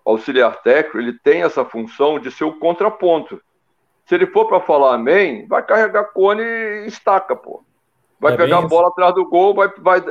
o 0.04 0.10
auxiliar 0.10 0.62
técnico 0.62 0.98
ele 0.98 1.12
tem 1.12 1.42
essa 1.42 1.64
função 1.64 2.18
de 2.18 2.30
ser 2.30 2.44
o 2.44 2.58
contraponto 2.58 3.40
se 4.06 4.14
ele 4.14 4.26
for 4.26 4.46
para 4.46 4.60
falar 4.60 4.94
amém, 4.94 5.46
vai 5.46 5.62
carregar 5.64 6.04
cone 6.12 6.42
e 6.42 6.86
estaca, 6.86 7.34
pô. 7.36 7.64
Vai 8.18 8.34
é 8.34 8.36
pegar 8.36 8.58
a 8.58 8.62
bola 8.62 8.88
atrás 8.88 9.14
do 9.14 9.28
gol, 9.28 9.54
vai, 9.54 9.68
vai 9.78 10.02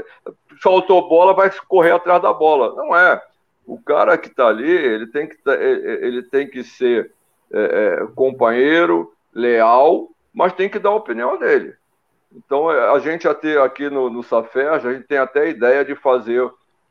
soltou 0.61 1.07
bola, 1.07 1.33
vai 1.33 1.51
correr 1.67 1.91
atrás 1.91 2.21
da 2.21 2.33
bola. 2.33 2.73
Não 2.75 2.95
é. 2.95 3.21
O 3.65 3.79
cara 3.81 4.17
que 4.17 4.27
está 4.27 4.47
ali, 4.47 4.69
ele 4.69 5.07
tem 5.07 5.27
que, 5.27 5.37
tá, 5.37 5.53
ele 5.53 6.23
tem 6.23 6.47
que 6.47 6.63
ser 6.63 7.11
é, 7.53 7.61
é, 8.01 8.07
companheiro, 8.15 9.13
leal, 9.33 10.09
mas 10.33 10.53
tem 10.53 10.67
que 10.67 10.79
dar 10.79 10.89
a 10.89 10.95
opinião 10.95 11.37
dele. 11.37 11.73
Então, 12.33 12.69
a 12.69 12.97
gente 12.99 13.27
até 13.27 13.61
aqui 13.61 13.89
no, 13.89 14.09
no 14.09 14.21
a 14.21 14.79
gente 14.79 15.07
tem 15.07 15.17
até 15.17 15.41
a 15.41 15.49
ideia 15.49 15.83
de 15.83 15.95
fazer 15.95 16.49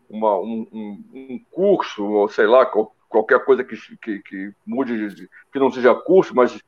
uma, 0.09 0.39
um, 0.39 0.67
um, 0.73 1.05
um 1.15 1.41
curso, 1.51 2.05
ou 2.05 2.29
sei 2.29 2.47
lá, 2.47 2.67
qualquer 3.09 3.45
coisa 3.45 3.65
que, 3.65 3.77
que, 3.97 4.19
que 4.21 4.53
mude, 4.67 5.29
que 5.53 5.59
não 5.59 5.71
seja 5.71 5.95
curso, 5.95 6.35
mas 6.35 6.61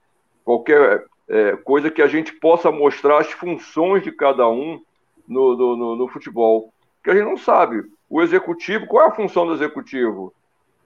qualquer 0.44 1.04
é, 1.28 1.56
coisa 1.56 1.90
que 1.90 2.00
a 2.00 2.06
gente 2.06 2.32
possa 2.32 2.70
mostrar 2.70 3.18
as 3.18 3.30
funções 3.32 4.02
de 4.02 4.12
cada 4.12 4.48
um 4.48 4.80
no, 5.26 5.56
no, 5.56 5.76
no, 5.76 5.96
no 5.96 6.08
futebol. 6.08 6.72
Porque 6.96 7.10
a 7.10 7.14
gente 7.14 7.28
não 7.28 7.36
sabe. 7.36 7.82
O 8.08 8.22
executivo, 8.22 8.86
qual 8.86 9.06
é 9.06 9.08
a 9.08 9.14
função 9.14 9.46
do 9.46 9.54
executivo? 9.54 10.32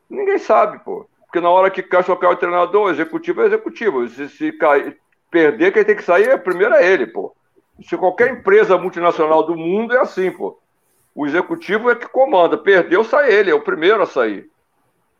Ninguém 0.08 0.38
sabe, 0.38 0.78
pô. 0.78 1.06
Porque 1.26 1.40
na 1.40 1.50
hora 1.50 1.70
que 1.70 1.82
cai 1.82 2.00
o 2.00 2.36
treinador, 2.36 2.86
o 2.86 2.90
executivo 2.90 3.42
é 3.42 3.46
executivo. 3.46 4.08
Se, 4.08 4.28
se 4.28 4.52
cair, 4.52 4.96
perder, 5.30 5.72
quem 5.72 5.84
tem 5.84 5.96
que 5.96 6.02
sair 6.02 6.28
é 6.28 6.38
primeiro 6.38 6.74
é 6.74 6.90
ele, 6.90 7.06
pô. 7.06 7.35
Se 7.82 7.96
qualquer 7.96 8.30
empresa 8.30 8.78
multinacional 8.78 9.42
do 9.42 9.56
mundo 9.56 9.94
é 9.94 10.00
assim, 10.00 10.30
pô. 10.30 10.58
O 11.14 11.26
executivo 11.26 11.90
é 11.90 11.94
que 11.94 12.06
comanda. 12.06 12.58
Perdeu, 12.58 13.02
sai 13.04 13.32
ele, 13.32 13.50
é 13.50 13.54
o 13.54 13.62
primeiro 13.62 14.02
a 14.02 14.06
sair. 14.06 14.50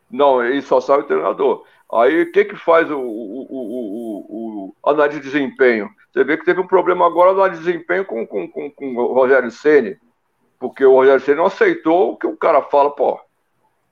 Não, 0.09 0.43
ele 0.43 0.61
só 0.61 0.79
sai 0.79 0.99
o 0.99 1.03
treinador. 1.03 1.65
Aí 1.91 2.23
o 2.23 2.31
que, 2.31 2.45
que 2.45 2.55
faz 2.55 2.89
o, 2.91 2.97
o, 2.97 3.47
o, 3.49 4.73
o, 4.83 4.89
análise 4.89 5.19
de 5.19 5.25
desempenho? 5.25 5.89
Você 6.11 6.23
vê 6.23 6.37
que 6.37 6.45
teve 6.45 6.59
um 6.59 6.67
problema 6.67 7.05
agora 7.05 7.33
no 7.33 7.41
análise 7.41 7.61
de 7.61 7.71
desempenho 7.71 8.05
com, 8.05 8.25
com, 8.27 8.47
com, 8.47 8.69
com 8.71 8.95
o 8.95 9.13
Rogério 9.13 9.49
Ceni, 9.51 9.97
porque 10.59 10.83
o 10.83 10.93
Rogério 10.93 11.21
Ceni 11.21 11.37
não 11.37 11.45
aceitou 11.45 12.13
o 12.13 12.17
que 12.17 12.27
o 12.27 12.35
cara 12.35 12.61
fala, 12.61 12.91
pô. 12.91 13.19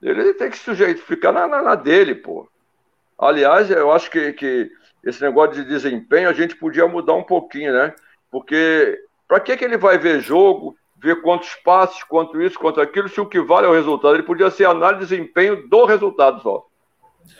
Ele 0.01 0.33
tem 0.33 0.49
que 0.49 0.57
sujeito, 0.57 1.01
ficar 1.01 1.31
na, 1.31 1.47
na, 1.47 1.61
na, 1.61 1.75
dele, 1.75 2.15
pô. 2.15 2.47
Aliás, 3.17 3.71
eu 3.71 3.91
acho 3.91 4.11
que, 4.11 4.33
que 4.33 4.69
esse 5.03 5.21
negócio 5.21 5.55
de 5.55 5.63
desempenho 5.63 6.29
a 6.29 6.33
gente 6.33 6.55
podia 6.55 6.87
mudar 6.87 7.13
um 7.13 7.23
pouquinho, 7.23 7.71
né? 7.73 7.95
Porque 8.35 8.99
para 9.29 9.39
que, 9.39 9.55
que 9.55 9.63
ele 9.63 9.77
vai 9.77 9.97
ver 9.97 10.19
jogo, 10.19 10.75
ver 10.97 11.21
quantos 11.21 11.55
passes, 11.63 12.03
quanto 12.03 12.41
isso, 12.41 12.59
quanto 12.59 12.81
aquilo, 12.81 13.07
se 13.07 13.21
o 13.21 13.25
que 13.25 13.39
vale 13.39 13.65
é 13.65 13.69
o 13.69 13.73
resultado? 13.73 14.13
Ele 14.13 14.23
podia 14.23 14.51
ser 14.51 14.65
análise 14.65 15.07
de 15.07 15.15
desempenho 15.15 15.69
do 15.69 15.85
resultado 15.85 16.41
só. 16.41 16.65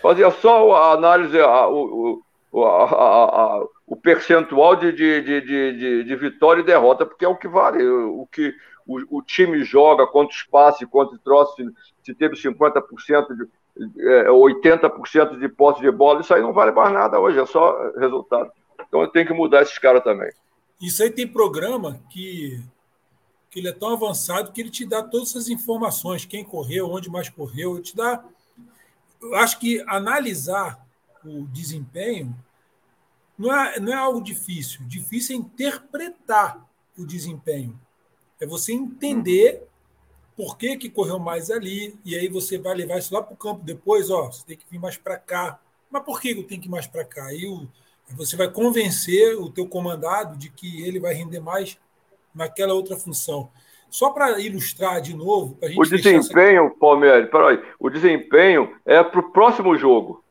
Fazia 0.02 0.32
só 0.32 0.72
a 0.72 0.94
análise, 0.94 1.38
a, 1.38 1.68
o, 1.68 2.22
a, 2.64 2.86
a, 2.86 3.64
o 3.86 3.98
percentual 3.98 4.78
de, 4.78 4.94
de, 4.94 5.22
de, 5.22 5.42
de, 5.42 6.04
de 6.06 6.16
vitória 6.16 6.62
e 6.62 6.66
derrota, 6.66 7.06
porque 7.06 7.26
é 7.26 7.28
o 7.28 7.36
que 7.36 7.50
vale. 7.50 7.86
O 7.86 8.26
que 8.32 8.54
o, 8.88 9.18
o 9.18 9.22
time 9.22 9.66
joga, 9.66 10.08
quantos 10.08 10.44
passes, 10.44 10.88
quantos 10.90 11.20
troços, 11.20 11.58
se, 11.58 11.66
se 12.06 12.16
teve 12.16 12.36
50%, 12.36 12.82
de, 13.36 14.00
é, 14.00 14.30
80% 14.30 15.40
de 15.40 15.50
posse 15.50 15.82
de 15.82 15.92
bola, 15.92 16.22
isso 16.22 16.34
aí 16.34 16.42
não 16.42 16.54
vale 16.54 16.72
mais 16.72 16.94
nada 16.94 17.20
hoje, 17.20 17.38
é 17.38 17.46
só 17.46 17.92
resultado. 17.98 18.50
Então 18.88 19.06
tem 19.12 19.26
que 19.26 19.34
mudar 19.34 19.62
esses 19.62 19.78
caras 19.78 20.02
também. 20.02 20.32
Isso 20.82 21.02
aí 21.02 21.10
tem 21.10 21.28
programa 21.28 22.02
que, 22.10 22.62
que 23.50 23.60
ele 23.60 23.70
é 23.70 23.74
tão 23.74 23.90
avançado 23.90 24.52
que 24.52 24.62
ele 24.62 24.70
te 24.70 24.86
dá 24.86 25.02
todas 25.02 25.30
essas 25.30 25.50
informações, 25.50 26.26
quem 26.26 26.44
correu, 26.44 26.90
onde 26.90 27.10
mais 27.10 27.30
correu, 27.30 27.76
ele 27.76 27.84
te 27.84 27.96
dá. 27.96 28.24
Eu 29.22 29.36
acho 29.36 29.60
que 29.60 29.84
analisar 29.88 30.86
o 31.24 31.46
desempenho 31.48 32.36
não 33.38 33.54
é, 33.54 33.80
não 33.80 33.94
é 33.94 33.96
algo 33.96 34.22
difícil. 34.22 34.86
Difícil 34.86 35.36
é 35.36 35.40
interpretar 35.40 36.66
o 36.98 37.06
desempenho. 37.06 37.80
É 38.40 38.46
você 38.46 38.74
entender 38.74 39.68
por 40.36 40.58
que, 40.58 40.78
que 40.78 40.90
correu 40.90 41.18
mais 41.18 41.50
ali, 41.50 41.98
e 42.04 42.16
aí 42.16 42.28
você 42.28 42.58
vai 42.58 42.76
levar 42.76 43.00
isso 43.00 43.14
lá 43.14 43.24
para 43.24 43.34
o 43.34 43.38
campo 43.38 43.64
depois, 43.64 44.10
ó, 44.10 44.26
você 44.26 44.46
tem 44.46 44.58
que 44.58 44.66
vir 44.70 44.80
mais 44.80 44.98
para 44.98 45.18
cá. 45.18 45.60
Mas 45.90 46.04
por 46.04 46.20
que 46.20 46.32
eu 46.32 46.44
tenho 46.44 46.60
que 46.60 46.68
ir 46.68 46.72
mais 46.72 46.86
para 46.86 47.06
cá? 47.06 47.28
Aí 47.28 47.48
o, 47.48 47.68
você 48.14 48.36
vai 48.36 48.50
convencer 48.50 49.36
o 49.38 49.50
teu 49.50 49.68
comandado 49.68 50.38
de 50.38 50.50
que 50.50 50.84
ele 50.86 51.00
vai 51.00 51.14
render 51.14 51.40
mais 51.40 51.78
naquela 52.34 52.74
outra 52.74 52.96
função. 52.98 53.50
Só 53.90 54.10
para 54.10 54.40
ilustrar 54.40 55.02
de 55.02 55.16
novo. 55.16 55.58
o 55.78 55.84
desempenho, 55.84 56.66
essa... 56.66 56.76
Palmeiras, 56.80 57.30
peraí, 57.30 57.62
o 57.80 57.90
desempenho 57.90 58.76
é 58.86 59.02
para 59.04 59.20
o 59.20 59.32
próximo 59.32 59.78
jogo. 59.78 60.24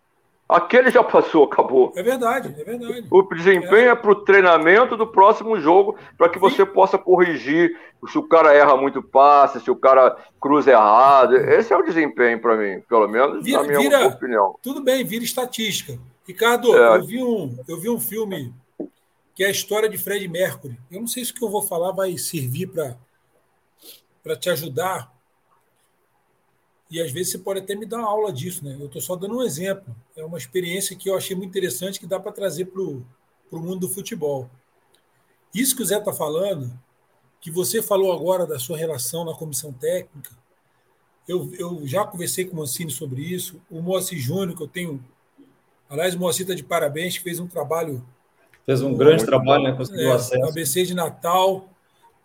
Aquele 0.47 0.91
já 0.91 1.03
passou, 1.03 1.45
acabou. 1.45 1.91
É 1.97 2.03
verdade, 2.03 2.55
é 2.61 2.65
verdade. 2.65 3.07
O 3.11 3.23
desempenho 3.23 3.89
é, 3.89 3.93
é 3.93 3.95
para 3.95 4.11
o 4.11 4.17
treinamento 4.17 4.95
do 4.95 5.07
próximo 5.07 5.59
jogo, 5.59 5.97
para 6.19 6.29
que 6.29 6.39
você 6.39 6.67
possa 6.67 6.99
corrigir 6.99 7.75
se 8.07 8.19
o 8.19 8.23
cara 8.23 8.53
erra 8.53 8.77
muito 8.77 9.03
passe, 9.03 9.59
se 9.61 9.71
o 9.71 9.77
cara 9.77 10.15
cruza 10.39 10.71
errado. 10.71 11.35
Esse 11.35 11.73
é 11.73 11.77
o 11.77 11.83
desempenho 11.83 12.39
para 12.39 12.57
mim, 12.59 12.83
pelo 12.87 13.09
menos 13.09 13.43
vira, 13.43 13.63
na 13.63 13.67
minha 13.67 13.81
vira, 13.81 14.07
opinião. 14.07 14.55
Tudo 14.63 14.83
bem, 14.83 15.03
vira 15.03 15.25
estatística. 15.25 15.99
Ricardo, 16.27 16.77
é. 16.77 16.97
eu, 16.97 17.05
vi 17.05 17.23
um, 17.23 17.59
eu 17.69 17.81
vi 17.81 17.89
um 17.89 18.01
filme 18.01 18.55
que 19.35 19.45
é 19.45 19.49
a 19.49 19.51
história 19.51 19.89
de 19.89 19.99
Fred 19.99 20.27
Mercury. 20.29 20.79
Eu 20.91 21.01
não 21.01 21.07
sei 21.07 21.25
se 21.25 21.33
o 21.33 21.35
que 21.35 21.45
eu 21.45 21.51
vou 21.51 21.63
falar 21.63 21.93
vai 21.93 22.17
servir 22.17 22.71
para 24.23 24.37
te 24.37 24.49
ajudar, 24.49 25.13
e 26.91 27.01
às 27.01 27.11
vezes 27.11 27.33
você 27.33 27.39
pode 27.39 27.61
até 27.61 27.75
me 27.75 27.87
dar 27.87 27.99
uma 27.99 28.09
aula 28.09 28.33
disso, 28.33 28.65
né? 28.65 28.77
Eu 28.79 28.87
estou 28.87 29.03
só 29.03 29.17
dando 29.17 29.37
um 29.37 29.43
exemplo. 29.43 29.95
É 30.15 30.25
uma 30.25 30.39
experiência 30.39 30.95
que 30.95 31.11
eu 31.11 31.17
achei 31.17 31.35
muito 31.35 31.51
interessante 31.51 31.99
que 31.99 32.07
dá 32.07 32.21
para 32.21 32.31
trazer 32.31 32.67
para 32.67 32.81
o 32.81 33.05
mundo 33.51 33.81
do 33.81 33.89
futebol. 33.89 34.49
Isso 35.53 35.75
que 35.75 35.83
o 35.83 35.87
Zé 35.87 35.99
está 35.99 36.13
falando, 36.13 36.73
que 37.41 37.51
você 37.51 37.83
falou 37.83 38.13
agora 38.13 38.47
da 38.47 38.59
sua 38.59 38.77
relação 38.77 39.25
na 39.25 39.35
comissão 39.35 39.73
técnica, 39.73 40.31
eu, 41.27 41.53
eu 41.55 41.87
já 41.87 42.05
conversei 42.05 42.45
com 42.45 42.55
o 42.55 42.59
Mancini 42.59 42.91
sobre 42.91 43.23
isso. 43.23 43.61
O 43.71 43.81
Moacir 43.81 44.19
Júnior, 44.19 44.57
que 44.57 44.63
eu 44.63 44.69
tenho. 44.69 45.05
Aliás, 45.95 46.15
o 46.15 46.19
Moacir 46.19 46.43
está 46.43 46.55
de 46.55 46.65
parabéns, 46.65 47.17
que 47.17 47.25
fez 47.25 47.39
um 47.39 47.47
trabalho. 47.47 48.05
Fez 48.67 48.83
um 48.83 48.95
grande 48.95 49.25
trabalho, 49.25 49.65
né? 49.65 49.73
Conseguiu 49.73 50.11
é, 50.11 50.13
acesso. 50.13 50.45
ABC 50.45 50.83
de 50.83 50.95
Natal. 50.95 51.69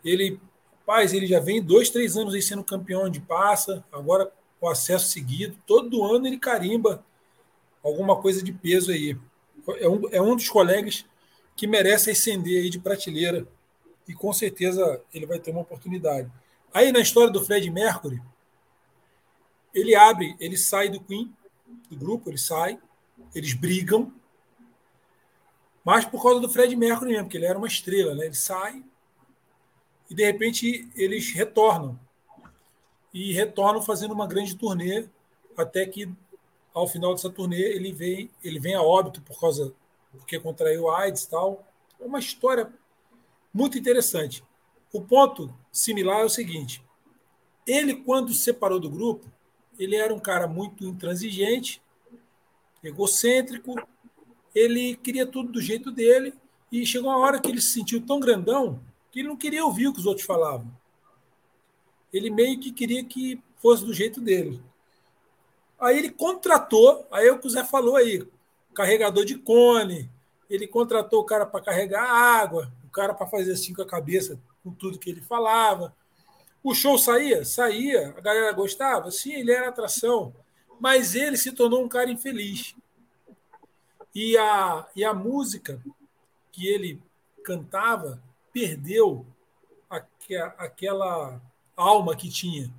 Ele, 0.03 0.39
paz, 0.85 1.13
ele 1.13 1.27
já 1.27 1.39
vem 1.39 1.61
dois, 1.61 1.89
três 1.89 2.17
anos 2.17 2.33
aí 2.33 2.41
sendo 2.41 2.63
campeão 2.63 3.07
de 3.09 3.19
passa. 3.19 3.83
Agora 3.91 4.31
o 4.59 4.67
acesso 4.67 5.09
seguido. 5.09 5.55
Todo 5.67 6.03
ano 6.03 6.25
ele 6.27 6.37
carimba 6.37 7.03
alguma 7.83 8.15
coisa 8.15 8.43
de 8.43 8.51
peso 8.51 8.91
aí. 8.91 9.15
É 9.79 9.87
um, 9.87 10.09
é 10.11 10.21
um 10.21 10.35
dos 10.35 10.49
colegas 10.49 11.05
que 11.55 11.67
merece 11.67 12.09
ascender 12.09 12.63
aí 12.63 12.69
de 12.69 12.79
prateleira 12.79 13.47
e 14.07 14.13
com 14.13 14.33
certeza 14.33 15.01
ele 15.13 15.25
vai 15.27 15.37
ter 15.37 15.51
uma 15.51 15.61
oportunidade. 15.61 16.31
Aí 16.73 16.91
na 16.91 16.99
história 16.99 17.31
do 17.31 17.43
Fred 17.45 17.69
Mercury, 17.69 18.19
ele 19.73 19.93
abre, 19.93 20.35
ele 20.39 20.57
sai 20.57 20.89
do 20.89 20.99
Queen, 20.99 21.31
do 21.89 21.95
grupo, 21.95 22.29
ele 22.29 22.37
sai, 22.37 22.79
eles 23.33 23.53
brigam, 23.53 24.11
mas 25.83 26.05
por 26.05 26.21
causa 26.21 26.39
do 26.39 26.49
Fred 26.49 26.75
Mercury 26.75 27.11
mesmo, 27.11 27.25
porque 27.25 27.37
ele 27.37 27.45
era 27.45 27.57
uma 27.57 27.67
estrela, 27.67 28.13
né? 28.15 28.25
Ele 28.25 28.35
sai 28.35 28.83
e 30.09 30.15
de 30.15 30.25
repente 30.25 30.89
eles 30.95 31.31
retornam 31.31 31.99
e 33.13 33.31
retornam 33.33 33.81
fazendo 33.81 34.13
uma 34.13 34.27
grande 34.27 34.55
turnê, 34.55 35.07
até 35.57 35.85
que 35.85 36.11
ao 36.73 36.87
final 36.87 37.13
dessa 37.13 37.29
turnê 37.29 37.59
ele 37.59 37.91
vem, 37.91 38.29
ele 38.43 38.59
vem 38.59 38.75
a 38.75 38.81
óbito 38.81 39.21
por 39.21 39.39
causa 39.39 39.73
porque 40.11 40.39
contraiu 40.39 40.89
AIDS 40.89 41.23
e 41.23 41.29
tal. 41.29 41.67
É 41.99 42.05
uma 42.05 42.19
história 42.19 42.71
muito 43.53 43.77
interessante. 43.77 44.43
O 44.91 45.01
ponto 45.01 45.53
similar 45.71 46.21
é 46.21 46.25
o 46.25 46.29
seguinte: 46.29 46.83
ele 47.65 47.95
quando 47.95 48.33
se 48.33 48.41
separou 48.41 48.79
do 48.79 48.89
grupo, 48.89 49.31
ele 49.77 49.95
era 49.95 50.13
um 50.13 50.19
cara 50.19 50.47
muito 50.47 50.85
intransigente, 50.85 51.81
egocêntrico, 52.83 53.75
ele 54.53 54.95
queria 54.95 55.25
tudo 55.25 55.51
do 55.51 55.61
jeito 55.61 55.91
dele 55.91 56.33
e 56.71 56.85
chegou 56.85 57.09
uma 57.09 57.19
hora 57.19 57.39
que 57.39 57.49
ele 57.49 57.61
se 57.61 57.73
sentiu 57.73 58.05
tão 58.05 58.19
grandão 58.19 58.79
que 59.11 59.19
ele 59.19 59.27
não 59.27 59.37
queria 59.37 59.65
ouvir 59.65 59.87
o 59.87 59.93
que 59.93 59.99
os 59.99 60.05
outros 60.05 60.25
falavam 60.25 60.71
ele 62.11 62.29
meio 62.29 62.59
que 62.59 62.71
queria 62.71 63.03
que 63.03 63.41
fosse 63.57 63.85
do 63.85 63.93
jeito 63.93 64.19
dele. 64.19 64.61
Aí 65.79 65.97
ele 65.97 66.09
contratou, 66.09 67.07
aí 67.11 67.27
é 67.27 67.31
o 67.31 67.39
que 67.39 67.47
o 67.47 67.49
Zé 67.49 67.63
falou 67.63 67.95
aí, 67.95 68.27
carregador 68.73 69.23
de 69.23 69.35
cone, 69.35 70.09
ele 70.49 70.67
contratou 70.67 71.21
o 71.21 71.25
cara 71.25 71.45
para 71.45 71.61
carregar 71.61 72.03
água, 72.03 72.71
o 72.85 72.89
cara 72.89 73.13
para 73.13 73.27
fazer 73.27 73.53
assim 73.53 73.73
com 73.73 73.81
a 73.81 73.87
cabeça, 73.87 74.39
com 74.63 74.71
tudo 74.71 74.99
que 74.99 75.09
ele 75.09 75.21
falava. 75.21 75.95
O 76.61 76.73
show 76.73 76.97
saía? 76.97 77.45
Saía. 77.45 78.13
A 78.17 78.21
galera 78.21 78.51
gostava? 78.51 79.09
Sim, 79.11 79.33
ele 79.33 79.51
era 79.51 79.69
atração. 79.69 80.33
Mas 80.79 81.15
ele 81.15 81.37
se 81.37 81.51
tornou 81.51 81.83
um 81.83 81.89
cara 81.89 82.09
infeliz. 82.09 82.75
E 84.13 84.37
a, 84.37 84.87
e 84.95 85.03
a 85.03 85.13
música 85.13 85.81
que 86.51 86.67
ele 86.67 87.01
cantava 87.43 88.21
perdeu 88.51 89.25
aquela 90.57 91.41
alma 91.75 92.15
que 92.15 92.29
tinha. 92.29 92.71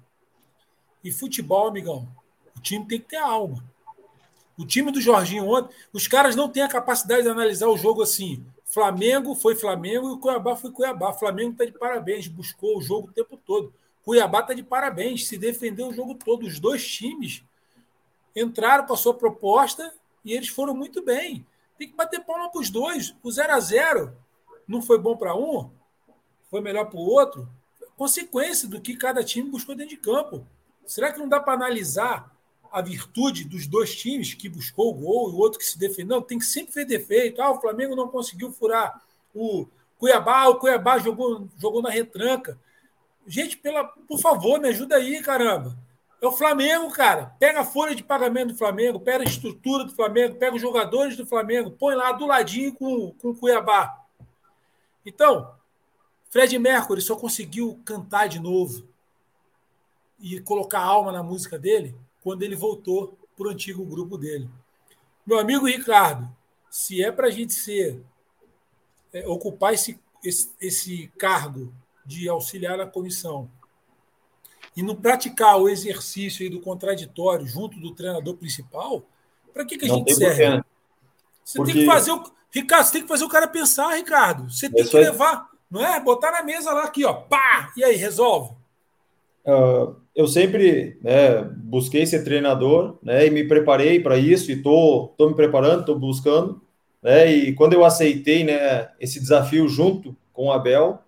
E 1.02 1.10
futebol, 1.10 1.68
amigão, 1.68 2.08
o 2.56 2.60
time 2.60 2.86
tem 2.86 3.00
que 3.00 3.08
ter 3.08 3.16
alma. 3.16 3.64
O 4.56 4.66
time 4.66 4.92
do 4.92 5.00
Jorginho 5.00 5.48
ontem, 5.48 5.74
os 5.92 6.06
caras 6.06 6.36
não 6.36 6.48
têm 6.48 6.62
a 6.62 6.68
capacidade 6.68 7.22
de 7.22 7.28
analisar 7.28 7.68
o 7.68 7.78
jogo 7.78 8.02
assim. 8.02 8.44
Flamengo 8.66 9.34
foi 9.34 9.56
Flamengo 9.56 10.14
e 10.14 10.20
Cuiabá 10.20 10.54
foi 10.54 10.70
Cuiabá. 10.70 11.12
Flamengo 11.14 11.52
está 11.52 11.64
de 11.64 11.72
parabéns, 11.72 12.28
buscou 12.28 12.76
o 12.76 12.82
jogo 12.82 13.08
o 13.08 13.12
tempo 13.12 13.36
todo. 13.38 13.72
Cuiabá 14.04 14.40
está 14.40 14.52
de 14.52 14.62
parabéns, 14.62 15.26
se 15.26 15.38
defendeu 15.38 15.88
o 15.88 15.94
jogo 15.94 16.14
todo. 16.14 16.46
Os 16.46 16.60
dois 16.60 16.86
times 16.86 17.42
entraram 18.34 18.86
com 18.86 18.94
a 18.94 18.96
sua 18.96 19.14
proposta 19.14 19.92
e 20.24 20.32
eles 20.32 20.48
foram 20.48 20.74
muito 20.74 21.02
bem. 21.02 21.46
Tem 21.78 21.88
que 21.88 21.96
bater 21.96 22.24
palma 22.24 22.50
para 22.50 22.60
os 22.60 22.70
dois. 22.70 23.14
O 23.22 23.30
0 23.30 23.52
a 23.52 23.60
0 23.60 24.16
não 24.66 24.82
foi 24.82 24.98
bom 24.98 25.16
para 25.16 25.34
um, 25.34 25.70
foi 26.50 26.60
melhor 26.60 26.86
para 26.86 26.98
o 26.98 27.02
outro 27.02 27.48
consequência 28.00 28.66
do 28.66 28.80
que 28.80 28.96
cada 28.96 29.22
time 29.22 29.50
buscou 29.50 29.74
dentro 29.74 29.94
de 29.94 30.00
campo. 30.00 30.46
Será 30.86 31.12
que 31.12 31.18
não 31.18 31.28
dá 31.28 31.38
para 31.38 31.52
analisar 31.52 32.34
a 32.72 32.80
virtude 32.80 33.44
dos 33.44 33.66
dois 33.66 33.94
times 33.94 34.32
que 34.32 34.48
buscou 34.48 34.88
o 34.88 34.94
gol 34.94 35.28
e 35.28 35.34
o 35.34 35.36
outro 35.36 35.58
que 35.58 35.66
se 35.66 35.78
defendeu? 35.78 36.16
Não, 36.16 36.22
tem 36.22 36.38
que 36.38 36.46
sempre 36.46 36.72
ver 36.72 36.86
defeito. 36.86 37.42
Ah, 37.42 37.50
o 37.50 37.60
Flamengo 37.60 37.94
não 37.94 38.08
conseguiu 38.08 38.50
furar 38.52 39.02
o, 39.34 39.66
Cuiabá, 39.98 40.48
o 40.48 40.56
Cuiabá 40.58 40.98
jogou, 40.98 41.46
jogou 41.58 41.82
na 41.82 41.90
retranca. 41.90 42.58
Gente, 43.26 43.58
pela, 43.58 43.84
por 43.84 44.18
favor, 44.18 44.58
me 44.58 44.68
ajuda 44.68 44.96
aí, 44.96 45.20
caramba. 45.20 45.76
É 46.20 46.26
o 46.26 46.32
Flamengo, 46.32 46.90
cara. 46.92 47.34
Pega 47.38 47.60
a 47.60 47.64
folha 47.64 47.94
de 47.94 48.04
pagamento 48.04 48.48
do 48.48 48.58
Flamengo, 48.58 49.00
pega 49.00 49.24
a 49.24 49.26
estrutura 49.26 49.84
do 49.84 49.94
Flamengo, 49.94 50.36
pega 50.36 50.54
os 50.54 50.60
jogadores 50.60 51.16
do 51.16 51.26
Flamengo, 51.26 51.70
põe 51.70 51.94
lá 51.94 52.12
do 52.12 52.26
ladinho 52.26 52.74
com, 52.74 53.12
com 53.12 53.30
o 53.30 53.34
Cuiabá. 53.34 54.04
Então, 55.04 55.54
Fred 56.28 56.58
Mercury 56.58 57.00
só 57.00 57.16
conseguiu 57.16 57.80
cantar 57.84 58.28
de 58.28 58.38
novo 58.38 58.86
e 60.20 60.40
colocar 60.40 60.80
alma 60.80 61.10
na 61.10 61.22
música 61.22 61.58
dele 61.58 61.96
quando 62.22 62.42
ele 62.42 62.54
voltou 62.54 63.18
para 63.34 63.48
o 63.48 63.50
antigo 63.50 63.84
grupo 63.86 64.18
dele. 64.18 64.48
Meu 65.26 65.38
amigo 65.38 65.66
Ricardo, 65.66 66.28
se 66.70 67.02
é 67.02 67.10
para 67.10 67.28
a 67.28 67.30
gente 67.30 67.54
ser 67.54 68.04
é, 69.12 69.26
ocupar 69.26 69.72
esse, 69.72 69.98
esse, 70.22 70.52
esse 70.60 71.08
cargo 71.18 71.72
de 72.04 72.28
auxiliar 72.28 72.76
na 72.76 72.86
comissão 72.86 73.50
e 74.76 74.82
não 74.82 74.94
praticar 74.94 75.58
o 75.58 75.68
exercício 75.68 76.48
do 76.50 76.60
contraditório 76.60 77.46
junto 77.46 77.78
do 77.80 77.94
treinador 77.94 78.36
principal, 78.36 79.02
para 79.52 79.64
que, 79.64 79.76
que 79.76 79.84
a 79.86 79.88
não 79.88 79.96
gente 79.96 80.14
serve? 80.14 80.36
Porquê, 80.36 80.56
né? 80.56 80.64
Você 81.44 81.58
Porque... 81.58 81.72
tem 81.72 81.82
que 81.82 81.86
fazer 81.86 82.12
o. 82.12 82.22
Ricardo, 82.52 82.86
você 82.86 82.92
tem 82.92 83.02
que 83.02 83.08
fazer 83.08 83.24
o 83.24 83.28
cara 83.28 83.46
pensar, 83.46 83.94
Ricardo. 83.94 84.50
Você 84.50 84.68
tem 84.68 84.84
que 84.84 84.96
levar, 84.96 85.48
não 85.70 85.84
é? 85.84 86.00
Botar 86.00 86.32
na 86.32 86.42
mesa 86.42 86.72
lá 86.72 86.84
aqui, 86.84 87.04
ó. 87.04 87.12
Pá! 87.12 87.72
E 87.76 87.84
aí, 87.84 87.94
resolve. 87.94 88.54
Uh, 89.44 89.94
eu 90.14 90.26
sempre 90.26 90.98
né, 91.00 91.42
busquei 91.56 92.04
ser 92.06 92.24
treinador 92.24 92.98
né, 93.02 93.26
e 93.26 93.30
me 93.30 93.44
preparei 93.44 94.00
para 94.00 94.18
isso 94.18 94.50
e 94.50 94.54
estou 94.54 95.08
tô, 95.08 95.24
tô 95.24 95.30
me 95.30 95.36
preparando, 95.36 95.80
estou 95.80 95.98
buscando. 95.98 96.60
Né, 97.02 97.32
e 97.32 97.54
quando 97.54 97.72
eu 97.72 97.84
aceitei 97.84 98.44
né, 98.44 98.90
esse 99.00 99.18
desafio 99.18 99.68
junto 99.68 100.14
com 100.32 100.46
o 100.46 100.52
Abel, 100.52 101.02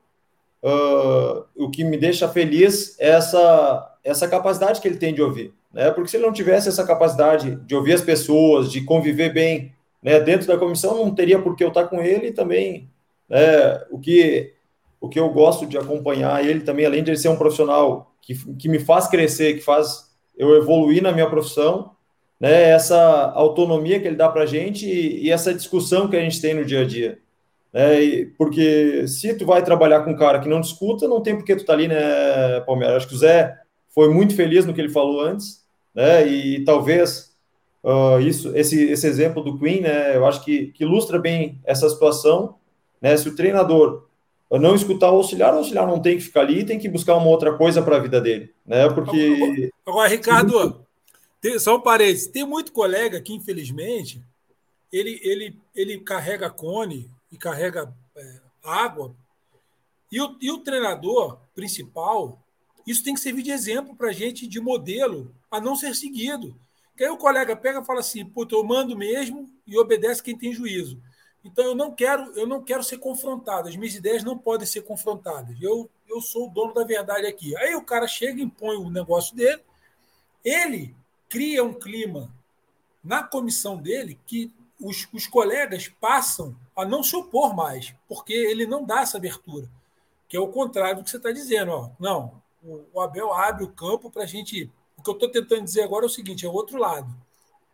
uh, 0.62 1.44
o 1.56 1.70
que 1.70 1.84
me 1.84 1.96
deixa 1.96 2.28
feliz 2.28 2.98
é 2.98 3.10
essa, 3.10 3.96
essa 4.04 4.28
capacidade 4.28 4.80
que 4.80 4.88
ele 4.88 4.98
tem 4.98 5.12
de 5.12 5.22
ouvir. 5.22 5.52
Né? 5.72 5.90
Porque 5.90 6.10
se 6.10 6.16
ele 6.16 6.26
não 6.26 6.32
tivesse 6.32 6.68
essa 6.68 6.86
capacidade 6.86 7.56
de 7.56 7.74
ouvir 7.74 7.94
as 7.94 8.02
pessoas, 8.02 8.70
de 8.70 8.82
conviver 8.82 9.32
bem 9.32 9.72
né, 10.02 10.20
dentro 10.20 10.46
da 10.46 10.58
comissão, 10.58 10.96
não 10.96 11.14
teria 11.14 11.38
por 11.38 11.56
que 11.56 11.64
eu 11.64 11.68
estar 11.68 11.84
com 11.84 12.00
ele 12.00 12.28
e 12.28 12.32
também 12.32 12.88
né, 13.28 13.82
o, 13.90 13.98
que, 13.98 14.52
o 15.00 15.08
que 15.08 15.18
eu 15.18 15.30
gosto 15.30 15.66
de 15.66 15.78
acompanhar 15.78 16.44
ele 16.44 16.60
também, 16.60 16.84
além 16.84 17.02
de 17.02 17.10
ele 17.10 17.18
ser 17.18 17.28
um 17.28 17.36
profissional 17.36 18.12
que, 18.20 18.34
que 18.56 18.68
me 18.68 18.78
faz 18.78 19.08
crescer, 19.08 19.54
que 19.54 19.60
faz 19.60 20.10
eu 20.36 20.54
evoluir 20.56 21.02
na 21.02 21.12
minha 21.12 21.28
profissão, 21.28 21.92
né, 22.40 22.70
essa 22.70 23.30
autonomia 23.34 24.00
que 24.00 24.08
ele 24.08 24.16
dá 24.16 24.28
para 24.28 24.42
a 24.42 24.46
gente 24.46 24.86
e, 24.86 25.26
e, 25.26 25.30
essa 25.30 25.54
discussão 25.54 26.08
que 26.08 26.16
a 26.16 26.20
gente 26.20 26.40
tem 26.40 26.54
no 26.54 26.64
dia 26.64 26.80
a 26.80 26.84
dia. 26.84 27.18
É, 27.74 28.26
porque 28.36 29.06
se 29.08 29.32
tu 29.34 29.46
vai 29.46 29.64
trabalhar 29.64 30.02
com 30.02 30.10
um 30.10 30.16
cara 30.16 30.38
que 30.38 30.48
não 30.48 30.60
discuta, 30.60 31.08
não 31.08 31.22
tem 31.22 31.34
por 31.34 31.44
que 31.44 31.56
tu 31.56 31.64
tá 31.64 31.72
ali, 31.72 31.88
né, 31.88 32.60
Palmeiras? 32.66 32.96
Acho 32.96 33.08
que 33.08 33.14
o 33.14 33.18
Zé 33.18 33.56
foi 33.88 34.12
muito 34.12 34.36
feliz 34.36 34.66
no 34.66 34.74
que 34.74 34.80
ele 34.80 34.90
falou 34.90 35.20
antes, 35.22 35.64
né? 35.94 36.26
E 36.26 36.64
talvez 36.64 37.34
uh, 37.82 38.20
isso, 38.20 38.54
esse, 38.54 38.90
esse 38.90 39.06
exemplo 39.06 39.42
do 39.42 39.58
Queen, 39.58 39.80
né? 39.80 40.14
Eu 40.14 40.26
acho 40.26 40.44
que, 40.44 40.66
que 40.68 40.84
ilustra 40.84 41.18
bem 41.18 41.58
essa 41.64 41.88
situação, 41.88 42.56
né? 43.00 43.16
Se 43.16 43.28
o 43.28 43.34
treinador 43.34 44.06
não 44.50 44.74
escutar 44.74 45.10
o 45.10 45.16
auxiliar, 45.16 45.54
o 45.54 45.58
auxiliar 45.58 45.86
não 45.86 46.00
tem 46.00 46.18
que 46.18 46.24
ficar 46.24 46.42
ali, 46.42 46.64
tem 46.64 46.78
que 46.78 46.88
buscar 46.88 47.16
uma 47.16 47.28
outra 47.28 47.54
coisa 47.54 47.80
para 47.80 47.96
a 47.96 48.00
vida 48.00 48.20
dele, 48.20 48.52
né? 48.66 48.86
Porque 48.90 49.70
agora, 49.86 50.08
Ricardo, 50.08 50.84
tem, 51.40 51.58
só 51.58 51.76
um 51.76 51.80
parênteses, 51.80 52.26
tem 52.26 52.44
muito 52.44 52.70
colega 52.70 53.20
que 53.20 53.32
infelizmente 53.32 54.22
ele 54.92 55.18
ele 55.22 55.56
ele 55.74 55.98
carrega 56.00 56.50
cone 56.50 57.08
e 57.32 57.38
carrega 57.38 57.92
é, 58.14 58.40
água. 58.62 59.16
E 60.10 60.20
o, 60.20 60.36
e 60.40 60.50
o 60.50 60.58
treinador 60.58 61.38
principal, 61.54 62.38
isso 62.86 63.02
tem 63.02 63.14
que 63.14 63.20
servir 63.20 63.42
de 63.42 63.50
exemplo 63.50 63.96
para 63.96 64.10
a 64.10 64.12
gente, 64.12 64.46
de 64.46 64.60
modelo, 64.60 65.34
a 65.50 65.58
não 65.58 65.74
ser 65.74 65.96
seguido. 65.96 66.54
Que 66.94 67.04
aí 67.04 67.10
o 67.10 67.16
colega 67.16 67.56
pega 67.56 67.80
e 67.80 67.84
fala 67.84 68.00
assim: 68.00 68.24
puta, 68.24 68.54
eu 68.54 68.62
mando 68.62 68.96
mesmo 68.96 69.50
e 69.66 69.78
obedece 69.78 70.22
quem 70.22 70.36
tem 70.36 70.52
juízo. 70.52 71.02
Então 71.42 71.64
eu 71.64 71.74
não 71.74 71.90
quero, 71.90 72.30
eu 72.38 72.46
não 72.46 72.62
quero 72.62 72.84
ser 72.84 72.98
confrontado. 72.98 73.68
As 73.68 73.74
minhas 73.74 73.94
ideias 73.94 74.22
não 74.22 74.38
podem 74.38 74.66
ser 74.66 74.82
confrontadas. 74.82 75.56
Eu, 75.60 75.90
eu 76.08 76.20
sou 76.20 76.46
o 76.46 76.50
dono 76.50 76.74
da 76.74 76.84
verdade 76.84 77.26
aqui. 77.26 77.56
Aí 77.56 77.74
o 77.74 77.82
cara 77.82 78.06
chega 78.06 78.38
e 78.38 78.44
impõe 78.44 78.76
o 78.76 78.90
negócio 78.90 79.34
dele. 79.34 79.62
Ele 80.44 80.94
cria 81.28 81.64
um 81.64 81.74
clima 81.74 82.32
na 83.02 83.22
comissão 83.22 83.76
dele 83.76 84.20
que 84.26 84.52
os, 84.78 85.08
os 85.12 85.26
colegas 85.26 85.88
passam 86.00 86.54
a 86.76 86.84
não 86.84 87.02
se 87.02 87.14
opor 87.14 87.54
mais, 87.54 87.94
porque 88.08 88.32
ele 88.32 88.66
não 88.66 88.84
dá 88.84 89.00
essa 89.00 89.18
abertura, 89.18 89.68
que 90.28 90.36
é 90.36 90.40
o 90.40 90.48
contrário 90.48 90.96
do 90.98 91.04
que 91.04 91.10
você 91.10 91.18
está 91.18 91.30
dizendo. 91.30 91.72
Ó. 91.72 91.90
Não, 91.98 92.42
o 92.92 93.00
Abel 93.00 93.32
abre 93.32 93.64
o 93.64 93.72
campo 93.72 94.10
para 94.10 94.22
a 94.22 94.26
gente. 94.26 94.70
O 94.96 95.02
que 95.02 95.10
eu 95.10 95.14
estou 95.14 95.28
tentando 95.28 95.64
dizer 95.64 95.82
agora 95.82 96.04
é 96.04 96.06
o 96.06 96.10
seguinte: 96.10 96.46
é 96.46 96.48
o 96.48 96.52
outro 96.52 96.78
lado. 96.78 97.14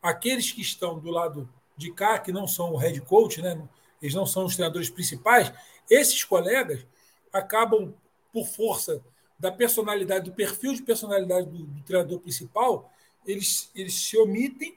Aqueles 0.03 0.51
que 0.51 0.61
estão 0.61 0.99
do 0.99 1.11
lado 1.11 1.49
de 1.77 1.93
cá, 1.93 2.19
que 2.19 2.33
não 2.33 2.47
são 2.47 2.73
o 2.73 2.77
head 2.77 3.01
coach, 3.03 3.41
né? 3.41 3.61
eles 4.01 4.15
não 4.15 4.27
são 4.27 4.45
os 4.45 4.55
treinadores 4.55 4.91
principais, 4.91 5.53
esses 5.91 6.23
colegas 6.25 6.87
acabam, 7.33 7.95
por 8.33 8.47
força 8.47 9.03
da 9.39 9.51
personalidade, 9.51 10.27
do 10.27 10.35
perfil 10.35 10.75
de 10.75 10.83
personalidade 10.83 11.47
do, 11.47 11.65
do 11.65 11.83
treinador 11.83 12.21
principal, 12.21 12.93
eles, 13.27 13.71
eles 13.75 13.95
se 13.95 14.17
omitem, 14.19 14.77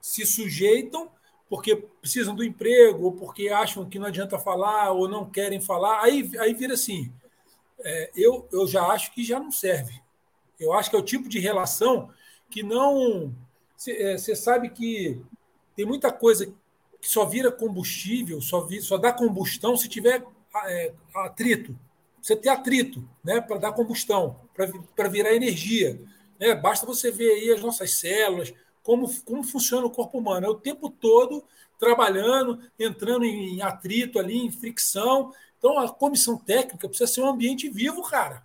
se 0.00 0.26
sujeitam 0.26 1.10
porque 1.50 1.74
precisam 2.00 2.32
do 2.32 2.44
emprego, 2.44 3.06
ou 3.06 3.12
porque 3.12 3.48
acham 3.48 3.84
que 3.84 3.98
não 3.98 4.06
adianta 4.06 4.38
falar, 4.38 4.92
ou 4.92 5.08
não 5.08 5.28
querem 5.28 5.60
falar. 5.60 6.00
Aí, 6.00 6.30
aí 6.38 6.54
vira 6.54 6.74
assim: 6.74 7.12
é, 7.80 8.10
eu, 8.14 8.48
eu 8.52 8.68
já 8.68 8.86
acho 8.86 9.12
que 9.12 9.24
já 9.24 9.40
não 9.40 9.50
serve. 9.50 10.00
Eu 10.58 10.72
acho 10.72 10.88
que 10.88 10.94
é 10.94 10.98
o 10.98 11.04
tipo 11.04 11.28
de 11.28 11.40
relação 11.40 12.08
que 12.48 12.62
não. 12.62 13.34
Você 13.76 13.92
é, 13.92 14.16
sabe 14.16 14.70
que 14.70 15.20
tem 15.74 15.84
muita 15.84 16.12
coisa 16.12 16.46
que 16.46 17.08
só 17.08 17.24
vira 17.24 17.50
combustível, 17.50 18.40
só, 18.40 18.60
vi, 18.60 18.80
só 18.80 18.96
dá 18.96 19.12
combustão 19.12 19.76
se 19.76 19.88
tiver 19.88 20.22
é, 20.66 20.92
atrito. 21.16 21.76
Você 22.22 22.36
ter 22.36 22.50
atrito 22.50 23.02
né, 23.24 23.40
para 23.40 23.56
dar 23.56 23.72
combustão, 23.72 24.38
para 24.94 25.08
virar 25.08 25.34
energia. 25.34 26.00
Né? 26.38 26.54
Basta 26.54 26.86
você 26.86 27.10
ver 27.10 27.30
aí 27.30 27.50
as 27.50 27.62
nossas 27.62 27.94
células, 27.94 28.52
como, 28.82 29.08
como 29.24 29.42
funciona 29.42 29.86
o 29.86 29.90
corpo 29.90 30.18
humano. 30.18 30.46
É 30.46 30.50
o 30.50 30.54
tempo 30.54 30.90
todo 30.90 31.44
trabalhando, 31.78 32.60
entrando 32.78 33.24
em 33.24 33.62
atrito 33.62 34.18
ali, 34.18 34.36
em 34.38 34.50
fricção. 34.50 35.32
Então, 35.58 35.78
a 35.78 35.88
comissão 35.88 36.36
técnica 36.36 36.88
precisa 36.88 37.10
ser 37.10 37.20
um 37.22 37.28
ambiente 37.28 37.68
vivo, 37.68 38.02
cara. 38.02 38.42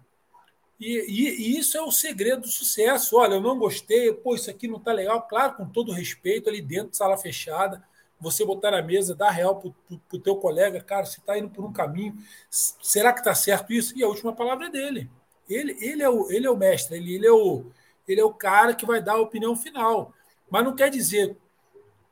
E, 0.79 1.05
e, 1.07 1.29
e, 1.29 1.57
isso 1.57 1.77
é 1.77 1.81
o 1.81 1.91
segredo 1.91 2.41
do 2.41 2.47
sucesso. 2.47 3.17
Olha, 3.17 3.35
eu 3.35 3.41
não 3.41 3.57
gostei, 3.57 4.11
pô, 4.11 4.35
isso 4.35 4.49
aqui 4.49 4.67
não 4.67 4.77
está 4.77 4.91
legal. 4.91 5.21
Claro, 5.27 5.55
com 5.55 5.65
todo 5.67 5.91
respeito, 5.91 6.49
ali 6.49 6.61
dentro, 6.61 6.95
sala 6.95 7.17
fechada, 7.17 7.83
você 8.19 8.45
botar 8.45 8.71
na 8.71 8.81
mesa, 8.81 9.15
dar 9.15 9.29
real 9.29 9.59
para 9.59 9.71
o 10.13 10.19
teu 10.19 10.35
colega, 10.37 10.81
cara, 10.81 11.05
você 11.05 11.19
está 11.19 11.37
indo 11.37 11.49
por 11.49 11.63
um 11.65 11.71
caminho, 11.71 12.17
será 12.49 13.13
que 13.13 13.19
está 13.19 13.35
certo 13.35 13.71
isso? 13.73 13.97
E 13.97 14.03
a 14.03 14.07
última 14.07 14.33
palavra 14.33 14.67
é 14.67 14.69
dele. 14.69 15.09
Ele, 15.47 15.77
ele, 15.79 16.01
é, 16.01 16.09
o, 16.09 16.31
ele 16.31 16.47
é 16.47 16.49
o 16.49 16.57
mestre, 16.57 16.97
ele, 16.97 17.15
ele, 17.15 17.27
é 17.27 17.31
o, 17.31 17.65
ele 18.07 18.19
é 18.19 18.25
o 18.25 18.33
cara 18.33 18.73
que 18.73 18.85
vai 18.85 19.01
dar 19.01 19.13
a 19.13 19.21
opinião 19.21 19.55
final. 19.55 20.13
Mas 20.49 20.63
não 20.63 20.75
quer 20.75 20.89
dizer, 20.89 21.37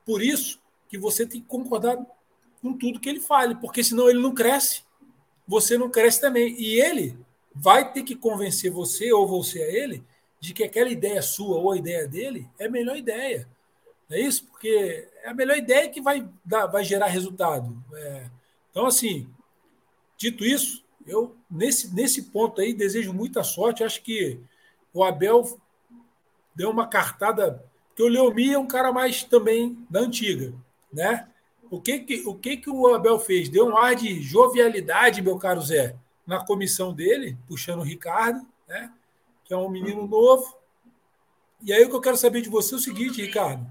por 0.06 0.22
isso, 0.22 0.62
que 0.90 0.98
você 0.98 1.26
tem 1.26 1.42
que 1.42 1.48
concordar 1.48 1.98
com 2.62 2.78
tudo 2.78 3.00
que 3.00 3.10
ele 3.10 3.20
fale, 3.20 3.56
porque 3.56 3.84
senão 3.84 4.10
ele 4.10 4.22
não 4.22 4.34
cresce, 4.34 4.84
você 5.48 5.78
não 5.78 5.90
cresce 5.90 6.22
também. 6.22 6.56
E 6.60 6.80
ele 6.80 7.18
vai 7.54 7.92
ter 7.92 8.04
que 8.04 8.16
convencer 8.16 8.72
você, 8.72 9.12
ou 9.12 9.28
você 9.28 9.62
a 9.62 9.72
ele, 9.72 10.04
de 10.40 10.54
que 10.54 10.64
aquela 10.64 10.90
ideia 10.90 11.22
sua 11.22 11.58
ou 11.58 11.72
a 11.72 11.78
ideia 11.78 12.08
dele 12.08 12.50
é 12.60 12.66
a 12.66 12.70
melhor 12.70 12.96
ideia. 12.96 13.48
É 14.10 14.20
isso? 14.20 14.46
Porque 14.46 15.10
é 15.24 15.30
a 15.30 15.34
melhor 15.34 15.58
ideia 15.58 15.90
que 15.90 16.02
vai, 16.02 16.28
dar, 16.46 16.68
vai 16.68 16.84
gerar 16.84 17.08
resultado. 17.08 17.76
É. 17.96 18.30
Então, 18.70 18.86
assim, 18.86 19.28
dito 20.18 20.46
isso, 20.46 20.84
eu, 21.06 21.36
nesse, 21.50 21.94
nesse 21.94 22.24
ponto 22.24 22.62
aí, 22.62 22.74
desejo 22.74 23.14
muita 23.14 23.44
sorte. 23.44 23.84
Acho 23.84 24.02
que 24.02 24.40
o 24.94 25.04
Abel 25.04 25.60
deu 26.56 26.70
uma 26.70 26.88
cartada 26.88 27.64
porque 27.94 28.02
o 28.02 28.08
Leomi 28.08 28.52
é 28.52 28.58
um 28.58 28.66
cara 28.66 28.92
mais 28.92 29.24
também 29.24 29.78
da 29.88 30.00
antiga, 30.00 30.52
né? 30.92 31.30
O 31.70 31.80
que 31.80 32.00
que, 32.00 32.28
o 32.28 32.34
que 32.34 32.58
que 32.58 32.70
o 32.70 32.88
Abel 32.88 33.20
fez? 33.20 33.50
Deu 33.50 33.68
um 33.68 33.78
ar 33.78 33.96
de 33.96 34.20
jovialidade, 34.20 35.22
meu 35.22 35.38
caro 35.38 35.62
Zé, 35.62 35.96
na 36.26 36.44
comissão 36.44 36.92
dele, 36.92 37.38
puxando 37.48 37.82
o 37.82 37.84
Ricardo, 37.84 38.46
né? 38.68 38.92
Que 39.46 39.54
é 39.54 39.58
um 39.58 39.70
menino 39.70 40.08
novo. 40.08 40.58
E 41.62 41.72
aí 41.72 41.84
o 41.84 41.90
que 41.90 41.96
eu 41.96 42.02
quero 42.02 42.18
saber 42.18 42.42
de 42.42 42.50
você 42.50 42.74
é 42.74 42.78
o 42.78 42.80
seguinte, 42.80 43.22
Ricardo. 43.22 43.64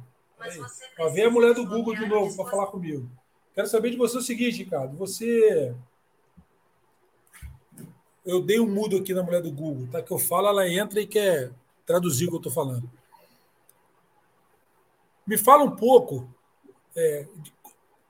Ó, 1.00 1.08
vem 1.11 1.24
a 1.24 1.30
mulher 1.30 1.52
do 1.52 1.66
Google 1.66 1.96
de 1.96 2.06
novo 2.06 2.37
para 2.37 2.48
falar 2.48 2.66
comigo. 2.68 3.11
Quero 3.56 3.66
saber 3.66 3.90
de 3.90 3.96
você 3.96 4.18
o 4.18 4.22
seguinte, 4.22 4.58
Ricardo. 4.58 4.96
Você 4.98 5.74
eu 8.24 8.40
dei 8.40 8.61
um 8.61 8.70
mudo 8.70 8.98
aqui 8.98 9.12
na 9.12 9.22
mulher 9.22 9.42
do 9.42 9.50
Google, 9.50 9.88
tá? 9.90 10.00
Que 10.00 10.12
eu 10.12 10.18
falo, 10.18 10.46
ela 10.46 10.68
entra 10.68 11.00
e 11.00 11.06
quer 11.08 11.50
traduzir 11.85 12.26
o 12.26 12.28
que 12.28 12.35
eu 12.35 12.38
estou 12.38 12.52
falando. 12.52 12.88
Me 15.33 15.38
fala 15.38 15.64
um 15.64 15.71
pouco 15.71 16.29
é, 16.95 17.27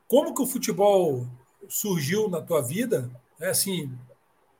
como 0.09 0.35
que 0.35 0.43
o 0.43 0.47
futebol 0.47 1.25
surgiu 1.69 2.29
na 2.29 2.43
tua 2.43 2.61
vida, 2.61 3.09
né, 3.39 3.51
assim, 3.51 3.97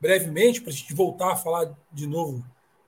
brevemente, 0.01 0.61
para 0.61 0.71
a 0.71 0.73
gente 0.73 0.95
voltar 0.95 1.33
a 1.33 1.37
falar 1.37 1.77
de 1.91 2.07
novo 2.07 2.41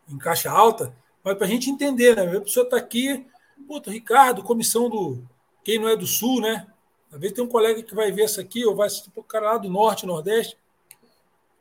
em 0.09 0.17
caixa 0.17 0.49
alta, 0.49 0.95
mas 1.25 1.37
para 1.37 1.49
a 1.49 1.51
gente 1.51 1.71
entender, 1.71 2.15
né? 2.15 2.37
A 2.37 2.41
pessoa 2.41 2.63
está 2.63 2.77
aqui, 2.77 3.27
puta, 3.67 3.91
Ricardo, 3.91 4.45
comissão 4.45 4.89
do. 4.89 5.29
Quem 5.65 5.81
não 5.81 5.89
é 5.89 5.97
do 5.97 6.07
Sul, 6.07 6.41
né? 6.41 6.69
Às 7.11 7.19
vezes 7.19 7.35
tem 7.35 7.43
um 7.43 7.49
colega 7.49 7.83
que 7.83 7.97
vai 7.97 8.13
ver 8.13 8.27
isso 8.27 8.41
aqui, 8.41 8.65
ou 8.65 8.77
vai 8.77 8.87
assistir 8.87 9.11
o 9.13 9.25
cara 9.25 9.55
lá 9.55 9.59
do 9.59 9.69
Norte, 9.69 10.07
Nordeste. 10.07 10.57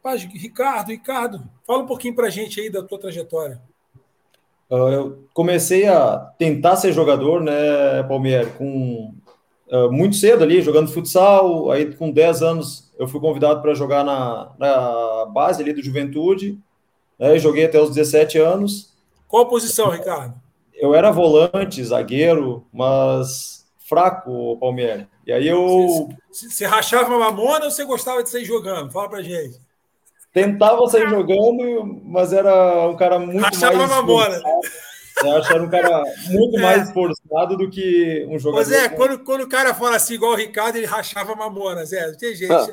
Paz, 0.04 0.22
Ricardo, 0.22 0.90
Ricardo, 0.90 1.50
fala 1.66 1.82
um 1.82 1.88
pouquinho 1.88 2.14
para 2.14 2.28
a 2.28 2.30
gente 2.30 2.62
aí 2.62 2.70
da 2.70 2.84
tua 2.84 3.00
trajetória. 3.00 3.60
Ah, 4.70 4.76
eu 4.76 5.24
comecei 5.34 5.88
a 5.88 6.18
tentar 6.38 6.76
ser 6.76 6.92
jogador, 6.94 7.42
né, 7.42 8.04
Palmeiras, 8.04 8.52
com 8.56 9.14
uh, 9.72 9.92
muito 9.92 10.16
cedo 10.16 10.44
ali, 10.44 10.62
jogando 10.62 10.92
futsal. 10.92 11.72
Aí, 11.72 11.94
com 11.94 12.12
10 12.12 12.42
anos, 12.42 12.92
eu 12.98 13.08
fui 13.08 13.20
convidado 13.20 13.62
para 13.62 13.74
jogar 13.74 14.04
na, 14.04 14.52
na, 14.58 15.26
base 15.34 15.62
ali 15.62 15.74
do 15.74 15.84
Juventude. 15.84 16.60
Né, 17.20 17.38
joguei 17.38 17.66
até 17.66 17.80
os 17.80 17.90
17 17.90 18.38
anos. 18.40 18.94
Qual 19.28 19.48
posição, 19.48 19.90
Ricardo? 19.90 20.36
Eu 20.74 20.94
era 20.94 21.12
volante, 21.12 21.84
zagueiro, 21.84 22.66
mas 22.74 23.66
fraco, 23.78 24.58
Palmeiras. 24.60 25.06
E 25.26 25.32
aí 25.32 25.48
eu. 25.48 26.10
Você, 26.32 26.50
você 26.50 26.66
rachava 26.66 27.18
mamona 27.18 27.66
ou 27.66 27.72
você 27.72 27.86
gostava 27.86 28.24
de 28.24 28.30
sair 28.30 28.44
jogando? 28.44 28.92
Fala 28.92 29.10
pra 29.10 29.22
gente. 29.22 29.60
Tentava 30.34 30.88
sair 30.88 31.08
jogando, 31.08 32.02
mas 32.04 32.34
era 32.34 32.88
um 32.90 32.96
cara 32.96 33.20
muito 33.20 33.40
Rachava 33.40 33.78
mais. 33.78 33.90
Mamona. 33.92 34.42
Eu 35.24 35.38
acho 35.38 35.48
que 35.48 35.54
era 35.54 35.64
um 35.64 35.70
cara 35.70 36.04
muito 36.32 36.58
é. 36.58 36.62
mais 36.62 36.88
esforçado 36.88 37.56
do 37.56 37.70
que 37.70 38.26
um 38.28 38.40
jogador. 38.40 38.66
Pois 38.66 38.72
é, 38.72 38.90
quando, 38.90 39.20
quando 39.20 39.42
o 39.42 39.48
cara 39.50 39.76
fala 39.76 39.96
assim, 39.96 40.16
igual 40.16 40.32
o 40.32 40.36
Ricardo, 40.36 40.76
ele 40.76 40.88
rachava 40.88 41.36
mamona, 41.36 41.86
Zé. 41.86 42.08
Não 42.08 42.18
tem 42.18 42.36
jeito. 42.36 42.52
Ah. 42.52 42.68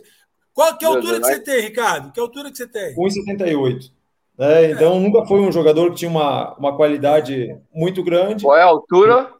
Qual, 0.54 0.78
que 0.78 0.84
altura 0.86 1.20
que 1.20 1.26
você 1.26 1.40
tem, 1.40 1.60
Ricardo? 1.60 2.12
Que 2.12 2.20
altura 2.20 2.50
que 2.50 2.56
você 2.56 2.66
tem? 2.66 2.94
1,78. 2.96 3.90
É, 4.38 4.70
então, 4.70 4.96
é. 4.96 4.98
nunca 4.98 5.26
foi 5.26 5.40
um 5.40 5.52
jogador 5.52 5.90
que 5.90 5.96
tinha 5.96 6.10
uma, 6.10 6.54
uma 6.56 6.74
qualidade 6.74 7.54
muito 7.72 8.02
grande. 8.02 8.42
Qual 8.42 8.56
é 8.56 8.62
a 8.62 8.66
altura? 8.66 9.30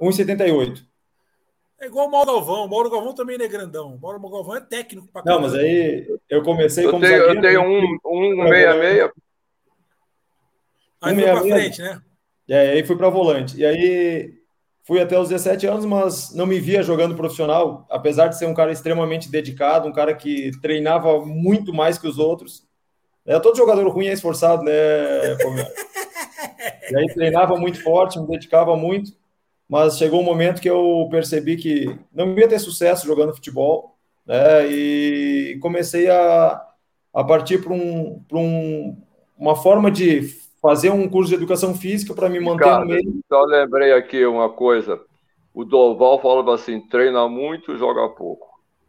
1,78. 0.00 0.82
É 1.80 1.86
igual 1.86 2.08
o 2.08 2.10
Mauro 2.10 2.32
Galvão. 2.32 2.64
O 2.64 2.68
Mauro 2.68 2.90
Galvão 2.90 3.14
também 3.14 3.36
não 3.36 3.44
é 3.44 3.48
grandão. 3.48 3.94
O 3.94 4.00
Mauro 4.00 4.18
Galvão 4.30 4.56
é 4.56 4.60
técnico 4.60 5.08
pra 5.12 5.22
Não, 5.24 5.40
mas 5.40 5.54
aí 5.54 6.06
eu 6.28 6.42
comecei 6.42 6.86
eu 6.86 6.90
como 6.90 7.04
tenho, 7.04 7.18
zagueiro. 7.18 7.38
Eu 7.38 7.42
tenho 7.42 7.62
um, 7.62 7.98
um 8.04 8.48
meia 8.48 8.74
meia. 8.74 9.12
Aí 11.02 11.12
um 11.12 11.20
foi 11.20 11.30
pra 11.30 11.40
frente, 11.40 11.82
né? 11.82 12.00
É, 12.48 12.70
aí 12.70 12.84
fui 12.84 12.96
para 12.96 13.10
volante. 13.10 13.58
E 13.58 13.66
aí 13.66 14.32
fui 14.84 15.00
até 15.00 15.18
os 15.18 15.28
17 15.28 15.66
anos, 15.66 15.84
mas 15.84 16.34
não 16.34 16.46
me 16.46 16.58
via 16.58 16.82
jogando 16.82 17.14
profissional, 17.14 17.86
apesar 17.90 18.28
de 18.28 18.38
ser 18.38 18.46
um 18.46 18.54
cara 18.54 18.72
extremamente 18.72 19.30
dedicado, 19.30 19.86
um 19.86 19.92
cara 19.92 20.14
que 20.14 20.50
treinava 20.62 21.24
muito 21.26 21.74
mais 21.74 21.98
que 21.98 22.08
os 22.08 22.18
outros. 22.18 22.64
É, 23.26 23.38
todo 23.38 23.56
jogador 23.56 23.86
ruim 23.88 24.06
é 24.06 24.12
esforçado, 24.12 24.62
né? 24.62 24.72
e 26.90 26.96
aí 26.96 27.06
treinava 27.12 27.56
muito 27.56 27.82
forte, 27.82 28.18
me 28.18 28.28
dedicava 28.28 28.74
muito 28.76 29.12
mas 29.68 29.98
chegou 29.98 30.20
um 30.20 30.24
momento 30.24 30.60
que 30.60 30.70
eu 30.70 31.08
percebi 31.10 31.56
que 31.56 31.98
não 32.12 32.36
ia 32.38 32.48
ter 32.48 32.58
sucesso 32.58 33.06
jogando 33.06 33.34
futebol, 33.34 33.96
né? 34.24 34.66
E 34.68 35.58
comecei 35.60 36.08
a, 36.08 36.62
a 37.12 37.24
partir 37.24 37.62
para 37.62 37.72
um, 37.72 38.22
um, 38.32 39.02
uma 39.36 39.56
forma 39.56 39.90
de 39.90 40.22
fazer 40.62 40.90
um 40.90 41.08
curso 41.08 41.30
de 41.30 41.36
educação 41.36 41.74
física 41.74 42.14
para 42.14 42.28
me 42.28 42.40
manter 42.40 42.64
Cara, 42.64 42.80
no 42.80 42.86
meio. 42.86 43.20
Só 43.28 43.42
lembrei 43.44 43.92
aqui 43.92 44.24
uma 44.24 44.48
coisa. 44.48 45.00
O 45.52 45.64
Doval 45.64 46.20
falava 46.20 46.54
assim: 46.54 46.80
treina 46.80 47.28
muito, 47.28 47.76
joga 47.76 48.08
pouco. 48.10 48.46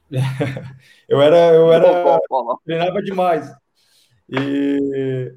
eu 1.09 1.21
era, 1.21 1.53
eu 1.53 1.71
era, 1.71 2.19
treinava 2.65 3.01
demais. 3.01 3.49
E 4.29 5.33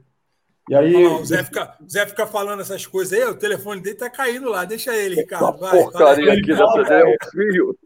e 0.70 0.74
aí. 0.76 1.04
o, 1.04 1.24
Zé 1.24 1.42
fica, 1.42 1.74
o 1.84 1.90
Zé 1.90 2.06
fica 2.06 2.28
falando 2.28 2.60
essas 2.60 2.86
coisas 2.86 3.12
aí, 3.12 3.24
o 3.24 3.34
telefone 3.34 3.80
dele 3.80 3.96
tá 3.96 4.08
caindo 4.08 4.48
lá. 4.48 4.64
Deixa 4.64 4.94
ele, 4.94 5.16
Ricardo. 5.16 5.58
Vai, 5.58 5.82
porcaria 5.82 6.32
aqui 6.32 6.46
dessa 6.46 6.62
é 6.94 7.04
o 7.04 7.16
fio. 7.28 7.78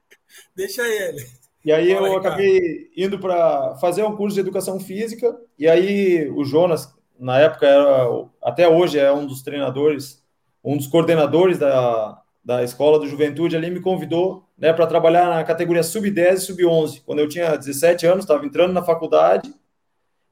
Deixa 0.54 0.86
ele. 0.86 1.26
E 1.64 1.72
aí 1.72 1.94
Fala, 1.94 2.08
eu 2.08 2.16
Ricardo. 2.16 2.26
acabei 2.26 2.90
indo 2.94 3.18
para 3.18 3.74
fazer 3.76 4.02
um 4.02 4.14
curso 4.14 4.34
de 4.34 4.40
educação 4.40 4.78
física. 4.78 5.34
E 5.58 5.66
aí 5.66 6.30
o 6.36 6.44
Jonas, 6.44 6.94
na 7.18 7.38
época, 7.38 7.66
era, 7.66 8.06
até 8.42 8.68
hoje 8.68 8.98
é 8.98 9.10
um 9.10 9.24
dos 9.24 9.42
treinadores, 9.42 10.22
um 10.62 10.76
dos 10.76 10.86
coordenadores 10.86 11.56
da, 11.56 12.20
da 12.44 12.62
escola 12.62 12.98
do 12.98 13.08
Juventude 13.08 13.56
ali, 13.56 13.70
me 13.70 13.80
convidou 13.80 14.46
né, 14.58 14.74
para 14.74 14.86
trabalhar 14.86 15.30
na 15.30 15.42
categoria 15.42 15.82
sub-10 15.82 16.34
e 16.34 16.36
sub-11. 16.36 17.02
Quando 17.06 17.20
eu 17.20 17.28
tinha 17.30 17.56
17 17.56 18.06
anos, 18.06 18.24
estava 18.24 18.44
entrando 18.44 18.74
na 18.74 18.82
faculdade 18.82 19.50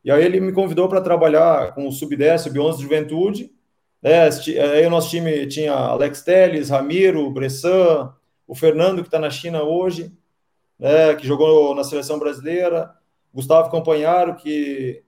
e 0.05 0.11
aí 0.11 0.25
ele 0.25 0.41
me 0.41 0.53
convidou 0.53 0.89
para 0.89 1.01
trabalhar 1.01 1.75
com 1.75 1.87
o 1.87 1.93
Sub-10, 1.93 2.39
Sub-11 2.39 2.81
Juventude. 2.81 3.53
Né? 4.03 4.29
Aí 4.75 4.87
o 4.87 4.91
nosso 4.91 5.11
time 5.11 5.47
tinha 5.47 5.73
Alex 5.73 6.23
Teles, 6.23 6.71
Ramiro, 6.71 7.31
Bressan, 7.31 8.13
o 8.47 8.55
Fernando, 8.55 9.03
que 9.03 9.09
está 9.09 9.19
na 9.19 9.31
China 9.31 9.63
hoje, 9.63 10.13
né? 10.79 11.15
que 11.15 11.27
jogou 11.27 11.75
na 11.75 11.85
seleção 11.85 12.19
brasileira, 12.19 12.91
Gustavo 13.33 13.71
Campanharo, 13.71 14.35
que 14.35 15.03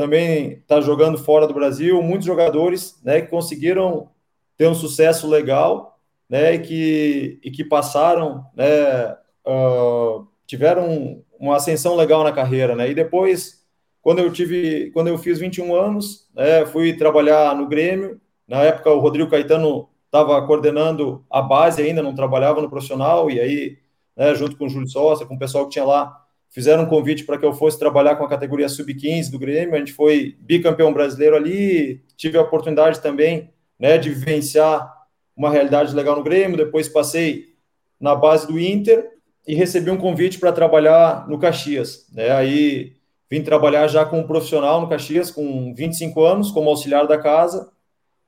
também 0.00 0.52
está 0.52 0.80
jogando 0.80 1.18
fora 1.18 1.46
do 1.46 1.52
Brasil, 1.52 2.02
muitos 2.02 2.24
jogadores 2.24 2.98
né, 3.04 3.20
que 3.20 3.28
conseguiram 3.28 4.08
ter 4.56 4.66
um 4.66 4.74
sucesso 4.74 5.28
legal 5.28 5.98
né, 6.26 6.54
e, 6.54 6.58
que, 6.58 7.40
e 7.44 7.50
que 7.50 7.62
passaram, 7.62 8.46
né, 8.56 9.12
uh, 9.46 10.26
tiveram 10.46 11.22
uma 11.38 11.56
ascensão 11.56 11.96
legal 11.96 12.24
na 12.24 12.32
carreira. 12.32 12.74
Né, 12.74 12.90
e 12.90 12.94
depois 12.94 13.59
quando 14.02 14.20
eu 14.20 14.32
tive, 14.32 14.90
quando 14.92 15.08
eu 15.08 15.18
fiz 15.18 15.38
21 15.38 15.74
anos, 15.74 16.28
é, 16.36 16.64
fui 16.66 16.94
trabalhar 16.94 17.54
no 17.54 17.68
Grêmio. 17.68 18.20
Na 18.48 18.62
época, 18.62 18.90
o 18.90 18.98
Rodrigo 18.98 19.30
Caetano 19.30 19.88
estava 20.06 20.44
coordenando 20.46 21.24
a 21.30 21.42
base 21.42 21.82
ainda, 21.82 22.02
não 22.02 22.14
trabalhava 22.14 22.62
no 22.62 22.70
profissional. 22.70 23.30
E 23.30 23.38
aí, 23.38 23.78
né, 24.16 24.34
junto 24.34 24.56
com 24.56 24.66
o 24.66 24.68
Júlio 24.68 24.88
Sosa, 24.88 25.26
com 25.26 25.34
o 25.34 25.38
pessoal 25.38 25.64
que 25.64 25.72
tinha 25.72 25.84
lá, 25.84 26.24
fizeram 26.48 26.84
um 26.84 26.86
convite 26.86 27.24
para 27.24 27.38
que 27.38 27.44
eu 27.44 27.52
fosse 27.52 27.78
trabalhar 27.78 28.16
com 28.16 28.24
a 28.24 28.28
categoria 28.28 28.68
sub-15 28.68 29.30
do 29.30 29.38
Grêmio. 29.38 29.74
A 29.74 29.78
gente 29.78 29.92
foi 29.92 30.36
bicampeão 30.40 30.92
brasileiro 30.92 31.36
ali. 31.36 32.02
Tive 32.16 32.38
a 32.38 32.42
oportunidade 32.42 33.00
também 33.00 33.50
né, 33.78 33.98
de 33.98 34.10
vivenciar 34.10 34.92
uma 35.36 35.50
realidade 35.50 35.94
legal 35.94 36.16
no 36.16 36.24
Grêmio. 36.24 36.56
Depois 36.56 36.88
passei 36.88 37.54
na 38.00 38.14
base 38.14 38.46
do 38.46 38.58
Inter 38.58 39.10
e 39.46 39.54
recebi 39.54 39.90
um 39.90 39.96
convite 39.96 40.38
para 40.38 40.52
trabalhar 40.52 41.28
no 41.28 41.38
Caxias. 41.38 42.06
Né? 42.12 42.30
Aí 42.30 42.99
Vim 43.30 43.42
trabalhar 43.42 43.86
já 43.86 44.04
como 44.04 44.26
profissional 44.26 44.80
no 44.80 44.88
Caxias, 44.88 45.30
com 45.30 45.72
25 45.72 46.24
anos, 46.24 46.50
como 46.50 46.68
auxiliar 46.68 47.06
da 47.06 47.16
casa. 47.16 47.70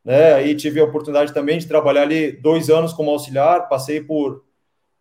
Né? 0.04 0.34
Aí 0.34 0.54
tive 0.54 0.80
a 0.80 0.84
oportunidade 0.84 1.34
também 1.34 1.58
de 1.58 1.66
trabalhar 1.66 2.02
ali 2.02 2.32
dois 2.32 2.70
anos 2.70 2.92
como 2.92 3.10
auxiliar, 3.10 3.68
passei 3.68 4.00
por 4.00 4.44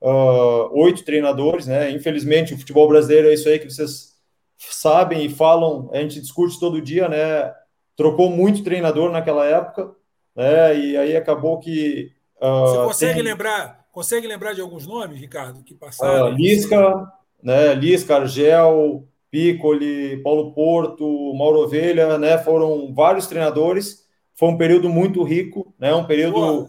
uh, 0.02 0.80
oito 0.80 1.06
treinadores. 1.06 1.68
Né? 1.68 1.92
Infelizmente, 1.92 2.54
o 2.54 2.58
futebol 2.58 2.88
brasileiro 2.88 3.30
é 3.30 3.34
isso 3.34 3.48
aí 3.48 3.60
que 3.60 3.70
vocês 3.70 4.12
sabem 4.58 5.26
e 5.26 5.30
falam, 5.30 5.90
a 5.94 5.98
gente 5.98 6.20
discute 6.20 6.60
todo 6.60 6.82
dia, 6.82 7.08
né? 7.08 7.54
Trocou 7.96 8.30
muito 8.30 8.64
treinador 8.64 9.12
naquela 9.12 9.46
época, 9.46 9.92
né? 10.36 10.78
E 10.78 10.98
aí 10.98 11.16
acabou 11.16 11.60
que. 11.60 12.12
Uh, 12.42 12.68
Você 12.68 12.78
consegue 12.78 13.14
tem... 13.16 13.24
lembrar? 13.24 13.86
Consegue 13.92 14.28
lembrar 14.28 14.54
de 14.54 14.62
alguns 14.62 14.88
nomes, 14.88 15.19
Ricardo, 15.19 15.63
que 15.63 15.73
passaram? 15.73 16.28
Uh, 16.28 16.36
Lisca, 16.36 17.12
né? 17.42 17.73
Lisca, 17.73 18.15
Argel, 18.15 19.08
Piccoli, 19.32 20.21
Paulo 20.21 20.54
Porto, 20.54 21.34
Mauro 21.34 21.62
Ovelha, 21.62 22.17
né? 22.17 22.38
Foram 22.38 22.94
vários 22.94 23.27
treinadores. 23.27 24.02
Foi 24.36 24.50
um 24.50 24.58
período 24.58 24.90
muito 24.90 25.23
rico, 25.23 25.73
né? 25.79 25.96
Um 25.96 26.06
período. 26.06 26.67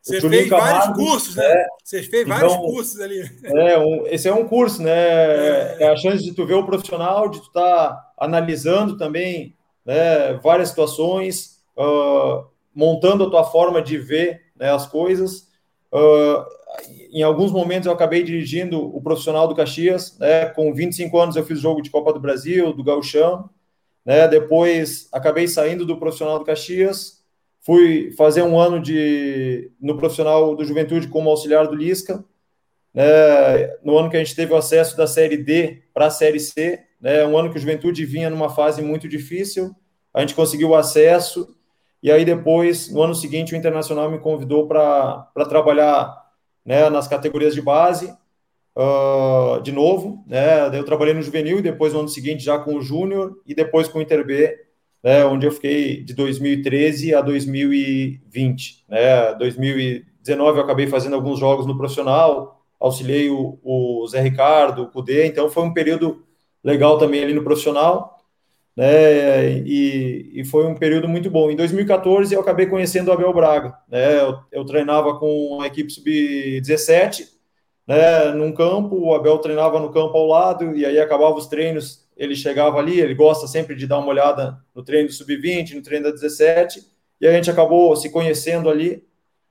você 0.00 0.20
fez 0.20 0.48
Camargo, 0.48 0.78
vários 0.78 0.96
cursos, 0.96 1.34
né? 1.34 1.44
É, 1.44 1.66
você 1.82 2.02
fez 2.04 2.28
vários 2.28 2.52
então, 2.52 2.64
cursos 2.64 3.00
ali. 3.00 3.20
É, 3.42 3.78
um, 3.78 4.06
esse 4.06 4.28
é 4.28 4.32
um 4.32 4.46
curso, 4.46 4.80
né? 4.80 4.92
É. 4.92 5.76
é. 5.80 5.88
a 5.88 5.96
chance 5.96 6.22
de 6.22 6.32
tu 6.32 6.46
ver 6.46 6.54
o 6.54 6.64
profissional, 6.64 7.28
de 7.28 7.40
tu 7.40 7.48
estar 7.48 7.88
tá 7.88 8.12
analisando 8.16 8.96
também 8.96 9.56
né, 9.84 10.34
várias 10.34 10.68
situações, 10.68 11.58
uh, 11.76 12.46
montando 12.72 13.24
a 13.24 13.30
tua 13.30 13.44
forma 13.44 13.82
de 13.82 13.98
ver 13.98 14.40
né, 14.56 14.70
as 14.70 14.86
coisas. 14.86 15.48
Uh, 15.92 16.44
em 17.14 17.22
alguns 17.22 17.52
momentos 17.52 17.86
eu 17.86 17.92
acabei 17.92 18.24
dirigindo 18.24 18.80
o 18.80 19.00
profissional 19.00 19.46
do 19.46 19.54
Caxias, 19.54 20.18
né? 20.18 20.46
Com 20.46 20.74
25 20.74 21.16
anos 21.18 21.36
eu 21.36 21.44
fiz 21.44 21.60
jogo 21.60 21.80
de 21.80 21.88
Copa 21.88 22.12
do 22.12 22.18
Brasil, 22.18 22.72
do 22.72 22.82
Gauchão, 22.82 23.48
né? 24.04 24.26
Depois 24.26 25.08
acabei 25.12 25.46
saindo 25.46 25.86
do 25.86 25.96
profissional 25.96 26.40
do 26.40 26.44
Caxias, 26.44 27.22
fui 27.60 28.10
fazer 28.16 28.42
um 28.42 28.58
ano 28.58 28.80
de 28.82 29.70
no 29.80 29.96
profissional 29.96 30.56
do 30.56 30.64
Juventude 30.64 31.06
como 31.06 31.30
auxiliar 31.30 31.68
do 31.68 31.76
Lisca, 31.76 32.24
né? 32.92 33.04
No 33.84 33.96
ano 33.96 34.10
que 34.10 34.16
a 34.16 34.20
gente 34.20 34.34
teve 34.34 34.52
o 34.52 34.56
acesso 34.56 34.96
da 34.96 35.06
Série 35.06 35.36
D 35.36 35.84
para 35.94 36.06
a 36.06 36.10
Série 36.10 36.40
C, 36.40 36.80
né? 37.00 37.24
Um 37.24 37.38
ano 37.38 37.50
que 37.50 37.56
o 37.56 37.60
Juventude 37.60 38.04
vinha 38.04 38.28
numa 38.28 38.50
fase 38.50 38.82
muito 38.82 39.08
difícil, 39.08 39.72
a 40.12 40.20
gente 40.20 40.34
conseguiu 40.34 40.70
o 40.70 40.74
acesso 40.74 41.56
e 42.02 42.10
aí 42.12 42.22
depois, 42.24 42.92
no 42.92 43.00
ano 43.00 43.14
seguinte, 43.14 43.54
o 43.54 43.56
Internacional 43.56 44.10
me 44.10 44.18
convidou 44.18 44.68
para 44.68 45.26
trabalhar 45.48 46.23
né, 46.64 46.88
nas 46.90 47.08
categorias 47.08 47.54
de 47.54 47.62
base. 47.62 48.12
uh, 48.76 49.60
de 49.62 49.72
novo, 49.72 50.24
né? 50.26 50.66
Eu 50.76 50.84
trabalhei 50.84 51.14
no 51.14 51.22
juvenil 51.22 51.58
e 51.58 51.62
depois 51.62 51.92
no 51.92 52.00
ano 52.00 52.08
seguinte 52.08 52.44
já 52.44 52.58
com 52.58 52.74
o 52.76 52.82
júnior 52.82 53.40
e 53.46 53.54
depois 53.54 53.88
com 53.88 53.98
o 53.98 54.02
Inter 54.02 54.24
B, 54.26 54.56
né? 55.02 55.24
Onde 55.24 55.46
eu 55.46 55.52
fiquei 55.52 56.02
de 56.02 56.14
2013 56.14 57.14
a 57.14 57.20
2020, 57.20 58.84
né? 58.88 59.34
2019 59.34 60.58
eu 60.58 60.64
acabei 60.64 60.86
fazendo 60.86 61.14
alguns 61.14 61.38
jogos 61.38 61.66
no 61.66 61.76
profissional, 61.76 62.64
auxiliei 62.80 63.30
o, 63.30 63.58
o 63.62 64.06
Zé 64.08 64.20
Ricardo, 64.20 64.82
o 64.82 64.90
Cudê, 64.90 65.26
então 65.26 65.48
foi 65.50 65.62
um 65.64 65.72
período 65.72 66.24
legal 66.62 66.98
também 66.98 67.22
ali 67.22 67.34
no 67.34 67.44
profissional, 67.44 68.13
né? 68.76 69.58
E, 69.58 70.40
e, 70.40 70.44
foi 70.44 70.66
um 70.66 70.74
período 70.74 71.08
muito 71.08 71.30
bom. 71.30 71.50
Em 71.50 71.56
2014 71.56 72.34
eu 72.34 72.40
acabei 72.40 72.66
conhecendo 72.66 73.08
o 73.08 73.12
Abel 73.12 73.32
Braga, 73.32 73.76
né? 73.88 74.20
Eu, 74.20 74.38
eu 74.52 74.64
treinava 74.64 75.18
com 75.18 75.60
a 75.60 75.66
equipe 75.66 75.92
sub-17 75.92 77.34
né, 77.86 78.32
num 78.32 78.52
campo, 78.52 78.96
o 78.96 79.14
Abel 79.14 79.38
treinava 79.38 79.78
no 79.78 79.92
campo 79.92 80.16
ao 80.16 80.26
lado, 80.26 80.74
e 80.76 80.84
aí 80.86 80.98
acabava 80.98 81.36
os 81.36 81.46
treinos, 81.46 82.08
ele 82.16 82.34
chegava 82.34 82.78
ali, 82.78 83.00
ele 83.00 83.14
gosta 83.14 83.46
sempre 83.46 83.74
de 83.74 83.86
dar 83.86 83.98
uma 83.98 84.08
olhada 84.08 84.58
no 84.74 84.82
treino 84.82 85.08
do 85.08 85.14
sub-20, 85.14 85.74
no 85.74 85.82
treino 85.82 86.06
da 86.06 86.10
17, 86.10 86.82
e 87.20 87.26
a 87.26 87.32
gente 87.32 87.50
acabou 87.50 87.94
se 87.96 88.10
conhecendo 88.10 88.70
ali, 88.70 89.04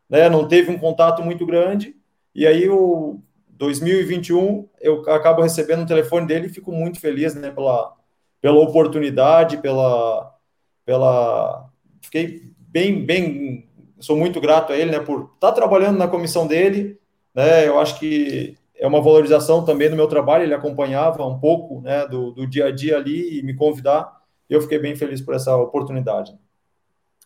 né, 0.10 0.30
não 0.30 0.48
teve 0.48 0.72
um 0.72 0.80
contato 0.80 1.22
muito 1.22 1.46
grande, 1.46 1.96
e 2.34 2.48
aí 2.48 2.68
o 2.70 3.22
2021 3.50 4.68
eu 4.82 5.02
acabo 5.10 5.42
recebendo 5.42 5.84
um 5.84 5.86
telefone 5.86 6.26
dele 6.28 6.48
e 6.48 6.54
fico 6.54 6.72
muito 6.72 7.00
feliz, 7.00 7.36
né, 7.36 7.52
pela, 7.52 7.96
pela 8.44 8.60
oportunidade, 8.60 9.56
pela, 9.60 10.38
pela, 10.86 11.70
fiquei 12.02 12.52
bem, 12.58 13.06
bem, 13.06 13.70
sou 14.02 14.18
muito 14.18 14.42
grato 14.42 14.74
a 14.74 14.78
ele, 14.78 14.92
né, 14.92 15.00
por 15.00 15.32
estar 15.36 15.48
tá 15.48 15.52
trabalhando 15.54 15.98
na 15.98 16.10
comissão 16.10 16.46
dele, 16.46 17.00
né? 17.34 17.66
Eu 17.66 17.80
acho 17.80 17.98
que 17.98 18.58
é 18.76 18.86
uma 18.86 19.02
valorização 19.02 19.64
também 19.64 19.90
do 19.90 19.96
meu 19.96 20.08
trabalho. 20.08 20.44
Ele 20.44 20.54
acompanhava 20.54 21.26
um 21.26 21.40
pouco 21.40 21.80
né, 21.80 22.06
do, 22.06 22.32
do 22.32 22.46
dia 22.46 22.66
a 22.66 22.72
dia 22.72 22.98
ali 22.98 23.40
e 23.40 23.44
me 23.44 23.56
convidar. 23.56 24.22
Eu 24.50 24.62
fiquei 24.62 24.78
bem 24.78 24.94
feliz 24.94 25.22
por 25.22 25.34
essa 25.34 25.56
oportunidade. 25.56 26.38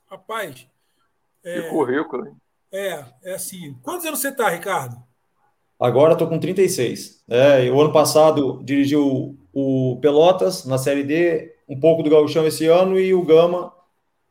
Rapaz. 0.05 0.67
É, 1.43 1.61
que 1.61 1.69
currículo, 1.69 2.27
hein? 2.27 2.35
É, 2.71 3.03
é 3.23 3.33
assim. 3.33 3.75
Quantos 3.81 4.05
anos 4.05 4.19
você 4.19 4.29
está, 4.29 4.49
Ricardo? 4.49 5.03
Agora 5.79 6.13
estou 6.13 6.27
com 6.27 6.39
36. 6.39 7.23
É, 7.29 7.69
o 7.69 7.79
ano 7.79 7.91
passado 7.91 8.61
dirigi 8.63 8.95
o, 8.95 9.35
Pelotas 10.01 10.65
na 10.65 10.77
Série 10.77 11.03
D, 11.03 11.55
um 11.67 11.79
pouco 11.79 12.03
do 12.03 12.09
Gauchão 12.09 12.45
esse 12.45 12.67
ano 12.67 12.99
e 12.99 13.13
o 13.13 13.23
Gama 13.23 13.73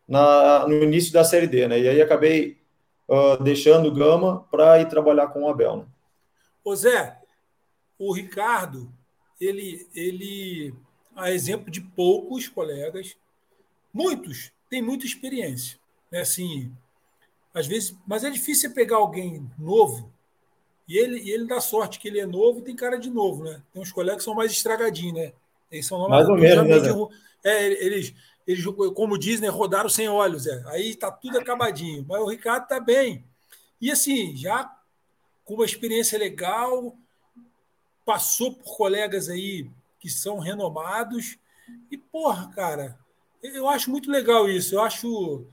na, 0.07 0.67
no 0.69 0.83
início 0.83 1.13
da 1.13 1.25
Série 1.25 1.49
D, 1.49 1.67
né? 1.67 1.81
E 1.81 1.89
aí 1.89 2.01
acabei 2.01 2.59
uh, 3.09 3.43
deixando 3.43 3.89
o 3.89 3.93
Gama 3.93 4.47
para 4.51 4.81
ir 4.81 4.89
trabalhar 4.89 5.29
com 5.29 5.43
o 5.43 5.49
Abel. 5.49 5.79
Né? 5.79 5.85
Ô 6.65 6.75
Zé, 6.77 7.19
o 7.99 8.13
Ricardo, 8.13 8.93
ele, 9.41 9.87
ele, 9.95 10.75
a 11.15 11.33
exemplo 11.33 11.71
de 11.71 11.81
poucos 11.81 12.49
colegas, 12.49 13.17
muitos 13.93 14.53
têm 14.71 14.83
muita 14.83 15.07
experiência. 15.07 15.79
Né? 16.11 16.21
Assim, 16.21 16.73
às 17.53 17.67
vezes, 17.67 17.97
mas 18.07 18.23
é 18.23 18.31
difícil 18.31 18.73
pegar 18.73 18.97
alguém 18.97 19.51
novo 19.59 20.13
e 20.89 20.97
ele, 20.97 21.21
e 21.21 21.31
ele 21.31 21.47
dá 21.47 21.61
sorte 21.61 21.99
que 21.99 22.07
ele 22.07 22.21
é 22.21 22.27
novo 22.27 22.61
e 22.61 22.63
tem 22.63 22.77
cara 22.77 22.97
de 22.97 23.11
novo, 23.11 23.43
né? 23.43 23.61
Tem 23.73 23.83
uns 23.83 23.91
colegas 23.91 24.19
que 24.19 24.25
são 24.25 24.35
mais 24.35 24.53
estragadinhos, 24.53 25.15
né? 25.15 25.33
Eles 25.71 25.87
são 25.87 26.09
mais 26.09 26.29
ou 26.29 26.37
menos, 26.37 26.65
né? 26.65 27.17
É, 27.45 27.67
eles, 27.85 28.15
eles, 28.47 28.65
como 28.95 29.19
diz, 29.19 29.41
né, 29.41 29.49
rodaram 29.49 29.89
sem 29.89 30.09
olhos. 30.09 30.47
É. 30.47 30.63
Aí 30.69 30.91
está 30.91 31.11
tudo 31.11 31.39
acabadinho. 31.39 32.05
Mas 32.09 32.21
o 32.21 32.29
Ricardo 32.29 32.65
está 32.65 32.79
bem. 32.79 33.25
E 33.81 33.91
assim, 33.91 34.37
já 34.37 34.73
com 35.45 35.55
uma 35.55 35.65
experiência 35.65 36.19
legal, 36.19 36.97
passou 38.05 38.53
por 38.53 38.77
colegas 38.77 39.29
aí 39.29 39.69
que 40.01 40.09
são 40.09 40.39
renomados. 40.39 41.37
E, 41.91 41.97
porra, 41.97 42.49
cara, 42.55 42.99
eu 43.43 43.69
acho 43.69 43.91
muito 43.91 44.11
legal 44.11 44.49
isso. 44.49 44.75
Eu 44.75 44.83
acho 44.83 45.47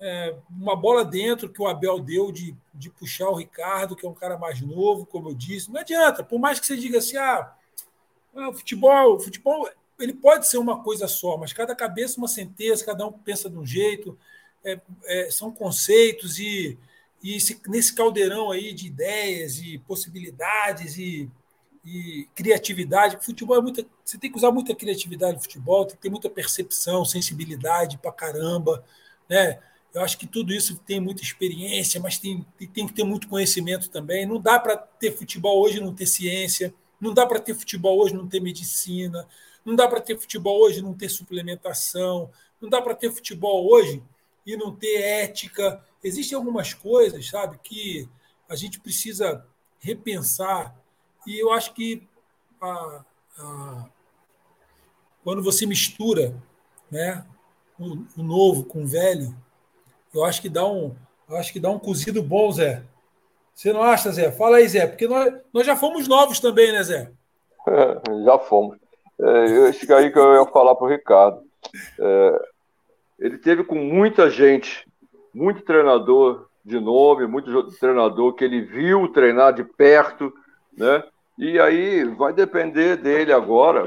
é, 0.00 0.34
uma 0.50 0.76
bola 0.76 1.04
dentro 1.04 1.48
que 1.48 1.60
o 1.60 1.66
Abel 1.66 1.98
deu 1.98 2.30
de, 2.30 2.54
de 2.72 2.88
puxar 2.90 3.28
o 3.28 3.36
Ricardo, 3.36 3.96
que 3.96 4.06
é 4.06 4.08
um 4.08 4.14
cara 4.14 4.38
mais 4.38 4.60
novo, 4.60 5.04
como 5.04 5.30
eu 5.30 5.34
disse. 5.34 5.70
Não 5.70 5.80
adianta, 5.80 6.22
por 6.22 6.38
mais 6.38 6.60
que 6.60 6.66
você 6.66 6.76
diga 6.76 6.98
assim, 6.98 7.16
ah, 7.16 7.52
ah 8.36 8.52
futebol, 8.52 9.18
futebol 9.18 9.68
ele 9.98 10.14
pode 10.14 10.46
ser 10.46 10.58
uma 10.58 10.82
coisa 10.82 11.08
só, 11.08 11.36
mas 11.36 11.52
cada 11.52 11.74
cabeça 11.74 12.18
uma 12.18 12.28
sentença, 12.28 12.84
cada 12.84 13.04
um 13.06 13.12
pensa 13.12 13.50
de 13.50 13.58
um 13.58 13.66
jeito, 13.66 14.16
é, 14.64 14.80
é, 15.06 15.30
são 15.30 15.50
conceitos 15.50 16.38
e, 16.38 16.78
e 17.22 17.36
esse, 17.36 17.60
nesse 17.66 17.92
caldeirão 17.94 18.52
aí 18.52 18.72
de 18.72 18.86
ideias 18.86 19.58
e 19.58 19.78
possibilidades 19.78 20.96
e, 20.96 21.28
e 21.84 22.28
criatividade, 22.34 23.18
futebol 23.24 23.56
é 23.56 23.60
muita, 23.60 23.84
você 24.04 24.16
tem 24.16 24.30
que 24.30 24.36
usar 24.36 24.52
muita 24.52 24.74
criatividade 24.74 25.34
no 25.34 25.42
futebol, 25.42 25.84
tem 25.84 25.96
que 25.96 26.02
ter 26.02 26.10
muita 26.10 26.30
percepção, 26.30 27.04
sensibilidade 27.04 27.98
para 27.98 28.12
caramba, 28.12 28.84
né? 29.28 29.58
Eu 29.98 30.04
acho 30.04 30.16
que 30.16 30.26
tudo 30.26 30.52
isso 30.52 30.78
tem 30.86 31.00
muita 31.00 31.22
experiência, 31.22 32.00
mas 32.00 32.18
tem, 32.18 32.46
tem 32.72 32.86
que 32.86 32.92
ter 32.92 33.02
muito 33.02 33.26
conhecimento 33.26 33.90
também. 33.90 34.24
Não 34.24 34.40
dá 34.40 34.58
para 34.58 34.76
ter 34.76 35.10
futebol 35.10 35.60
hoje 35.60 35.78
e 35.78 35.80
não 35.80 35.92
ter 35.92 36.06
ciência, 36.06 36.72
não 37.00 37.12
dá 37.12 37.26
para 37.26 37.40
ter 37.40 37.54
futebol 37.54 37.98
hoje 38.00 38.14
e 38.14 38.16
não 38.16 38.28
ter 38.28 38.40
medicina, 38.40 39.28
não 39.64 39.74
dá 39.74 39.88
para 39.88 40.00
ter 40.00 40.16
futebol 40.16 40.60
hoje 40.60 40.78
e 40.78 40.82
não 40.82 40.94
ter 40.94 41.08
suplementação. 41.08 42.30
Não 42.60 42.68
dá 42.68 42.80
para 42.80 42.94
ter 42.94 43.10
futebol 43.10 43.68
hoje 43.70 44.00
e 44.46 44.56
não 44.56 44.74
ter 44.74 45.00
ética. 45.00 45.84
Existem 46.02 46.36
algumas 46.36 46.72
coisas, 46.72 47.28
sabe, 47.28 47.58
que 47.62 48.08
a 48.48 48.54
gente 48.54 48.78
precisa 48.78 49.44
repensar. 49.80 50.76
E 51.26 51.42
eu 51.42 51.52
acho 51.52 51.74
que 51.74 52.06
a, 52.60 53.04
a, 53.36 53.88
quando 55.24 55.42
você 55.42 55.66
mistura 55.66 56.40
né, 56.88 57.26
o, 57.78 58.04
o, 58.16 58.22
novo 58.22 58.64
com 58.64 58.84
o 58.84 58.86
velho, 58.86 59.36
eu 60.14 60.24
acho 60.24 60.40
que 60.40 60.48
dá 60.48 60.66
um, 60.66 60.94
acho 61.30 61.52
que 61.52 61.60
dá 61.60 61.70
um 61.70 61.78
cozido 61.78 62.22
bom, 62.22 62.50
Zé. 62.52 62.82
Você 63.54 63.72
não 63.72 63.82
acha, 63.82 64.10
Zé? 64.10 64.30
Fala 64.30 64.58
aí, 64.58 64.68
Zé, 64.68 64.86
porque 64.86 65.08
nós, 65.08 65.34
nós 65.52 65.66
já 65.66 65.76
fomos 65.76 66.06
novos 66.06 66.40
também, 66.40 66.72
né, 66.72 66.82
Zé? 66.82 67.10
É, 67.66 68.00
já 68.24 68.38
fomos. 68.38 68.78
É, 69.20 69.70
isso 69.70 69.92
aí 69.92 70.10
que 70.12 70.18
eu 70.18 70.34
ia 70.34 70.46
falar 70.46 70.74
para 70.74 70.86
o 70.86 70.90
Ricardo. 70.90 71.42
É, 71.98 72.48
ele 73.18 73.38
teve 73.38 73.64
com 73.64 73.74
muita 73.74 74.30
gente, 74.30 74.86
muito 75.34 75.62
treinador 75.62 76.46
de 76.64 76.78
nome, 76.78 77.26
muito 77.26 77.50
treinador 77.78 78.34
que 78.34 78.44
ele 78.44 78.60
viu 78.60 79.08
treinar 79.08 79.52
de 79.52 79.64
perto, 79.64 80.32
né? 80.76 81.02
E 81.36 81.58
aí 81.58 82.04
vai 82.04 82.32
depender 82.32 82.96
dele 82.96 83.32
agora 83.32 83.84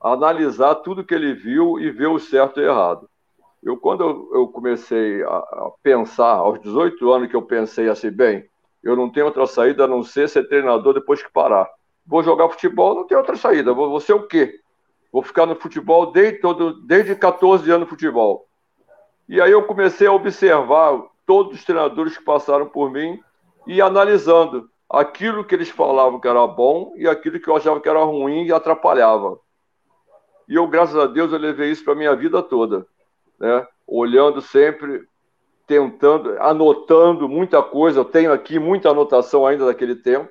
analisar 0.00 0.76
tudo 0.76 1.04
que 1.04 1.14
ele 1.14 1.34
viu 1.34 1.78
e 1.78 1.90
ver 1.90 2.08
o 2.08 2.18
certo 2.18 2.60
e 2.60 2.64
errado. 2.64 3.08
Eu, 3.64 3.78
quando 3.78 4.30
eu 4.32 4.46
comecei 4.48 5.22
a 5.24 5.70
pensar, 5.82 6.34
aos 6.34 6.60
18 6.60 7.10
anos 7.10 7.30
que 7.30 7.36
eu 7.36 7.42
pensei 7.42 7.88
assim, 7.88 8.10
bem, 8.10 8.44
eu 8.82 8.94
não 8.94 9.10
tenho 9.10 9.26
outra 9.26 9.46
saída 9.46 9.84
a 9.84 9.88
não 9.88 10.02
ser 10.02 10.28
ser 10.28 10.46
treinador 10.46 10.92
depois 10.92 11.22
que 11.22 11.32
parar 11.32 11.68
vou 12.06 12.22
jogar 12.22 12.48
futebol, 12.48 12.94
não 12.94 13.06
tem 13.06 13.16
outra 13.16 13.36
saída. 13.36 13.72
Vou, 13.72 13.88
vou 13.88 14.00
ser 14.00 14.12
o 14.12 14.26
quê? 14.26 14.60
Vou 15.12 15.22
ficar 15.22 15.46
no 15.46 15.56
futebol 15.56 16.12
desde, 16.12 16.40
todo, 16.40 16.74
desde 16.86 17.14
14 17.14 17.68
anos 17.70 17.82
no 17.82 17.86
futebol. 17.86 18.46
E 19.28 19.40
aí 19.40 19.50
eu 19.50 19.62
comecei 19.64 20.06
a 20.06 20.12
observar 20.12 21.02
todos 21.24 21.58
os 21.58 21.64
treinadores 21.64 22.18
que 22.18 22.24
passaram 22.24 22.66
por 22.66 22.90
mim 22.90 23.18
e 23.66 23.80
analisando 23.80 24.68
aquilo 24.90 25.44
que 25.44 25.54
eles 25.54 25.70
falavam 25.70 26.20
que 26.20 26.28
era 26.28 26.46
bom 26.46 26.92
e 26.96 27.08
aquilo 27.08 27.40
que 27.40 27.48
eu 27.48 27.56
achava 27.56 27.80
que 27.80 27.88
era 27.88 28.02
ruim 28.04 28.44
e 28.44 28.52
atrapalhava. 28.52 29.38
E 30.46 30.56
eu, 30.56 30.66
graças 30.66 30.96
a 30.96 31.06
Deus, 31.06 31.32
eu 31.32 31.38
levei 31.38 31.70
isso 31.70 31.82
para 31.84 31.94
minha 31.94 32.14
vida 32.14 32.42
toda, 32.42 32.86
né? 33.44 33.66
Olhando 33.86 34.40
sempre, 34.40 35.06
tentando, 35.66 36.40
anotando 36.40 37.28
muita 37.28 37.62
coisa. 37.62 38.00
Eu 38.00 38.04
tenho 38.06 38.32
aqui 38.32 38.58
muita 38.58 38.88
anotação 38.88 39.46
ainda 39.46 39.66
daquele 39.66 39.96
tempo, 39.96 40.30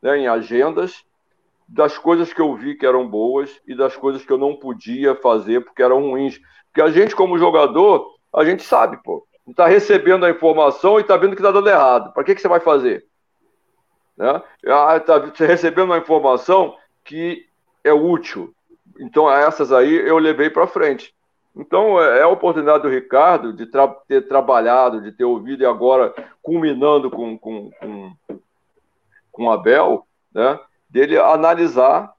né, 0.00 0.16
em 0.16 0.26
agendas, 0.26 1.04
das 1.68 1.98
coisas 1.98 2.32
que 2.32 2.40
eu 2.40 2.54
vi 2.56 2.74
que 2.74 2.86
eram 2.86 3.06
boas 3.06 3.60
e 3.66 3.74
das 3.74 3.94
coisas 3.94 4.24
que 4.24 4.32
eu 4.32 4.38
não 4.38 4.56
podia 4.56 5.14
fazer 5.14 5.62
porque 5.62 5.82
eram 5.82 6.00
ruins. 6.00 6.40
Porque 6.68 6.80
a 6.80 6.90
gente, 6.90 7.14
como 7.14 7.38
jogador, 7.38 8.14
a 8.32 8.42
gente 8.46 8.62
sabe, 8.62 8.96
pô. 9.02 9.26
Está 9.46 9.66
recebendo 9.66 10.24
a 10.24 10.30
informação 10.30 10.96
e 10.98 11.02
está 11.02 11.18
vendo 11.18 11.36
que 11.36 11.42
está 11.42 11.50
dando 11.50 11.68
errado. 11.68 12.14
Para 12.14 12.24
que, 12.24 12.34
que 12.34 12.40
você 12.40 12.48
vai 12.48 12.60
fazer? 12.60 13.04
Né? 14.16 14.42
Ah, 14.68 14.98
tá 15.00 15.30
recebendo 15.36 15.84
uma 15.84 15.98
informação 15.98 16.74
que 17.04 17.46
é 17.82 17.92
útil. 17.92 18.54
Então, 18.98 19.30
essas 19.30 19.70
aí 19.70 19.92
eu 19.92 20.16
levei 20.16 20.48
para 20.48 20.66
frente. 20.66 21.14
Então, 21.56 22.02
é, 22.02 22.18
é 22.18 22.22
a 22.22 22.28
oportunidade 22.28 22.82
do 22.82 22.88
Ricardo 22.88 23.52
de 23.52 23.66
tra 23.66 23.86
ter 24.08 24.26
trabalhado, 24.26 25.00
de 25.00 25.12
ter 25.12 25.24
ouvido 25.24 25.62
e 25.62 25.66
agora 25.66 26.12
culminando 26.42 27.10
com, 27.10 27.38
com, 27.38 27.70
com, 27.70 28.12
com 29.30 29.50
Abel, 29.50 30.06
né? 30.32 30.58
dele 30.90 31.18
analisar 31.18 32.12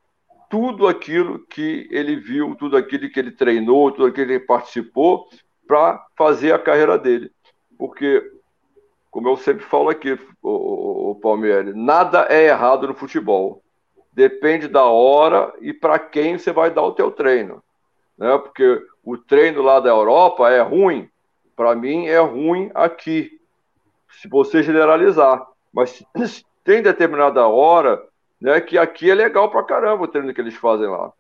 tudo 0.50 0.88
aquilo 0.88 1.40
que 1.48 1.88
ele 1.92 2.16
viu, 2.16 2.56
tudo 2.56 2.78
aquilo 2.78 3.10
que 3.10 3.20
ele 3.20 3.32
treinou, 3.32 3.92
tudo 3.92 4.08
aquilo 4.08 4.28
que 4.28 4.34
ele 4.34 4.40
participou 4.40 5.28
para 5.68 6.06
fazer 6.18 6.54
a 6.54 6.60
carreira 6.60 6.98
dele. 6.98 7.32
Porque, 7.78 8.24
como 9.12 9.28
eu 9.28 9.38
sempre 9.38 9.66
falo 9.66 9.90
aqui, 9.90 10.18
o, 10.42 11.12
o, 11.12 11.16
Palmeiras, 11.16 11.76
nada 11.76 12.28
é 12.30 12.46
errado 12.46 12.88
no 12.88 12.94
futebol. 12.94 13.62
depende 14.14 14.68
da 14.70 14.86
hora 14.86 15.54
e 15.60 15.74
para 15.74 16.00
quem 16.00 16.38
você 16.38 16.54
vai 16.54 16.72
dar 16.72 16.84
o 16.84 16.94
teu 16.94 17.12
treino. 17.12 17.62
Né? 18.18 18.38
Porque 18.38 18.82
o 19.04 19.18
treino 19.18 19.62
lá 19.62 19.80
da 19.80 19.90
Europa 19.90 20.50
é 20.50 20.62
ruim, 20.62 21.10
para 21.56 21.76
mim 21.76 22.08
é 22.08 22.20
ruim 22.20 22.72
aqui, 22.74 23.40
se 24.22 24.28
você 24.28 24.64
generalizar. 24.64 25.46
Mas 25.74 26.04
tem 26.64 26.82
determinada 26.82 27.48
hora 27.48 28.02
né, 28.40 28.60
que 28.62 28.78
aqui 28.78 29.10
é 29.10 29.16
legal 29.16 29.50
para 29.50 29.64
caramba 29.64 30.04
o 30.04 30.08
treino 30.08 30.34
que 30.34 30.42
eles 30.42 30.56
fazem 30.56 30.88
lá. 30.88 31.12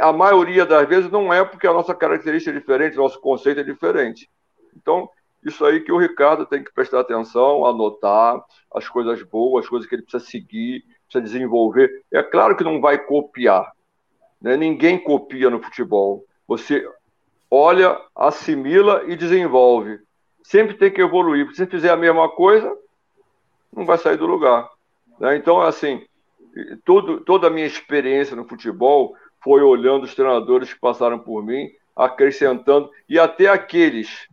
A 0.00 0.12
maioria 0.12 0.64
das 0.64 0.88
vezes 0.88 1.10
não 1.10 1.32
é 1.32 1.44
porque 1.44 1.66
a 1.66 1.72
nossa 1.72 1.94
característica 1.94 2.56
é 2.56 2.58
diferente, 2.58 2.96
nosso 2.96 3.20
conceito 3.20 3.60
é 3.60 3.64
diferente. 3.64 4.30
Então, 4.74 5.10
isso 5.44 5.64
aí 5.64 5.80
que 5.80 5.92
o 5.92 5.98
Ricardo 5.98 6.46
tem 6.46 6.64
que 6.64 6.72
prestar 6.72 7.00
atenção, 7.00 7.66
anotar 7.66 8.42
as 8.74 8.88
coisas 8.88 9.22
boas, 9.22 9.64
as 9.64 9.70
coisas 9.70 9.86
que 9.86 9.94
ele 9.94 10.02
precisa 10.02 10.24
seguir, 10.24 10.82
precisa 11.04 11.22
desenvolver. 11.22 11.90
É 12.10 12.22
claro 12.22 12.56
que 12.56 12.64
não 12.64 12.80
vai 12.80 12.98
copiar. 12.98 13.70
Né? 14.44 14.58
Ninguém 14.58 14.98
copia 14.98 15.48
no 15.48 15.62
futebol. 15.62 16.26
Você 16.46 16.86
olha, 17.50 17.98
assimila 18.14 19.04
e 19.06 19.16
desenvolve. 19.16 19.98
Sempre 20.42 20.74
tem 20.74 20.90
que 20.90 21.00
evoluir. 21.00 21.48
Se 21.48 21.56
você 21.56 21.66
fizer 21.66 21.90
a 21.90 21.96
mesma 21.96 22.28
coisa, 22.28 22.70
não 23.72 23.86
vai 23.86 23.96
sair 23.96 24.18
do 24.18 24.26
lugar. 24.26 24.68
Né? 25.18 25.36
Então, 25.36 25.62
assim, 25.62 26.04
todo, 26.84 27.20
toda 27.20 27.46
a 27.46 27.50
minha 27.50 27.66
experiência 27.66 28.36
no 28.36 28.46
futebol 28.46 29.16
foi 29.42 29.62
olhando 29.62 30.04
os 30.04 30.14
treinadores 30.14 30.74
que 30.74 30.78
passaram 30.78 31.18
por 31.18 31.42
mim, 31.42 31.70
acrescentando, 31.96 32.90
e 33.08 33.18
até 33.18 33.48
aqueles 33.48 34.28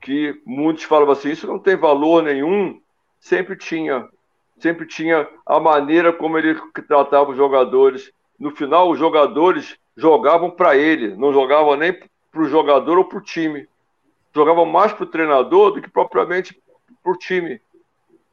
que 0.00 0.40
muitos 0.46 0.84
falavam 0.84 1.12
assim, 1.12 1.32
isso 1.32 1.46
não 1.46 1.58
tem 1.58 1.76
valor 1.76 2.22
nenhum, 2.22 2.80
sempre 3.18 3.56
tinha. 3.56 4.08
Sempre 4.58 4.86
tinha 4.86 5.28
a 5.44 5.60
maneira 5.60 6.12
como 6.12 6.38
ele 6.38 6.58
tratava 6.86 7.30
os 7.30 7.36
jogadores. 7.36 8.10
No 8.40 8.50
final, 8.50 8.90
os 8.90 8.98
jogadores 8.98 9.76
jogavam 9.94 10.50
para 10.50 10.74
ele, 10.74 11.14
não 11.14 11.30
jogavam 11.30 11.76
nem 11.76 11.92
para 11.92 12.40
o 12.40 12.48
jogador 12.48 12.96
ou 12.96 13.04
para 13.04 13.18
o 13.18 13.22
time. 13.22 13.68
Jogavam 14.34 14.64
mais 14.64 14.92
para 14.94 15.04
o 15.04 15.06
treinador 15.06 15.72
do 15.72 15.82
que 15.82 15.90
propriamente 15.90 16.58
para 17.02 17.12
o 17.12 17.18
time. 17.18 17.60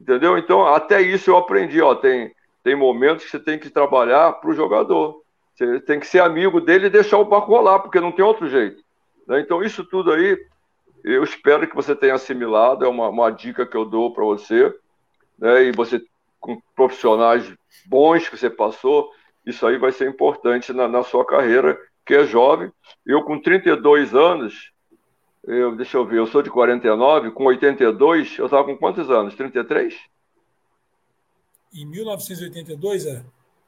Entendeu? 0.00 0.38
Então, 0.38 0.66
até 0.66 1.02
isso 1.02 1.30
eu 1.30 1.36
aprendi. 1.36 1.82
Ó, 1.82 1.94
tem, 1.94 2.34
tem 2.64 2.74
momentos 2.74 3.24
que 3.24 3.30
você 3.30 3.38
tem 3.38 3.58
que 3.58 3.68
trabalhar 3.68 4.32
para 4.32 4.48
o 4.48 4.54
jogador. 4.54 5.22
Você 5.54 5.78
tem 5.80 6.00
que 6.00 6.06
ser 6.06 6.20
amigo 6.20 6.60
dele 6.60 6.86
e 6.86 6.90
deixar 6.90 7.18
o 7.18 7.24
barco 7.24 7.50
rolar, 7.50 7.80
porque 7.80 8.00
não 8.00 8.12
tem 8.12 8.24
outro 8.24 8.48
jeito. 8.48 8.82
Né? 9.26 9.40
Então, 9.40 9.62
isso 9.62 9.84
tudo 9.84 10.12
aí 10.12 10.38
eu 11.04 11.22
espero 11.22 11.68
que 11.68 11.74
você 11.74 11.94
tenha 11.94 12.14
assimilado, 12.14 12.84
é 12.84 12.88
uma, 12.88 13.08
uma 13.08 13.30
dica 13.30 13.66
que 13.66 13.76
eu 13.76 13.84
dou 13.84 14.12
para 14.12 14.24
você, 14.24 14.74
né? 15.38 15.64
E 15.64 15.72
você, 15.72 16.02
com 16.40 16.60
profissionais 16.74 17.52
bons 17.86 18.28
que 18.28 18.36
você 18.36 18.50
passou, 18.50 19.10
isso 19.48 19.66
aí 19.66 19.78
vai 19.78 19.90
ser 19.92 20.08
importante 20.08 20.72
na, 20.72 20.86
na 20.86 21.02
sua 21.02 21.24
carreira, 21.24 21.78
que 22.04 22.14
é 22.14 22.24
jovem. 22.24 22.70
Eu, 23.04 23.24
com 23.24 23.40
32 23.40 24.14
anos, 24.14 24.72
eu, 25.44 25.74
deixa 25.74 25.96
eu 25.96 26.04
ver, 26.04 26.18
eu 26.18 26.26
sou 26.26 26.42
de 26.42 26.50
49, 26.50 27.30
com 27.30 27.44
82, 27.44 28.38
eu 28.38 28.44
estava 28.44 28.64
com 28.64 28.76
quantos 28.76 29.10
anos? 29.10 29.34
33? 29.34 29.94
Em 31.72 31.86
1982, 31.86 33.06
é? 33.06 33.24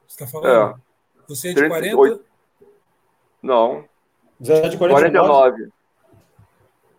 Você 0.07 0.23
está 0.23 0.27
falando? 0.27 0.77
É. 0.77 0.81
Você 1.29 1.49
é 1.49 1.55
de 1.55 1.61
38. 1.61 1.97
40? 1.97 2.25
Não. 3.43 3.85
Você 4.39 4.53
é 4.53 4.69
de 4.69 4.77
49? 4.77 5.29
49. 5.29 5.73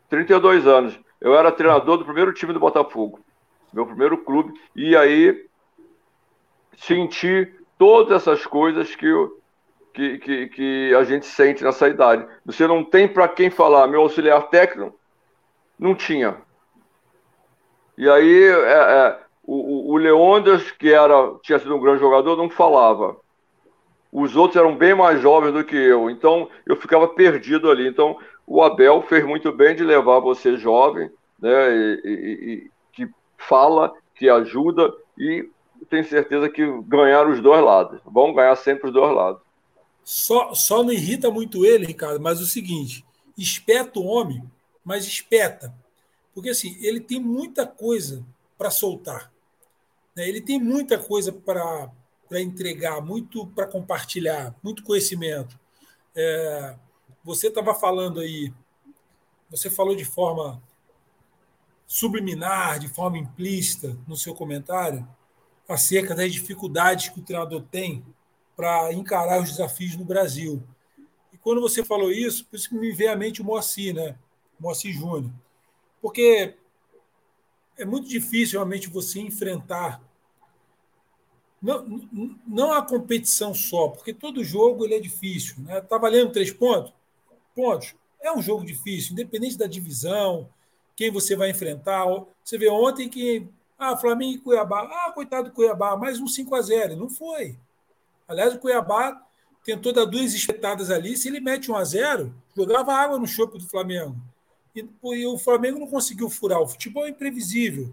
32 0.10 0.68
anos. 0.68 1.00
Eu 1.20 1.36
era 1.36 1.52
treinador 1.52 1.98
do 1.98 2.06
primeiro 2.06 2.34
time 2.34 2.52
do 2.52 2.60
Botafogo, 2.60 3.20
meu 3.72 3.86
primeiro 3.86 4.18
clube, 4.18 4.52
e 4.76 4.96
aí 4.96 5.48
senti 6.76 7.61
todas 7.82 8.22
essas 8.22 8.46
coisas 8.46 8.96
que, 8.96 9.12
que, 9.92 10.20
que, 10.20 10.48
que 10.50 10.94
a 10.94 11.04
gente 11.04 11.26
sente 11.26 11.64
nessa 11.64 11.90
idade. 11.90 12.28
Você 12.46 12.68
não 12.68 12.84
tem 12.84 13.08
para 13.08 13.28
quem 13.28 13.50
falar. 13.50 13.88
Meu 13.88 14.02
auxiliar 14.02 14.50
técnico 14.50 14.96
não 15.80 15.96
tinha. 15.96 16.38
E 17.98 18.08
aí 18.08 18.44
é, 18.44 18.72
é, 18.72 19.20
o, 19.44 19.94
o 19.94 19.98
Leondas, 19.98 20.70
que 20.70 20.94
era, 20.94 21.34
tinha 21.42 21.58
sido 21.58 21.76
um 21.76 21.80
grande 21.80 22.02
jogador, 22.02 22.38
não 22.38 22.52
falava. 22.52 23.18
Os 24.12 24.36
outros 24.36 24.62
eram 24.62 24.76
bem 24.76 24.94
mais 24.94 25.20
jovens 25.20 25.52
do 25.52 25.64
que 25.64 25.76
eu, 25.76 26.08
então 26.08 26.48
eu 26.68 26.76
ficava 26.76 27.08
perdido 27.08 27.72
ali. 27.72 27.88
Então 27.88 28.16
o 28.46 28.62
Abel 28.62 29.02
fez 29.02 29.26
muito 29.26 29.52
bem 29.52 29.76
de 29.76 29.84
levar 29.84 30.20
você 30.20 30.56
jovem, 30.56 31.10
né, 31.40 31.76
e, 31.76 32.02
e, 32.04 32.54
e, 32.54 32.72
que 32.94 33.10
fala, 33.40 33.92
que 34.14 34.30
ajuda 34.30 34.94
e 35.18 35.50
tenho 35.90 36.08
certeza 36.08 36.50
que 36.50 36.66
ganhar 36.84 37.28
os 37.28 37.42
dois 37.42 37.64
lados. 37.64 38.02
Vão 38.06 38.34
ganhar 38.34 38.56
sempre 38.56 38.88
os 38.88 38.94
dois 38.94 39.14
lados. 39.14 39.42
Só, 40.04 40.54
só 40.54 40.84
não 40.84 40.92
irrita 40.92 41.30
muito 41.30 41.66
ele, 41.66 41.86
Ricardo, 41.86 42.20
mas 42.20 42.40
o 42.42 42.46
seguinte: 42.46 43.06
espeta 43.38 44.00
o 44.00 44.06
homem, 44.06 44.44
mas 44.84 45.06
espeta. 45.06 45.74
Porque 46.34 46.50
assim, 46.50 46.78
ele 46.82 47.00
tem 47.00 47.20
muita 47.20 47.66
coisa 47.68 48.26
para 48.58 48.72
soltar. 48.72 49.32
Né? 50.16 50.28
Ele 50.28 50.42
tem 50.42 50.60
muita 50.60 50.98
coisa 50.98 51.32
para 51.32 51.92
entregar, 52.34 53.02
muito 53.02 53.48
para 53.48 53.68
compartilhar, 53.68 54.56
muito 54.64 54.84
conhecimento. 54.84 55.60
É, 56.16 56.76
você 57.24 57.48
estava 57.48 57.74
falando 57.74 58.20
aí, 58.20 58.52
você 59.50 59.70
falou 59.70 59.96
de 59.96 60.06
forma 60.06 60.62
subliminar, 61.86 62.80
de 62.80 62.88
forma 62.88 63.18
implícita 63.18 63.98
no 64.08 64.16
seu 64.16 64.34
comentário, 64.34 65.06
acerca 65.72 66.16
das 66.16 66.32
dificuldades 66.32 67.10
que 67.10 67.20
o 67.20 67.24
treinador 67.24 67.64
tem 67.64 68.04
para 68.56 68.94
encarar 68.94 69.42
os 69.42 69.50
desafios 69.50 69.96
no 69.96 70.06
Brasil. 70.06 70.62
E 71.34 71.38
quando 71.38 71.62
você 71.62 71.84
falou 71.84 72.12
isso, 72.12 72.46
por 72.46 72.56
isso 72.56 72.70
que 72.70 72.76
me 72.76 72.92
veio 72.92 73.12
à 73.12 73.16
mente 73.16 73.42
o 73.42 73.46
Moacir, 73.46 73.94
né? 73.94 74.16
Moacir 74.60 74.94
Júnior. 74.94 75.32
Porque 76.02 76.56
é 77.78 77.86
muito 77.86 78.08
difícil 78.08 78.60
realmente 78.60 78.90
você 78.90 79.20
enfrentar 79.20 80.02
não, 81.62 81.86
não 82.48 82.74
a 82.74 82.82
competição 82.82 83.54
só, 83.54 83.90
porque 83.90 84.14
todo 84.14 84.44
jogo 84.44 84.84
ele 84.84 84.96
é 84.96 85.00
difícil. 85.00 85.58
Está 85.60 85.74
né? 85.74 85.82
Tá 85.82 85.98
valendo 85.98 86.32
três 86.32 86.52
pontos? 86.52 86.92
pontos. 87.56 87.94
É 88.20 88.32
um 88.32 88.42
jogo 88.42 88.66
difícil, 88.66 89.14
independente 89.14 89.58
da 89.58 89.68
divisão, 89.68 90.50
quem 90.96 91.12
você 91.12 91.36
vai 91.36 91.50
enfrentar. 91.52 92.06
Você 92.44 92.58
vê 92.58 92.70
ontem 92.70 93.10
que. 93.10 93.48
Ah, 93.84 93.98
Flamengo 93.98 94.36
e 94.36 94.38
Cuiabá. 94.38 94.84
Ah, 94.84 95.12
coitado 95.12 95.50
do 95.50 95.56
Cuiabá, 95.56 95.98
mais 95.98 96.20
um 96.20 96.28
5 96.28 96.54
a 96.54 96.62
0 96.62 96.96
Não 96.96 97.10
foi. 97.10 97.58
Aliás, 98.28 98.54
o 98.54 98.60
Cuiabá 98.60 99.20
tentou 99.66 99.92
dar 99.92 100.06
duas 100.06 100.36
espetadas 100.36 100.92
ali. 100.92 101.18
Se 101.18 101.28
ele 101.28 101.40
mete 101.40 101.72
1 101.72 101.76
a 101.76 101.84
0 101.84 102.32
jogava 102.56 102.94
água 102.94 103.18
no 103.18 103.26
chope 103.26 103.58
do 103.58 103.68
Flamengo. 103.68 104.16
E, 104.76 104.86
e 105.16 105.26
o 105.26 105.36
Flamengo 105.40 105.80
não 105.80 105.88
conseguiu 105.88 106.30
furar. 106.30 106.62
O 106.62 106.68
futebol 106.68 107.08
é 107.08 107.10
imprevisível. 107.10 107.92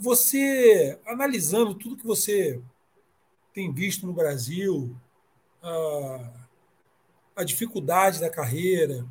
Você, 0.00 0.98
analisando 1.06 1.76
tudo 1.76 1.96
que 1.96 2.04
você 2.04 2.60
tem 3.52 3.72
visto 3.72 4.08
no 4.08 4.12
Brasil, 4.12 4.96
ah, 5.62 6.28
a 7.36 7.44
dificuldade 7.44 8.18
da 8.18 8.28
carreira, 8.28 9.06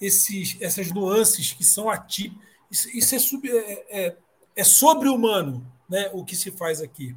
esses, 0.00 0.56
essas 0.62 0.90
nuances 0.90 1.52
que 1.52 1.62
são 1.62 1.90
atípicas. 1.90 2.46
Isso, 2.70 2.96
isso 2.96 3.14
é, 3.14 3.18
sub, 3.18 3.48
é, 3.48 3.86
é, 3.90 4.16
é 4.56 4.64
sobre-humano 4.64 5.70
né, 5.88 6.10
o 6.12 6.24
que 6.24 6.34
se 6.34 6.50
faz 6.50 6.80
aqui. 6.80 7.14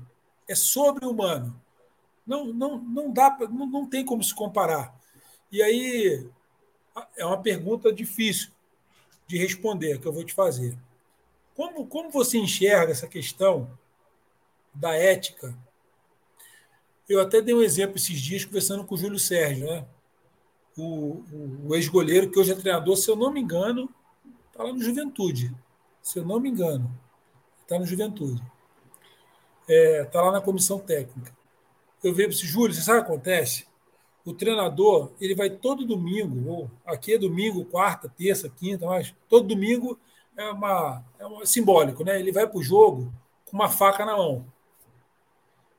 É 0.48 0.54
sobre-humano. 0.54 1.60
Não, 2.28 2.46
não, 2.54 2.78
não 2.78 3.12
dá, 3.12 3.36
não, 3.50 3.66
não 3.66 3.90
tem 3.90 4.06
como 4.06 4.24
se 4.24 4.36
comparar. 4.36 4.94
E 5.52 5.64
aí 5.64 6.30
é 7.18 7.26
uma 7.26 7.42
pergunta 7.42 7.92
difícil 7.92 8.52
de 9.26 9.38
responder 9.38 10.00
que 10.00 10.08
eu 10.08 10.14
vou 10.14 10.24
te 10.24 10.34
fazer. 10.34 10.78
Como, 11.56 11.88
como 11.88 12.12
você 12.12 12.38
enxerga 12.38 12.92
essa 12.92 13.08
questão 13.08 13.70
da 14.74 14.94
ética 14.94 15.58
eu 17.10 17.20
até 17.20 17.42
dei 17.42 17.56
um 17.56 17.64
exemplo 17.64 17.98
esses 17.98 18.22
dias 18.22 18.46
conversando 18.46 18.86
com 18.86 18.94
o 18.94 18.98
Júlio 18.98 19.18
Sérgio, 19.18 19.66
né? 19.66 19.84
o, 20.78 21.24
o, 21.32 21.68
o 21.70 21.76
ex-goleiro, 21.76 22.30
que 22.30 22.40
hoje 22.40 22.52
é 22.52 22.56
treinador, 22.56 22.96
se 22.96 23.10
eu 23.10 23.16
não 23.16 23.32
me 23.32 23.42
engano, 23.42 23.90
está 24.48 24.64
lá 24.64 24.72
no 24.72 24.82
Juventude. 24.82 25.52
Se 26.04 26.20
eu 26.20 26.26
não 26.26 26.40
me 26.40 26.50
engano, 26.50 26.90
está 27.70 27.78
no 27.78 27.86
Juventude. 27.86 28.42
Está 29.62 29.74
é, 29.74 30.04
tá 30.06 30.22
lá 30.24 30.32
na 30.32 30.42
comissão 30.42 30.80
técnica. 30.80 31.32
Eu 32.04 32.14
vejo 32.14 32.30
esse 32.30 32.48
Júlio, 32.48 32.74
você 32.74 32.82
sabe 32.82 33.00
o 33.00 33.06
que 33.06 33.12
acontece? 33.12 33.68
O 34.26 34.34
treinador, 34.34 35.12
ele 35.22 35.36
vai 35.36 35.50
todo 35.50 35.86
domingo, 35.86 36.50
ou 36.50 36.72
aqui 36.86 37.14
é 37.14 37.18
domingo, 37.18 37.66
quarta, 37.66 38.10
terça, 38.10 38.50
quinta, 38.50 38.88
mas 38.88 39.14
todo 39.28 39.48
domingo 39.48 40.00
é, 40.36 40.50
uma, 40.50 41.04
é 41.20 41.26
uma, 41.26 41.46
simbólico, 41.46 42.04
né? 42.04 42.20
Ele 42.20 42.32
vai 42.32 42.48
para 42.48 42.58
o 42.58 42.64
jogo 42.64 43.14
com 43.46 43.56
uma 43.56 43.70
faca 43.70 44.04
na 44.04 44.18
mão. 44.18 44.46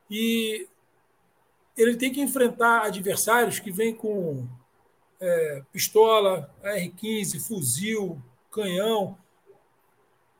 E 0.08 0.68
ele 1.76 1.96
tem 1.96 2.12
que 2.12 2.20
enfrentar 2.20 2.84
adversários 2.84 3.58
que 3.58 3.72
vêm 3.72 3.94
com 3.94 4.46
é, 5.20 5.62
pistola, 5.72 6.54
R-15, 6.62 7.40
fuzil, 7.40 8.22
canhão. 8.50 9.18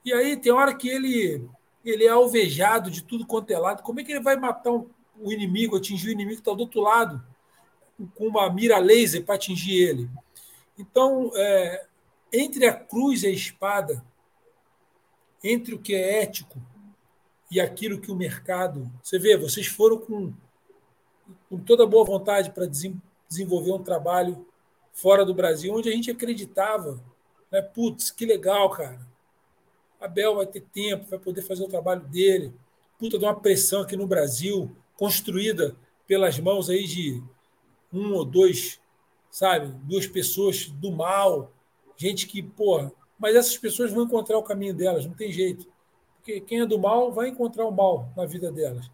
E 0.04 0.12
aí 0.12 0.36
tem 0.36 0.52
hora 0.52 0.74
que 0.74 0.88
ele, 0.88 1.48
ele 1.84 2.04
é 2.04 2.10
alvejado 2.10 2.90
de 2.90 3.02
tudo 3.02 3.26
quanto 3.26 3.50
é 3.50 3.58
lado. 3.58 3.82
Como 3.82 4.00
é 4.00 4.04
que 4.04 4.12
ele 4.12 4.20
vai 4.20 4.36
matar 4.36 4.70
um, 4.70 4.88
o 5.20 5.32
inimigo, 5.32 5.76
atingir 5.76 6.08
o 6.08 6.12
inimigo 6.12 6.36
que 6.36 6.40
está 6.40 6.54
do 6.54 6.60
outro 6.60 6.80
lado, 6.80 7.22
com 8.14 8.28
uma 8.28 8.50
mira 8.50 8.78
laser 8.78 9.24
para 9.24 9.34
atingir 9.34 9.74
ele. 9.74 10.10
Então, 10.78 11.30
é, 11.34 11.86
entre 12.32 12.66
a 12.66 12.72
cruz 12.72 13.22
e 13.22 13.26
a 13.26 13.30
espada, 13.30 14.02
entre 15.44 15.74
o 15.74 15.78
que 15.78 15.94
é 15.94 16.22
ético 16.22 16.58
e 17.50 17.60
aquilo 17.60 18.00
que 18.00 18.10
o 18.10 18.16
mercado. 18.16 18.90
Você 19.02 19.18
vê, 19.18 19.36
vocês 19.36 19.66
foram 19.66 19.98
com, 19.98 20.32
com 21.48 21.58
toda 21.58 21.86
boa 21.86 22.04
vontade 22.04 22.50
para 22.50 22.66
desenvolver 23.28 23.72
um 23.72 23.82
trabalho 23.82 24.46
fora 24.92 25.24
do 25.24 25.34
Brasil, 25.34 25.74
onde 25.74 25.88
a 25.88 25.92
gente 25.92 26.10
acreditava, 26.10 27.02
né? 27.50 27.60
Putz, 27.60 28.10
que 28.10 28.24
legal, 28.24 28.70
cara. 28.70 29.09
Abel 30.00 30.36
vai 30.36 30.46
ter 30.46 30.62
tempo, 30.62 31.06
vai 31.08 31.18
poder 31.18 31.42
fazer 31.42 31.62
o 31.62 31.68
trabalho 31.68 32.00
dele. 32.02 32.52
Puta 32.98 33.18
de 33.18 33.24
uma 33.24 33.38
pressão 33.38 33.82
aqui 33.82 33.96
no 33.96 34.06
Brasil, 34.06 34.74
construída 34.96 35.76
pelas 36.06 36.38
mãos 36.38 36.70
aí 36.70 36.86
de 36.86 37.22
um 37.92 38.14
ou 38.14 38.24
dois, 38.24 38.80
sabe, 39.30 39.68
duas 39.84 40.06
pessoas 40.06 40.66
do 40.68 40.90
mal, 40.90 41.52
gente 41.96 42.26
que, 42.26 42.42
porra, 42.42 42.92
mas 43.18 43.36
essas 43.36 43.58
pessoas 43.58 43.92
vão 43.92 44.04
encontrar 44.04 44.38
o 44.38 44.42
caminho 44.42 44.74
delas, 44.74 45.06
não 45.06 45.14
tem 45.14 45.30
jeito. 45.30 45.66
Porque 46.16 46.40
quem 46.40 46.60
é 46.60 46.66
do 46.66 46.78
mal 46.78 47.12
vai 47.12 47.28
encontrar 47.28 47.66
o 47.66 47.70
mal 47.70 48.10
na 48.16 48.24
vida 48.24 48.50
delas. 48.50 48.90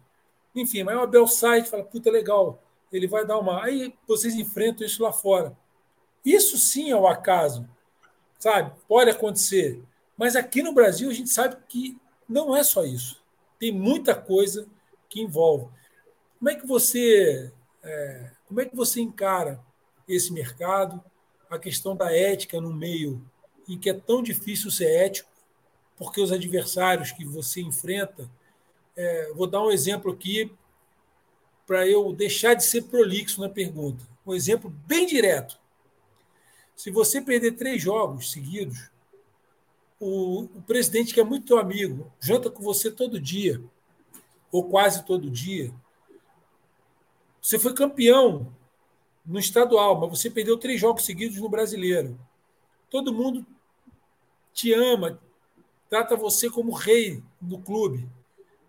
Enfim, 0.53 0.83
mas 0.83 0.97
o 0.97 1.01
Abel 1.01 1.27
sai 1.27 1.59
e 1.59 1.65
fala, 1.65 1.83
puta, 1.83 2.09
legal, 2.09 2.61
ele 2.91 3.07
vai 3.07 3.25
dar 3.25 3.37
uma. 3.37 3.63
Aí 3.63 3.93
vocês 4.07 4.33
enfrentam 4.35 4.85
isso 4.85 5.03
lá 5.03 5.13
fora. 5.13 5.57
Isso 6.25 6.57
sim 6.57 6.89
é 6.89 6.95
o 6.95 7.07
acaso, 7.07 7.67
sabe? 8.39 8.73
Pode 8.87 9.09
acontecer. 9.09 9.81
Mas 10.17 10.35
aqui 10.35 10.63
no 10.63 10.73
Brasil 10.73 11.09
a 11.09 11.13
gente 11.13 11.29
sabe 11.29 11.57
que 11.67 11.97
não 12.27 12.55
é 12.55 12.63
só 12.63 12.83
isso. 12.83 13.21
Tem 13.59 13.71
muita 13.71 14.15
coisa 14.15 14.67
que 15.07 15.21
envolve. 15.21 15.69
Como 16.39 16.49
é 16.49 16.55
que 16.55 16.65
você, 16.65 17.51
é, 17.83 18.31
como 18.47 18.59
é 18.59 18.65
que 18.65 18.75
você 18.75 18.99
encara 18.99 19.63
esse 20.07 20.33
mercado? 20.33 21.03
A 21.49 21.57
questão 21.57 21.95
da 21.95 22.11
ética 22.11 22.59
no 22.59 22.73
meio 22.73 23.23
em 23.67 23.77
que 23.77 23.89
é 23.89 23.93
tão 23.93 24.23
difícil 24.23 24.71
ser 24.71 24.89
ético, 24.89 25.29
porque 25.95 26.21
os 26.21 26.31
adversários 26.31 27.11
que 27.11 27.25
você 27.25 27.61
enfrenta. 27.61 28.29
É, 28.95 29.31
vou 29.33 29.45
dar 29.45 29.61
um 29.61 29.71
exemplo 29.71 30.11
aqui 30.11 30.51
para 31.65 31.87
eu 31.87 32.13
deixar 32.13 32.53
de 32.53 32.63
ser 32.63 32.83
prolixo 32.83 33.41
na 33.41 33.49
pergunta. 33.49 34.03
Um 34.25 34.33
exemplo 34.33 34.69
bem 34.85 35.05
direto. 35.05 35.59
Se 36.75 36.89
você 36.89 37.21
perder 37.21 37.53
três 37.53 37.81
jogos 37.81 38.31
seguidos, 38.31 38.89
o, 39.99 40.43
o 40.43 40.61
presidente, 40.61 41.13
que 41.13 41.19
é 41.19 41.23
muito 41.23 41.47
teu 41.47 41.57
amigo, 41.57 42.11
janta 42.19 42.49
com 42.49 42.61
você 42.61 42.91
todo 42.91 43.19
dia, 43.19 43.61
ou 44.51 44.63
quase 44.69 45.05
todo 45.05 45.29
dia, 45.29 45.73
você 47.41 47.57
foi 47.57 47.73
campeão 47.73 48.53
no 49.25 49.39
estadual, 49.39 49.99
mas 49.99 50.09
você 50.09 50.29
perdeu 50.29 50.57
três 50.57 50.79
jogos 50.79 51.05
seguidos 51.05 51.37
no 51.37 51.49
brasileiro. 51.49 52.17
Todo 52.89 53.13
mundo 53.13 53.45
te 54.53 54.73
ama, 54.73 55.19
trata 55.89 56.15
você 56.15 56.49
como 56.49 56.71
rei 56.71 57.23
no 57.41 57.59
clube. 57.59 58.07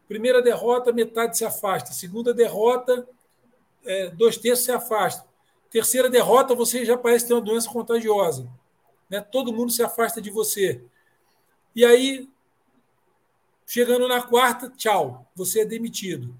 Primeira 0.06 0.42
derrota, 0.42 0.92
metade 0.92 1.36
se 1.36 1.44
afasta. 1.44 1.92
Segunda 1.92 2.32
derrota, 2.32 3.06
é, 3.84 4.10
dois 4.10 4.36
terços 4.36 4.64
se 4.64 4.72
afasta. 4.72 5.26
Terceira 5.70 6.08
derrota, 6.08 6.54
você 6.54 6.84
já 6.84 6.96
parece 6.96 7.26
ter 7.28 7.34
uma 7.34 7.40
doença 7.40 7.70
contagiosa. 7.70 8.48
Né? 9.08 9.20
Todo 9.20 9.52
mundo 9.52 9.70
se 9.70 9.82
afasta 9.82 10.20
de 10.20 10.30
você. 10.30 10.82
E 11.78 11.84
aí, 11.84 12.28
chegando 13.64 14.08
na 14.08 14.20
quarta, 14.20 14.68
tchau, 14.68 15.30
você 15.32 15.60
é 15.60 15.64
demitido. 15.64 16.36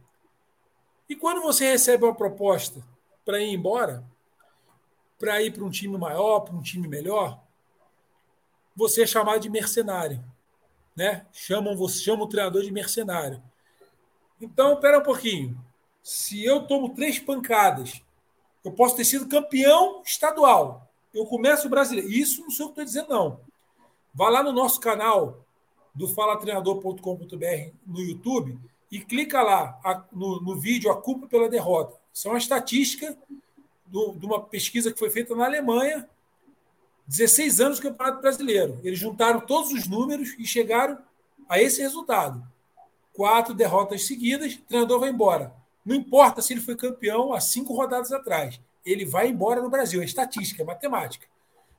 E 1.08 1.14
quando 1.14 1.40
você 1.40 1.70
recebe 1.70 2.02
uma 2.02 2.12
proposta 2.12 2.84
para 3.24 3.40
ir 3.40 3.54
embora, 3.54 4.04
para 5.16 5.40
ir 5.40 5.52
para 5.52 5.62
um 5.62 5.70
time 5.70 5.96
maior, 5.96 6.40
para 6.40 6.56
um 6.56 6.60
time 6.60 6.88
melhor, 6.88 7.40
você 8.74 9.02
é 9.02 9.06
chamado 9.06 9.38
de 9.38 9.48
mercenário. 9.48 10.24
Né? 10.96 11.24
Chamam, 11.30 11.76
você 11.76 12.00
chama 12.00 12.24
o 12.24 12.28
treinador 12.28 12.64
de 12.64 12.72
mercenário. 12.72 13.40
Então, 14.40 14.72
espera 14.72 14.98
um 14.98 15.04
pouquinho. 15.04 15.56
Se 16.02 16.44
eu 16.44 16.66
tomo 16.66 16.96
três 16.96 17.20
pancadas 17.20 18.02
eu 18.64 18.72
posso 18.72 18.96
ter 18.96 19.04
sido 19.04 19.28
campeão 19.28 20.02
estadual. 20.04 20.92
Eu 21.14 21.24
começo 21.26 21.68
o 21.68 21.70
brasileiro. 21.70 22.10
Isso 22.10 22.42
não 22.42 22.50
sei 22.50 22.66
o 22.66 22.70
que 22.70 22.80
estou 22.80 22.84
dizendo, 22.84 23.08
não. 23.08 23.47
Vá 24.18 24.28
lá 24.28 24.42
no 24.42 24.50
nosso 24.50 24.80
canal 24.80 25.46
do 25.94 26.08
falatreinador.com.br 26.08 27.70
no 27.86 28.00
YouTube 28.00 28.58
e 28.90 28.98
clica 28.98 29.40
lá 29.40 29.78
a, 29.84 30.02
no, 30.10 30.40
no, 30.40 30.58
vídeo 30.58 30.90
A 30.90 31.00
Culpa 31.00 31.28
pela 31.28 31.48
Derrota. 31.48 31.96
Isso 32.12 32.26
é 32.26 32.32
uma 32.32 32.38
estatística 32.38 33.16
do, 33.86 34.16
de 34.16 34.26
uma 34.26 34.42
pesquisa 34.42 34.92
que 34.92 34.98
foi 34.98 35.08
feita 35.08 35.36
na 35.36 35.44
Alemanha. 35.44 36.10
16 37.06 37.60
anos 37.60 37.78
do 37.78 37.84
Campeonato 37.84 38.20
Brasileiro. 38.20 38.80
Eles 38.82 38.98
juntaram 38.98 39.38
todos 39.38 39.70
os 39.72 39.86
números 39.86 40.34
e 40.36 40.44
chegaram 40.44 40.98
a 41.48 41.62
esse 41.62 41.80
resultado. 41.80 42.42
Quatro 43.12 43.54
derrotas 43.54 44.04
seguidas, 44.04 44.54
o 44.54 44.62
treinador 44.62 44.98
vai 44.98 45.10
embora. 45.10 45.54
Não 45.84 45.94
importa 45.94 46.42
se 46.42 46.52
ele 46.52 46.60
foi 46.60 46.74
campeão 46.74 47.32
há 47.32 47.40
cinco 47.40 47.72
rodadas 47.72 48.10
atrás. 48.10 48.60
Ele 48.84 49.04
vai 49.04 49.28
embora 49.28 49.62
no 49.62 49.70
Brasil. 49.70 50.02
É 50.02 50.04
estatística, 50.04 50.60
é 50.60 50.66
matemática. 50.66 51.28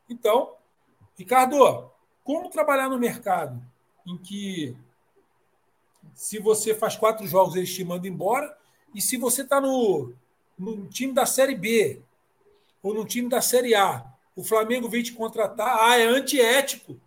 Então, 0.10 0.54
Ricardo, 1.18 1.92
como 2.30 2.48
trabalhar 2.48 2.88
no 2.88 3.00
mercado 3.00 3.60
em 4.06 4.16
que 4.16 4.78
se 6.14 6.38
você 6.38 6.76
faz 6.76 6.96
quatro 6.96 7.26
jogos, 7.26 7.56
eles 7.56 7.74
te 7.74 7.84
mandam 7.84 8.06
embora, 8.06 8.56
e 8.94 9.02
se 9.02 9.18
você 9.18 9.42
está 9.42 9.60
no, 9.60 10.14
no 10.56 10.86
time 10.90 11.12
da 11.12 11.26
Série 11.26 11.56
B 11.56 12.00
ou 12.84 12.94
no 12.94 13.04
time 13.04 13.28
da 13.28 13.42
Série 13.42 13.74
A, 13.74 14.06
o 14.36 14.44
Flamengo 14.44 14.88
vem 14.88 15.02
te 15.02 15.12
contratar, 15.12 15.76
ah, 15.82 15.98
é 15.98 16.06
antiético 16.06 17.02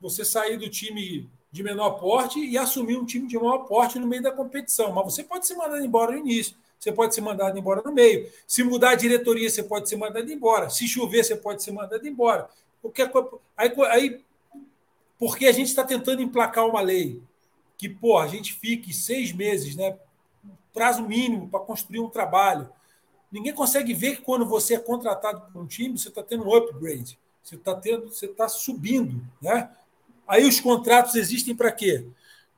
você 0.00 0.24
sair 0.24 0.56
do 0.56 0.70
time 0.70 1.28
de 1.50 1.64
menor 1.64 1.98
porte 1.98 2.38
e 2.38 2.56
assumir 2.56 2.96
um 2.98 3.04
time 3.04 3.26
de 3.26 3.36
maior 3.36 3.66
porte 3.66 3.98
no 3.98 4.06
meio 4.06 4.22
da 4.22 4.30
competição. 4.30 4.92
Mas 4.92 5.06
você 5.06 5.24
pode 5.24 5.44
ser 5.44 5.56
mandado 5.56 5.84
embora 5.84 6.12
no 6.12 6.18
início, 6.18 6.54
você 6.78 6.92
pode 6.92 7.16
ser 7.16 7.20
mandado 7.20 7.58
embora 7.58 7.82
no 7.84 7.90
meio. 7.90 8.30
Se 8.46 8.62
mudar 8.62 8.90
a 8.90 8.94
diretoria, 8.94 9.50
você 9.50 9.64
pode 9.64 9.88
ser 9.88 9.96
mandado 9.96 10.30
embora. 10.30 10.70
Se 10.70 10.86
chover, 10.86 11.24
você 11.24 11.34
pode 11.34 11.64
ser 11.64 11.72
mandado 11.72 12.06
embora. 12.06 12.48
Porque, 12.82 13.02
aí, 13.56 13.72
aí, 13.90 14.24
porque 15.18 15.46
a 15.46 15.52
gente 15.52 15.68
está 15.68 15.84
tentando 15.84 16.22
emplacar 16.22 16.66
uma 16.66 16.80
lei 16.80 17.22
que, 17.76 17.88
pô, 17.88 18.18
a 18.18 18.26
gente 18.26 18.54
fique 18.54 18.92
seis 18.92 19.32
meses, 19.32 19.74
né? 19.76 19.98
Prazo 20.72 21.02
mínimo 21.02 21.48
para 21.48 21.60
construir 21.60 22.00
um 22.00 22.08
trabalho. 22.08 22.68
Ninguém 23.30 23.54
consegue 23.54 23.94
ver 23.94 24.16
que 24.16 24.22
quando 24.22 24.44
você 24.44 24.74
é 24.74 24.78
contratado 24.78 25.52
por 25.52 25.62
um 25.62 25.66
time, 25.66 25.98
você 25.98 26.08
está 26.08 26.22
tendo 26.22 26.44
um 26.44 26.54
upgrade. 26.54 27.18
Você 27.42 27.54
está 27.54 27.74
tendo, 27.74 28.08
você 28.08 28.26
está 28.26 28.48
subindo, 28.48 29.24
né? 29.40 29.70
Aí 30.26 30.46
os 30.46 30.60
contratos 30.60 31.14
existem 31.14 31.54
para 31.54 31.72
quê? 31.72 32.06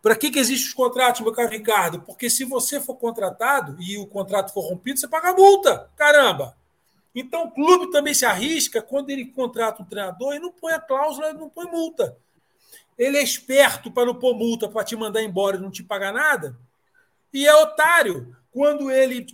Para 0.03 0.17
que, 0.17 0.31
que 0.31 0.39
existem 0.39 0.67
os 0.67 0.75
contratos, 0.75 1.21
meu 1.21 1.33
caro 1.33 1.49
Ricardo? 1.49 2.01
Porque 2.01 2.29
se 2.29 2.45
você 2.45 2.81
for 2.81 2.97
contratado 2.97 3.81
e 3.81 3.97
o 3.97 4.07
contrato 4.07 4.53
for 4.53 4.69
rompido, 4.69 4.99
você 4.99 5.07
paga 5.07 5.33
multa. 5.33 5.89
Caramba! 5.97 6.57
Então 7.15 7.45
o 7.45 7.51
clube 7.51 7.91
também 7.91 8.15
se 8.15 8.25
arrisca 8.25 8.81
quando 8.81 9.11
ele 9.11 9.27
contrata 9.27 9.83
um 9.83 9.87
treinador 9.87 10.35
e 10.35 10.39
não 10.39 10.51
põe 10.51 10.73
a 10.73 10.81
cláusula, 10.81 11.33
não 11.33 11.49
põe 11.49 11.67
multa. 11.67 12.17
Ele 12.99 13.19
é 13.19 13.23
esperto 13.23 13.91
para 13.91 14.07
não 14.07 14.15
pôr 14.15 14.35
multa 14.35 14.69
para 14.69 14.85
te 14.85 14.97
mandar 14.97 15.23
embora 15.23 15.57
e 15.57 15.61
não 15.61 15.71
te 15.71 15.83
pagar 15.83 16.13
nada. 16.13 16.57
E 17.33 17.47
é 17.47 17.55
otário 17.55 18.37
quando 18.51 18.91
ele 18.91 19.27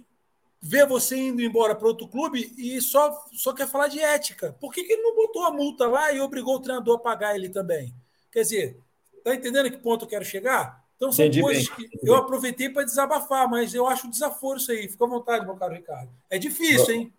vê 0.61 0.85
você 0.85 1.17
indo 1.17 1.41
embora 1.41 1.75
para 1.75 1.87
outro 1.87 2.09
clube 2.09 2.53
e 2.57 2.81
só, 2.81 3.25
só 3.33 3.53
quer 3.53 3.69
falar 3.69 3.89
de 3.89 4.01
ética. 4.01 4.57
Por 4.61 4.73
que, 4.73 4.83
que 4.83 4.93
ele 4.93 5.03
não 5.03 5.15
botou 5.15 5.45
a 5.45 5.53
multa 5.53 5.87
lá 5.87 6.13
e 6.13 6.21
obrigou 6.21 6.57
o 6.57 6.61
treinador 6.61 6.97
a 6.97 7.01
pagar 7.01 7.35
ele 7.35 7.49
também? 7.49 7.95
Quer 8.31 8.43
dizer, 8.43 8.81
está 9.17 9.35
entendendo 9.35 9.71
que 9.71 9.79
ponto 9.79 10.05
eu 10.05 10.09
quero 10.09 10.25
chegar? 10.25 10.85
Então 10.97 11.13
são 11.13 11.25
Entendi 11.25 11.41
coisas 11.41 11.69
bem. 11.69 11.89
que 11.89 12.01
eu 12.03 12.17
aproveitei 12.17 12.69
para 12.69 12.85
desabafar, 12.85 13.49
mas 13.49 13.73
eu 13.73 13.87
acho 13.87 14.11
desaforo 14.11 14.59
isso 14.59 14.73
aí. 14.73 14.89
Fica 14.89 15.05
à 15.05 15.09
vontade, 15.09 15.47
meu 15.47 15.57
caro 15.57 15.75
Ricardo. 15.75 16.11
É 16.29 16.39
difícil, 16.39 16.93
hein? 16.93 17.13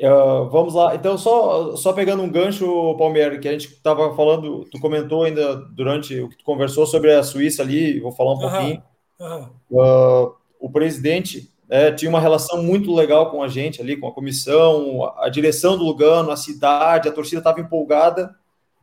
Uh, 0.00 0.48
vamos 0.50 0.74
lá. 0.74 0.94
Então, 0.94 1.16
só, 1.16 1.76
só 1.76 1.92
pegando 1.92 2.22
um 2.22 2.30
gancho, 2.30 2.96
Palmeiras, 2.96 3.38
que 3.38 3.48
a 3.48 3.52
gente 3.52 3.68
estava 3.68 4.14
falando, 4.14 4.64
tu 4.70 4.80
comentou 4.80 5.24
ainda 5.24 5.54
durante 5.56 6.20
o 6.20 6.28
que 6.28 6.36
tu 6.36 6.44
conversou 6.44 6.86
sobre 6.86 7.12
a 7.12 7.22
Suíça 7.22 7.62
ali, 7.62 8.00
vou 8.00 8.12
falar 8.12 8.32
um 8.32 8.38
pouquinho. 8.38 8.82
Uhum. 9.20 9.48
Uh, 9.70 10.34
o 10.58 10.70
presidente 10.70 11.48
é, 11.68 11.92
tinha 11.92 12.08
uma 12.08 12.20
relação 12.20 12.62
muito 12.62 12.94
legal 12.94 13.30
com 13.30 13.42
a 13.42 13.48
gente 13.48 13.80
ali, 13.80 13.96
com 13.96 14.06
a 14.06 14.12
comissão, 14.12 15.12
a 15.18 15.28
direção 15.28 15.78
do 15.78 15.84
Lugano, 15.84 16.30
a 16.30 16.36
cidade, 16.36 17.08
a 17.08 17.12
torcida 17.12 17.38
estava 17.38 17.60
empolgada 17.60 18.34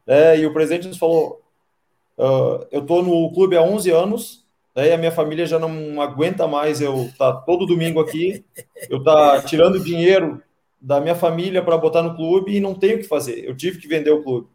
é, 0.08 0.38
e 0.38 0.46
o 0.46 0.54
presidente 0.54 0.88
nos 0.88 0.98
falou: 0.98 1.42
uh, 2.18 2.66
eu 2.72 2.82
estou 2.82 3.04
no 3.04 3.32
clube 3.34 3.56
há 3.56 3.62
11 3.62 3.92
anos, 3.92 4.46
né, 4.76 4.90
e 4.90 4.92
a 4.92 4.98
minha 4.98 5.12
família 5.12 5.46
já 5.46 5.60
não 5.60 6.02
aguenta 6.02 6.48
mais 6.48 6.82
eu 6.82 7.04
estar 7.04 7.34
tá 7.34 7.42
todo 7.42 7.66
domingo 7.66 8.00
aqui, 8.00 8.44
eu 8.90 8.98
estar 8.98 9.42
tá 9.42 9.42
tirando 9.42 9.84
dinheiro 9.84 10.42
da 10.82 11.00
minha 11.00 11.16
família 11.16 11.64
para 11.64 11.78
botar 11.78 12.02
no 12.02 12.16
clube 12.16 12.56
e 12.56 12.60
não 12.60 12.74
tenho 12.74 12.96
o 12.98 13.00
que 13.00 13.08
fazer, 13.08 13.46
eu 13.48 13.56
tive 13.56 13.80
que 13.80 13.88
vender 13.88 14.12
o 14.12 14.24
clube. 14.24 14.48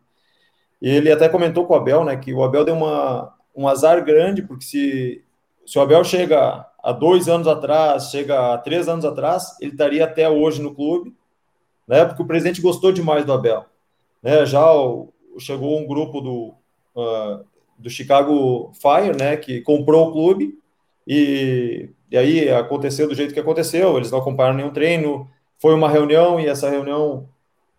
Ele 0.83 1.11
até 1.11 1.29
comentou 1.29 1.67
com 1.67 1.75
o 1.75 1.77
Abel, 1.77 2.05
né, 2.05 2.17
que 2.17 2.35
o 2.35 2.43
Abel 2.43 2.65
deu 2.65 2.75
uma, 2.75 3.33
um 3.55 3.67
azar 3.69 4.05
grande, 4.05 4.43
porque 4.43 4.65
se, 4.65 5.25
se 5.65 5.79
o 5.79 5.81
Abel 5.81 6.05
chega 6.05 6.67
há 6.83 6.93
dois 6.93 7.29
anos 7.29 7.49
atrás, 7.49 8.11
chega 8.11 8.55
a 8.55 8.59
três 8.59 8.89
anos 8.89 9.05
atrás, 9.05 9.57
ele 9.61 9.73
estaria 9.73 10.05
até 10.05 10.29
hoje 10.29 10.61
no 10.61 10.75
clube, 10.75 11.15
né? 11.87 12.05
Porque 12.05 12.23
o 12.23 12.27
presidente 12.27 12.61
gostou 12.61 12.93
demais 12.93 13.25
do 13.25 13.33
Abel. 13.33 13.65
Né? 14.23 14.45
Já 14.45 14.73
o, 14.75 15.13
chegou 15.39 15.79
um 15.79 15.87
grupo 15.87 16.21
do, 16.21 16.55
uh, 16.95 17.45
do 17.79 17.89
Chicago 17.89 18.73
Fire, 18.75 19.17
né? 19.17 19.37
Que 19.37 19.61
comprou 19.61 20.09
o 20.09 20.13
clube 20.13 20.59
e, 21.07 21.91
e 22.11 22.17
aí 22.17 22.51
aconteceu 22.51 23.09
do 23.09 23.15
jeito 23.15 23.35
que 23.35 23.41
aconteceu. 23.41 23.97
Eles 23.97 24.11
não 24.11 24.19
acompanharam 24.19 24.57
nenhum 24.57 24.73
treino. 24.73 25.29
Foi 25.59 25.75
uma 25.75 25.89
reunião 25.89 26.39
e 26.39 26.47
essa 26.47 26.69
reunião, 26.69 27.29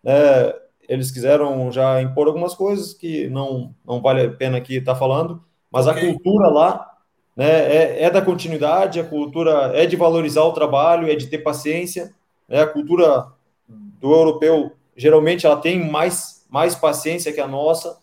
né, 0.02 0.52
eles 0.88 1.10
quiseram 1.10 1.70
já 1.70 2.00
impor 2.00 2.26
algumas 2.26 2.54
coisas 2.54 2.94
que 2.94 3.28
não, 3.28 3.74
não 3.86 4.00
vale 4.00 4.22
a 4.22 4.30
pena 4.30 4.58
aqui 4.58 4.76
estar 4.76 4.94
falando, 4.94 5.42
mas 5.70 5.86
okay. 5.86 6.02
a 6.02 6.12
cultura 6.12 6.48
lá 6.48 6.90
né, 7.36 7.46
é, 7.46 8.02
é, 8.04 8.10
da 8.10 8.20
continuidade, 8.20 8.98
a 8.98 9.04
cultura 9.04 9.70
é 9.74 9.86
de 9.86 9.94
valorizar 9.94 10.42
o 10.42 10.52
trabalho, 10.52 11.08
é 11.08 11.14
de 11.14 11.28
ter 11.28 11.38
paciência. 11.38 12.12
Né, 12.48 12.60
a 12.60 12.66
cultura 12.66 13.28
do 13.68 14.12
europeu 14.12 14.72
geralmente 14.96 15.46
ela 15.46 15.56
tem 15.56 15.88
mais, 15.88 16.44
mais 16.50 16.74
paciência 16.74 17.32
que 17.32 17.40
a 17.40 17.46
nossa, 17.46 17.96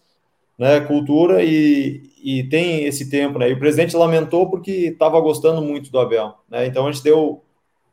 né, 0.58 0.80
cultura 0.80 1.44
e, 1.44 2.04
e 2.24 2.44
tem 2.46 2.86
esse 2.86 3.10
tempo, 3.10 3.38
né? 3.38 3.50
E 3.50 3.54
o 3.54 3.60
presidente 3.60 3.98
lamentou 3.98 4.50
porque 4.50 4.72
estava 4.72 5.20
gostando 5.20 5.62
muito 5.62 5.92
do 5.92 6.00
Abel, 6.00 6.34
né? 6.50 6.66
Então 6.66 6.88
a 6.88 6.92
gente 6.92 7.04
deu 7.04 7.44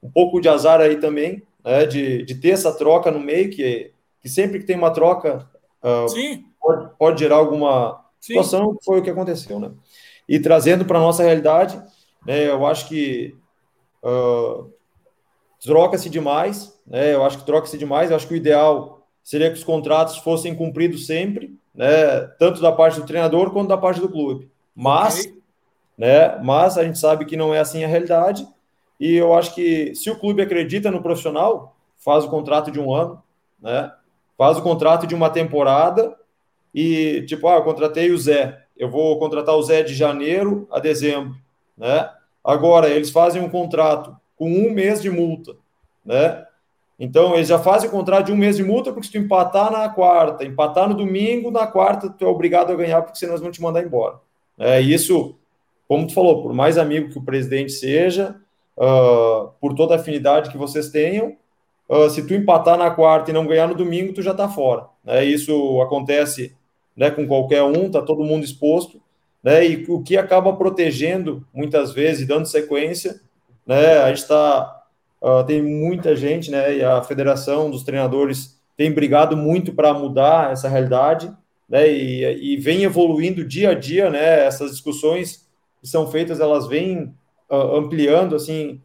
um 0.01 0.09
pouco 0.09 0.41
de 0.41 0.49
azar 0.49 0.81
aí 0.81 0.97
também, 0.97 1.43
né, 1.65 1.87
de, 1.87 2.25
de 2.25 2.35
ter 2.35 2.51
essa 2.51 2.73
troca 2.77 3.11
no 3.11 3.21
meio 3.21 3.51
que 3.51 3.93
que 4.23 4.29
sempre 4.29 4.61
que 4.61 4.65
tem 4.65 4.77
uma 4.77 4.93
troca 4.93 5.49
uh, 5.83 6.07
pode, 6.61 6.91
pode, 6.97 7.21
gerar 7.21 7.37
alguma 7.37 8.05
Sim. 8.21 8.35
situação, 8.35 8.79
foi 8.85 9.01
o 9.01 9.03
que 9.03 9.11
aconteceu, 9.11 9.59
né? 9.59 9.73
E 10.29 10.39
trazendo 10.39 10.85
para 10.85 10.99
a 10.99 11.03
nossa 11.03 11.25
realidade, 11.25 11.83
né, 12.25 12.49
eu 12.49 12.65
acho 12.65 12.89
que 12.89 13.35
uh, 14.01 14.71
troca-se 15.61 16.09
demais, 16.09 16.81
né? 16.87 17.13
Eu 17.13 17.25
acho 17.25 17.39
que 17.39 17.47
troca-se 17.47 17.77
demais, 17.77 18.11
eu 18.11 18.17
acho 18.17 18.29
que 18.29 18.35
o 18.35 18.37
ideal 18.37 19.05
seria 19.25 19.51
que 19.51 19.59
os 19.59 19.65
contratos 19.65 20.19
fossem 20.19 20.55
cumpridos 20.55 21.07
sempre, 21.07 21.59
né? 21.75 22.21
Tanto 22.39 22.61
da 22.61 22.71
parte 22.71 23.01
do 23.01 23.07
treinador 23.07 23.51
quanto 23.51 23.69
da 23.69 23.77
parte 23.77 24.01
do 24.01 24.09
clube. 24.09 24.49
Mas, 24.75 25.21
okay. 25.21 25.35
né? 25.99 26.39
Mas 26.43 26.79
a 26.79 26.85
gente 26.85 26.99
sabe 26.99 27.25
que 27.25 27.37
não 27.37 27.53
é 27.53 27.59
assim 27.59 27.83
a 27.83 27.89
realidade. 27.89 28.47
E 29.03 29.17
eu 29.17 29.35
acho 29.35 29.53
que 29.53 29.97
se 29.97 30.09
o 30.09 30.17
clube 30.17 30.43
acredita 30.43 30.89
no 30.89 31.03
profissional, 31.03 31.75
faz 31.99 32.25
o 32.25 32.31
contrato 32.31 32.71
de 32.71 32.79
um 32.79 32.95
ano, 32.95 33.21
né? 33.61 33.91
faz 34.39 34.59
o 34.59 34.63
contrato 34.63 35.09
de 35.09 35.15
uma 35.15 35.29
temporada 35.29 36.17
e, 36.73 37.25
tipo, 37.27 37.49
ah, 37.49 37.57
eu 37.57 37.65
contratei 37.65 38.13
o 38.13 38.17
Zé, 38.17 38.63
eu 38.77 38.89
vou 38.89 39.19
contratar 39.19 39.57
o 39.57 39.63
Zé 39.65 39.83
de 39.83 39.93
janeiro 39.93 40.69
a 40.71 40.79
dezembro, 40.79 41.35
né? 41.77 42.09
Agora, 42.45 42.89
eles 42.89 43.11
fazem 43.11 43.43
um 43.43 43.49
contrato 43.49 44.17
com 44.37 44.49
um 44.49 44.71
mês 44.71 45.03
de 45.03 45.11
multa, 45.11 45.57
né? 46.07 46.47
Então, 46.97 47.35
eles 47.35 47.49
já 47.49 47.59
fazem 47.59 47.89
o 47.89 47.93
contrato 47.93 48.27
de 48.27 48.33
um 48.33 48.37
mês 48.37 48.57
de 48.57 48.63
multa, 48.63 48.93
porque 48.93 49.09
se 49.09 49.13
tu 49.13 49.19
empatar 49.19 49.73
na 49.73 49.89
quarta, 49.89 50.45
empatar 50.45 50.89
no 50.89 50.95
domingo, 50.95 51.51
na 51.51 51.67
quarta 51.67 52.09
tu 52.09 52.25
é 52.25 52.29
obrigado 52.29 52.71
a 52.71 52.77
ganhar, 52.77 53.03
porque 53.03 53.19
senão 53.19 53.33
eles 53.33 53.43
vão 53.43 53.51
te 53.51 53.61
mandar 53.61 53.83
embora. 53.83 54.21
É, 54.57 54.81
isso, 54.81 55.35
como 55.89 56.07
tu 56.07 56.15
falou, 56.15 56.41
por 56.41 56.55
mais 56.55 56.79
amigo 56.79 57.11
que 57.11 57.19
o 57.19 57.25
presidente 57.25 57.73
seja, 57.73 58.41
uh, 58.83 59.53
por 59.61 59.75
toda 59.75 59.95
a 59.95 59.99
afinidade 59.99 60.51
que 60.51 60.59
vocês 60.59 60.89
tenham, 60.91 61.37
uh, 61.89 62.11
se 62.11 62.27
tu 62.27 62.35
empatar 62.35 62.77
na 62.77 62.91
quarta 62.91 63.31
e 63.31 63.35
não 63.35 63.47
ganhar 63.47 63.69
no 63.69 63.75
domingo, 63.77 64.13
tu 64.13 64.23
já 64.23 64.33
está 64.33 64.49
fora. 64.49 64.87
Né? 65.05 65.25
Isso 65.25 65.81
acontece 65.81 66.55
né, 66.97 67.11
com 67.11 67.27
qualquer 67.27 67.63
um, 67.63 67.89
tá 67.89 68.03
todo 68.03 68.25
mundo 68.25 68.45
exposto, 68.45 69.01
né? 69.43 69.67
E 69.67 69.85
o 69.89 70.03
que 70.03 70.17
acaba 70.17 70.53
protegendo 70.55 71.45
muitas 71.53 71.93
vezes, 71.93 72.27
dando 72.27 72.47
sequência, 72.47 73.21
né? 73.67 73.99
A 73.99 74.09
gente 74.09 74.19
está 74.19 74.85
uh, 75.21 75.45
tem 75.45 75.61
muita 75.61 76.15
gente, 76.15 76.51
né? 76.51 76.77
E 76.77 76.85
a 76.85 77.03
federação 77.03 77.71
dos 77.71 77.83
treinadores 77.83 78.61
tem 78.77 78.93
brigado 78.93 79.37
muito 79.37 79.73
para 79.73 79.93
mudar 79.93 80.53
essa 80.53 80.69
realidade, 80.69 81.33
né? 81.69 81.91
E, 81.91 82.55
e, 82.55 82.57
vem 82.57 82.85
evoluindo 82.85 83.45
dia 83.45 83.71
a 83.71 83.75
dia, 83.75 84.11
né? 84.11 84.45
Essas 84.45 84.71
discussões 84.71 85.49
que 85.81 85.89
são 85.89 86.07
feitas, 86.07 86.39
elas 86.39 86.69
vêm 86.69 87.13
uh, 87.53 87.77
ampliando 87.77 88.35
assim 88.35 88.81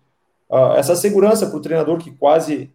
uh, 0.49 0.74
essa 0.76 0.95
segurança 0.95 1.47
para 1.47 1.57
o 1.57 1.61
treinador 1.61 1.97
que 1.97 2.11
quase 2.11 2.70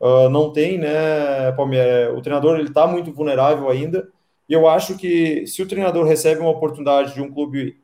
uh, 0.00 0.28
não 0.28 0.52
tem, 0.52 0.78
né, 0.78 1.50
Palmeiras? 1.52 2.16
O 2.16 2.22
treinador 2.22 2.58
ele 2.58 2.68
está 2.68 2.86
muito 2.86 3.12
vulnerável 3.12 3.68
ainda. 3.68 4.08
E 4.48 4.52
eu 4.52 4.68
acho 4.68 4.96
que 4.96 5.46
se 5.46 5.62
o 5.62 5.66
treinador 5.66 6.06
recebe 6.06 6.40
uma 6.40 6.50
oportunidade 6.50 7.14
de 7.14 7.20
um 7.20 7.30
clube 7.30 7.80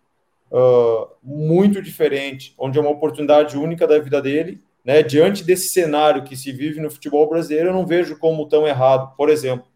muito 1.22 1.82
diferente, 1.82 2.54
onde 2.58 2.78
é 2.78 2.80
uma 2.80 2.90
oportunidade 2.90 3.56
única 3.58 3.86
da 3.86 3.98
vida 3.98 4.20
dele, 4.20 4.62
né, 4.82 5.02
diante 5.02 5.44
desse 5.44 5.68
cenário 5.68 6.24
que 6.24 6.34
se 6.34 6.50
vive 6.52 6.80
no 6.80 6.90
futebol 6.90 7.28
brasileiro, 7.28 7.68
eu 7.68 7.72
não 7.74 7.86
vejo 7.86 8.18
como 8.18 8.48
tão 8.48 8.66
errado. 8.66 9.14
Por 9.14 9.28
exemplo, 9.28 9.66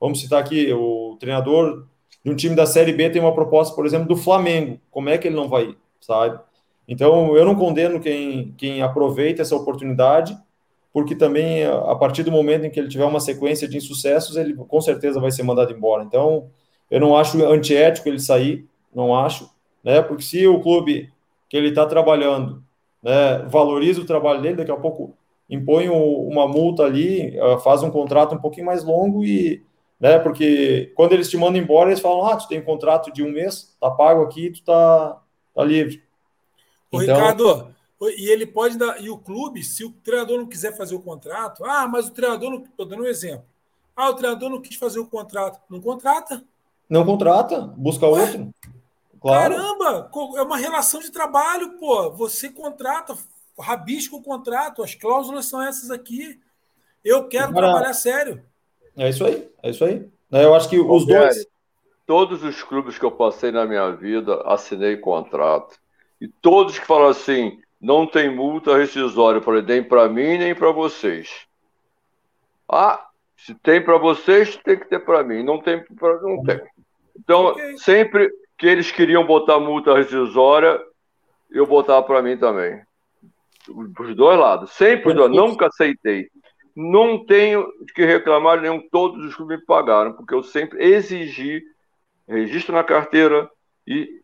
vamos 0.00 0.20
citar 0.20 0.40
aqui 0.40 0.72
o 0.72 1.16
treinador 1.20 1.86
de 2.24 2.30
um 2.30 2.36
time 2.36 2.54
da 2.54 2.66
Série 2.66 2.92
B 2.92 3.10
tem 3.10 3.20
uma 3.20 3.34
proposta, 3.34 3.74
por 3.74 3.84
exemplo, 3.86 4.08
do 4.08 4.16
Flamengo. 4.16 4.80
Como 4.90 5.08
é 5.08 5.18
que 5.18 5.26
ele 5.26 5.36
não 5.36 5.48
vai 5.48 5.64
ir, 5.64 5.78
sabe? 6.00 6.38
Então, 6.90 7.36
eu 7.36 7.44
não 7.44 7.54
condeno 7.54 8.00
quem, 8.00 8.52
quem 8.58 8.82
aproveita 8.82 9.42
essa 9.42 9.54
oportunidade, 9.54 10.36
porque 10.92 11.14
também 11.14 11.64
a 11.64 11.94
partir 11.94 12.24
do 12.24 12.32
momento 12.32 12.64
em 12.64 12.70
que 12.70 12.80
ele 12.80 12.88
tiver 12.88 13.04
uma 13.04 13.20
sequência 13.20 13.68
de 13.68 13.76
insucessos, 13.76 14.36
ele 14.36 14.54
com 14.54 14.80
certeza 14.80 15.20
vai 15.20 15.30
ser 15.30 15.44
mandado 15.44 15.72
embora. 15.72 16.02
Então, 16.02 16.50
eu 16.90 16.98
não 16.98 17.16
acho 17.16 17.40
antiético 17.46 18.08
ele 18.08 18.18
sair, 18.18 18.66
não 18.92 19.14
acho, 19.14 19.48
né? 19.84 20.02
Porque 20.02 20.24
se 20.24 20.44
o 20.48 20.60
clube 20.60 21.12
que 21.48 21.56
ele 21.56 21.68
está 21.68 21.86
trabalhando, 21.86 22.60
né, 23.00 23.38
valoriza 23.48 24.00
o 24.00 24.06
trabalho 24.06 24.42
dele, 24.42 24.56
daqui 24.56 24.72
a 24.72 24.76
pouco 24.76 25.14
impõe 25.48 25.88
uma 25.88 26.48
multa 26.48 26.82
ali, 26.82 27.38
ah, 27.38 27.58
faz 27.58 27.84
um 27.84 27.90
contrato 27.90 28.34
um 28.34 28.38
pouquinho 28.38 28.66
mais 28.66 28.82
longo 28.82 29.24
e, 29.24 29.62
né? 30.00 30.18
Porque 30.18 30.92
quando 30.96 31.12
eles 31.12 31.30
te 31.30 31.36
mandam 31.36 31.62
embora, 31.62 31.90
eles 31.90 32.00
falam: 32.00 32.26
ah, 32.26 32.36
tu 32.36 32.48
tem 32.48 32.58
um 32.58 32.64
contrato 32.64 33.12
de 33.12 33.22
um 33.22 33.30
mês, 33.30 33.76
tá 33.80 33.88
pago 33.92 34.22
aqui, 34.22 34.50
tu 34.50 34.64
tá, 34.64 35.20
tá 35.54 35.62
livre. 35.62 36.02
Ô, 36.90 37.02
então, 37.02 37.14
Ricardo, 37.14 37.74
e 38.16 38.30
ele 38.30 38.46
pode 38.46 38.78
dar. 38.78 39.00
E 39.00 39.10
o 39.10 39.18
clube, 39.18 39.62
se 39.62 39.84
o 39.84 39.92
treinador 39.92 40.38
não 40.38 40.46
quiser 40.46 40.76
fazer 40.76 40.94
o 40.94 41.00
contrato, 41.00 41.64
ah, 41.64 41.86
mas 41.86 42.08
o 42.08 42.12
treinador 42.12 42.50
não. 42.50 42.64
Estou 42.64 42.86
dando 42.86 43.02
um 43.02 43.06
exemplo. 43.06 43.44
Ah, 43.94 44.10
o 44.10 44.14
treinador 44.14 44.48
não 44.48 44.60
quis 44.60 44.76
fazer 44.76 44.98
o 44.98 45.06
contrato. 45.06 45.60
Não 45.68 45.80
contrata. 45.80 46.42
Não 46.88 47.04
contrata, 47.04 47.60
busca 47.76 48.08
Ué? 48.08 48.22
outro. 48.22 48.50
Claro. 49.20 49.54
Caramba, 49.54 50.10
é 50.36 50.42
uma 50.42 50.56
relação 50.56 51.00
de 51.00 51.12
trabalho, 51.12 51.78
pô. 51.78 52.10
Você 52.12 52.48
contrata, 52.48 53.16
rabisca 53.58 54.16
o 54.16 54.22
contrato, 54.22 54.82
as 54.82 54.94
cláusulas 54.94 55.46
são 55.46 55.62
essas 55.62 55.90
aqui. 55.90 56.40
Eu 57.04 57.28
quero 57.28 57.52
trabalhar 57.52 57.92
sério. 57.92 58.42
É 58.96 59.08
isso 59.08 59.24
aí, 59.24 59.48
é 59.62 59.70
isso 59.70 59.84
aí. 59.84 60.08
Eu 60.32 60.54
acho 60.54 60.68
que 60.68 60.78
os 60.78 61.06
dois. 61.06 61.46
Todos 62.06 62.42
os 62.42 62.62
clubes 62.62 62.98
que 62.98 63.04
eu 63.04 63.12
passei 63.12 63.52
na 63.52 63.64
minha 63.64 63.90
vida 63.92 64.42
assinei 64.44 64.96
contrato. 64.96 65.78
E 66.20 66.28
todos 66.28 66.78
que 66.78 66.86
falam 66.86 67.08
assim, 67.08 67.60
não 67.80 68.06
tem 68.06 68.34
multa 68.34 68.76
rescisória 68.76 69.40
para 69.40 69.62
nem 69.62 69.82
para 69.82 70.08
mim 70.08 70.36
nem 70.38 70.54
para 70.54 70.70
vocês. 70.70 71.46
Ah, 72.68 73.08
se 73.36 73.54
tem 73.54 73.82
para 73.82 73.96
vocês, 73.96 74.56
tem 74.56 74.78
que 74.78 74.88
ter 74.88 75.00
para 75.00 75.24
mim. 75.24 75.42
Não 75.42 75.58
tem 75.60 75.82
para 75.82 76.20
não 76.20 76.42
tem. 76.42 76.60
Então, 77.18 77.46
okay. 77.48 77.78
sempre 77.78 78.30
que 78.58 78.66
eles 78.66 78.92
queriam 78.92 79.26
botar 79.26 79.58
multa 79.58 79.96
rescisória, 79.96 80.80
eu 81.50 81.66
botava 81.66 82.02
para 82.02 82.22
mim 82.22 82.36
também. 82.36 82.82
Os 83.68 84.14
dois 84.14 84.38
lados. 84.38 84.70
Sempre 84.72 85.14
dois. 85.14 85.30
Nunca 85.30 85.66
aceitei. 85.66 86.28
Não 86.76 87.24
tenho 87.24 87.66
que 87.94 88.04
reclamar 88.04 88.60
nenhum. 88.60 88.80
Todos 88.90 89.24
os 89.24 89.34
que 89.34 89.44
me 89.44 89.58
pagaram, 89.58 90.12
porque 90.12 90.34
eu 90.34 90.42
sempre 90.42 90.84
exigi 90.84 91.62
registro 92.28 92.74
na 92.74 92.84
carteira 92.84 93.50
e 93.86 94.19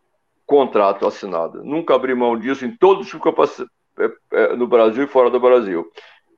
contrato 0.47 1.07
assinado. 1.07 1.63
Nunca 1.65 1.95
abri 1.95 2.15
mão 2.15 2.39
disso 2.39 2.65
em 2.65 2.77
todos 2.77 3.13
os 3.13 3.21
que 3.21 3.29
eu 3.29 3.33
passei 3.33 3.67
é, 3.99 4.11
é, 4.33 4.57
no 4.57 4.67
Brasil 4.67 5.05
e 5.05 5.09
fora 5.09 5.29
do 5.29 5.41
Brasil. 5.41 5.91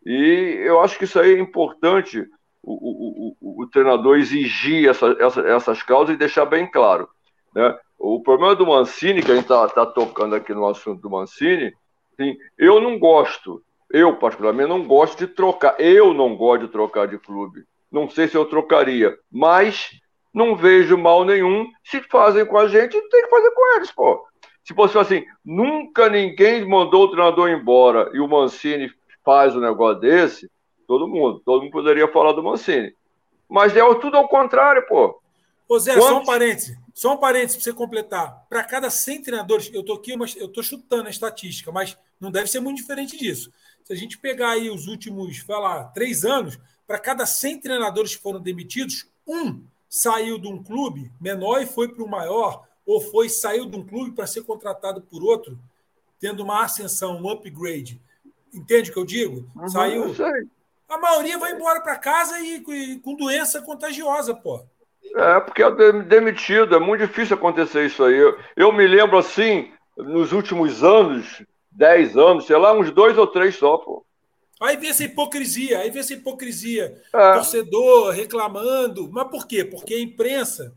E 0.05 0.63
eu 0.65 0.81
acho 0.81 0.97
que 0.99 1.05
isso 1.05 1.21
aí 1.21 1.35
é 1.35 1.39
importante 1.39 2.27
o, 2.63 2.73
o, 2.73 3.37
o, 3.41 3.63
o 3.63 3.67
treinador 3.69 4.17
exigir 4.17 4.89
essa, 4.89 5.17
essa, 5.19 5.41
essas 5.43 5.83
causas 5.83 6.15
e 6.15 6.19
deixar 6.19 6.47
bem 6.47 6.71
claro. 6.71 7.09
Né? 7.55 7.77
O 7.99 8.23
problema 8.23 8.55
do 8.55 8.67
Mancini, 8.67 9.23
que 9.23 9.31
a 9.31 9.35
gente 9.35 9.45
está 9.45 9.69
tá 9.69 9.85
tocando 9.85 10.35
aqui 10.35 10.55
no 10.55 10.67
assunto 10.67 11.01
do 11.03 11.11
Mancini, 11.11 11.73
assim, 12.13 12.37
eu 12.57 12.81
não 12.81 12.99
gosto, 12.99 13.63
eu 13.91 14.17
particularmente 14.17 14.69
não 14.69 14.87
gosto 14.87 15.19
de 15.19 15.27
trocar, 15.27 15.79
eu 15.81 16.15
não 16.15 16.37
gosto 16.37 16.67
de 16.67 16.73
trocar 16.73 17.09
de 17.09 17.19
clube. 17.19 17.65
Não 17.91 18.09
sei 18.09 18.29
se 18.29 18.37
eu 18.37 18.45
trocaria, 18.45 19.19
mas 19.31 19.91
não 20.33 20.55
vejo 20.57 20.97
mal 20.97 21.25
nenhum. 21.25 21.67
Se 21.85 22.01
fazem 22.03 22.45
com 22.47 22.59
a 22.59 22.69
gente, 22.69 23.01
tem 23.09 23.23
que 23.23 23.31
fazer 23.31 23.51
com 23.51 23.77
eles, 23.77 23.91
pô. 23.91 24.27
Se 24.65 24.75
fosse 24.75 24.99
assim, 24.99 25.25
nunca 25.45 26.11
ninguém 26.11 26.69
mandou 26.69 27.05
o 27.05 27.11
treinador 27.11 27.49
embora 27.49 28.11
e 28.13 28.21
o 28.21 28.29
Mancini 28.29 28.91
faz 29.25 29.57
um 29.57 29.61
negócio 29.61 30.01
desse, 30.01 30.51
todo 30.87 31.09
mundo, 31.09 31.41
todo 31.45 31.63
mundo 31.63 31.73
poderia 31.73 32.07
falar 32.09 32.33
do 32.33 32.43
Mancini. 32.43 32.95
Mas 33.49 33.75
é 33.75 33.95
tudo 33.95 34.17
ao 34.17 34.29
contrário, 34.29 34.87
pô. 34.87 35.21
Ô 35.69 35.79
Zé, 35.79 35.95
Quantos... 35.95 36.09
só 36.09 36.21
um 36.21 36.25
parêntese, 36.25 36.79
Só 36.95 37.15
um 37.15 37.17
parênteses 37.19 37.57
para 37.57 37.65
você 37.65 37.73
completar. 37.73 38.47
Para 38.49 38.65
cada 38.65 38.91
100 38.91 39.23
treinadores, 39.23 39.71
eu 39.73 39.81
estou 39.81 39.97
aqui, 39.97 40.17
mas 40.17 40.37
eu 40.37 40.47
estou 40.47 40.63
chutando 40.63 41.07
a 41.07 41.11
estatística, 41.11 41.71
mas 41.71 41.97
não 42.21 42.31
deve 42.31 42.47
ser 42.47 42.61
muito 42.61 42.79
diferente 42.79 43.17
disso. 43.17 43.53
Se 43.85 43.93
a 43.93 43.97
gente 43.97 44.19
pegar 44.19 44.51
aí 44.51 44.71
os 44.71 44.87
últimos, 44.87 45.43
vai 45.45 45.61
lá, 45.61 45.85
três 45.85 46.25
anos, 46.25 46.59
para 46.87 46.99
cada 46.99 47.27
100 47.27 47.61
treinadores 47.61 48.17
que 48.17 48.23
foram 48.23 48.41
demitidos, 48.41 49.11
um 49.27 49.63
saiu 49.89 50.39
de 50.39 50.49
um 50.49 50.63
clube 50.63 51.11
menor 51.21 51.63
e 51.63 51.67
foi 51.67 51.89
para 51.89 52.05
o 52.05 52.09
maior, 52.09 52.67
ou 52.85 53.01
foi 53.01 53.29
saiu 53.29 53.67
de 53.67 53.77
um 53.77 53.87
clube 53.87 54.13
para 54.13 54.27
ser 54.27 54.43
contratado 54.43 55.01
por 55.01 55.23
outro, 55.23 55.59
tendo 56.21 56.43
uma 56.43 56.63
ascensão, 56.63 57.21
um 57.21 57.31
upgrade. 57.31 58.01
Entende 58.53 58.91
o 58.91 58.93
que 58.93 58.99
eu 58.99 59.05
digo? 59.05 59.47
Uhum, 59.57 59.69
saiu. 59.69 60.05
Eu 60.05 60.15
a 60.89 60.97
maioria 60.97 61.39
vai 61.39 61.53
embora 61.53 61.81
para 61.83 61.99
casa 61.99 62.41
e, 62.41 62.65
e, 62.67 62.99
com 63.01 63.15
doença 63.15 63.61
contagiosa, 63.61 64.35
pô. 64.35 64.65
É, 65.15 65.41
porque 65.41 65.63
é 65.63 65.71
demitido, 66.03 66.75
é 66.75 66.79
muito 66.79 67.07
difícil 67.07 67.37
acontecer 67.37 67.87
isso 67.87 68.03
aí. 68.03 68.17
Eu, 68.17 68.39
eu 68.57 68.73
me 68.73 68.87
lembro 68.87 69.19
assim, 69.19 69.71
nos 69.97 70.33
últimos 70.33 70.83
anos, 70.83 71.43
10 71.73 72.17
anos, 72.17 72.47
sei 72.47 72.57
lá, 72.57 72.73
uns 72.73 72.91
dois 72.91 73.19
ou 73.19 73.27
três 73.27 73.57
só, 73.57 73.77
pô. 73.77 74.05
Aí 74.61 74.77
vem 74.77 74.91
essa 74.91 75.05
hipocrisia, 75.05 75.79
aí 75.79 75.91
vem 75.91 76.01
essa 76.01 76.15
hipocrisia. 76.15 77.01
É. 77.13 77.33
Torcedor 77.35 78.13
reclamando. 78.13 79.11
Mas 79.11 79.29
por 79.29 79.47
quê? 79.47 79.65
Porque 79.65 79.95
a 79.95 80.01
imprensa 80.01 80.75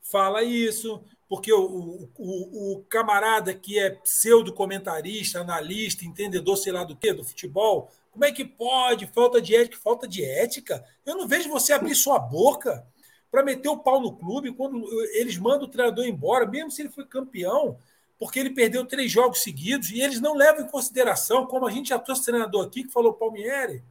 fala 0.00 0.42
isso, 0.42 1.04
porque 1.28 1.52
o, 1.52 2.08
o, 2.16 2.72
o 2.76 2.84
camarada 2.88 3.52
que 3.52 3.78
é 3.78 3.90
pseudo-comentarista, 3.90 5.40
analista, 5.40 6.04
entendedor, 6.04 6.56
sei 6.56 6.72
lá 6.72 6.84
do 6.84 6.96
quê, 6.96 7.12
do 7.12 7.24
futebol, 7.24 7.90
como 8.10 8.24
é 8.24 8.32
que 8.32 8.44
pode? 8.44 9.06
Falta 9.06 9.40
de 9.40 9.54
ética, 9.54 9.78
falta 9.82 10.08
de 10.08 10.24
ética? 10.24 10.84
Eu 11.04 11.16
não 11.16 11.28
vejo 11.28 11.50
você 11.50 11.72
abrir 11.72 11.94
sua 11.94 12.18
boca 12.18 12.86
para 13.30 13.44
meter 13.44 13.68
o 13.68 13.78
pau 13.78 14.00
no 14.00 14.16
clube 14.16 14.52
quando 14.52 14.82
eles 15.12 15.36
mandam 15.36 15.64
o 15.64 15.70
treinador 15.70 16.06
embora, 16.06 16.46
mesmo 16.46 16.70
se 16.70 16.82
ele 16.82 16.88
foi 16.88 17.04
campeão, 17.04 17.78
porque 18.18 18.40
ele 18.40 18.50
perdeu 18.50 18.84
três 18.84 19.10
jogos 19.10 19.42
seguidos, 19.42 19.90
e 19.90 20.00
eles 20.00 20.20
não 20.20 20.34
levam 20.34 20.64
em 20.64 20.68
consideração, 20.68 21.46
como 21.46 21.66
a 21.66 21.70
gente 21.70 21.90
já 21.90 21.98
trouxe 21.98 22.24
treinador 22.24 22.66
aqui, 22.66 22.84
que 22.84 22.92
falou 22.92 23.12
Palmieri, 23.12 23.82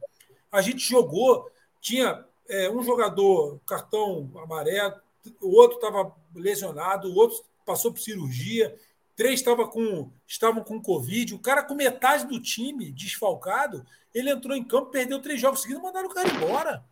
a 0.52 0.60
gente 0.60 0.80
jogou, 0.80 1.50
tinha 1.80 2.24
é, 2.48 2.70
um 2.70 2.82
jogador 2.82 3.58
cartão 3.66 4.30
amarelo, 4.42 4.94
o 5.40 5.50
outro 5.56 5.76
estava 5.76 6.14
lesionado, 6.34 7.08
o 7.08 7.14
outro 7.16 7.42
passou 7.64 7.92
por 7.92 8.00
cirurgia, 8.00 8.76
três 9.16 9.40
estava 9.40 9.66
com, 9.66 10.10
estavam 10.26 10.62
com 10.62 10.80
Covid, 10.80 11.34
o 11.34 11.38
cara 11.38 11.62
com 11.62 11.74
metade 11.74 12.26
do 12.26 12.40
time 12.40 12.92
desfalcado, 12.92 13.84
ele 14.14 14.30
entrou 14.30 14.56
em 14.56 14.64
campo, 14.64 14.90
perdeu 14.90 15.20
três 15.20 15.40
jogos 15.40 15.62
seguidos, 15.62 15.82
mandaram 15.82 16.08
o 16.08 16.14
cara 16.14 16.28
embora. 16.28 16.84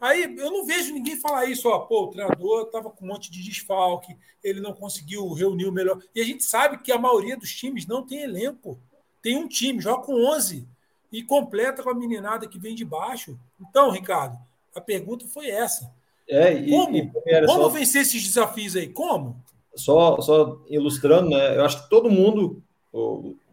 Aí 0.00 0.22
eu 0.22 0.50
não 0.50 0.64
vejo 0.64 0.94
ninguém 0.94 1.16
falar 1.16 1.46
isso, 1.46 1.68
ó, 1.68 1.80
pô, 1.80 2.04
o 2.04 2.08
treinador 2.08 2.62
estava 2.62 2.88
com 2.88 3.04
um 3.04 3.08
monte 3.08 3.30
de 3.30 3.42
desfalque, 3.42 4.16
ele 4.42 4.60
não 4.60 4.72
conseguiu 4.72 5.32
reunir 5.32 5.66
o 5.66 5.72
melhor. 5.72 6.00
E 6.14 6.20
a 6.20 6.24
gente 6.24 6.44
sabe 6.44 6.78
que 6.78 6.92
a 6.92 6.98
maioria 6.98 7.36
dos 7.36 7.52
times 7.52 7.86
não 7.86 8.06
tem 8.06 8.22
elenco. 8.22 8.78
Tem 9.20 9.36
um 9.36 9.48
time, 9.48 9.80
joga 9.80 10.04
com 10.04 10.24
11 10.24 10.66
e 11.10 11.22
completa 11.22 11.82
com 11.82 11.90
a 11.90 11.94
meninada 11.94 12.46
que 12.46 12.58
vem 12.58 12.74
de 12.74 12.84
baixo. 12.84 13.36
Então, 13.60 13.90
Ricardo, 13.90 14.38
a 14.74 14.80
pergunta 14.80 15.26
foi 15.26 15.50
essa. 15.50 15.90
É, 16.28 16.52
e, 16.52 16.70
como 16.70 16.96
e, 16.96 17.10
como 17.46 17.62
só, 17.62 17.68
vencer 17.68 18.02
esses 18.02 18.22
desafios 18.22 18.76
aí? 18.76 18.88
Como? 18.88 19.42
Só, 19.74 20.20
só 20.20 20.60
ilustrando, 20.68 21.30
né? 21.30 21.56
Eu 21.56 21.64
acho 21.64 21.82
que 21.82 21.90
todo 21.90 22.10
mundo, 22.10 22.62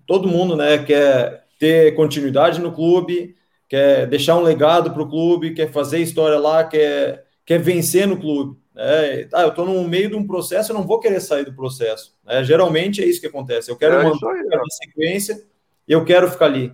todo 0.06 0.28
mundo, 0.28 0.56
né, 0.56 0.84
quer 0.84 1.46
ter 1.58 1.96
continuidade 1.96 2.60
no 2.60 2.72
clube, 2.72 3.36
quer 3.76 4.07
deixar 4.07 4.38
um 4.38 4.41
legado 4.41 4.91
para 4.91 5.01
o 5.01 5.09
clube, 5.09 5.53
quer 5.53 5.69
fazer 5.69 5.99
história 5.99 6.39
lá, 6.39 6.63
quer, 6.63 7.26
quer 7.45 7.59
vencer 7.59 8.07
no 8.07 8.15
clube. 8.15 8.57
Né? 8.73 9.28
Ah, 9.34 9.41
eu 9.41 9.49
estou 9.49 9.65
no 9.65 9.84
meio 9.86 10.09
de 10.09 10.15
um 10.15 10.26
processo, 10.26 10.71
eu 10.71 10.78
não 10.78 10.88
vou 10.88 10.97
querer 10.97 11.19
sair 11.19 11.43
do 11.43 11.53
processo. 11.53 12.15
Né? 12.26 12.41
Geralmente 12.45 13.03
é 13.03 13.05
isso 13.05 13.19
que 13.19 13.28
acontece. 13.28 13.69
Eu 13.69 13.76
quero 13.76 13.95
é 13.95 14.03
manter 14.05 14.28
a 14.28 14.69
sequência 14.69 15.43
e 15.86 15.91
eu 15.91 16.05
quero 16.05 16.32
ficar 16.32 16.45
ali. 16.45 16.71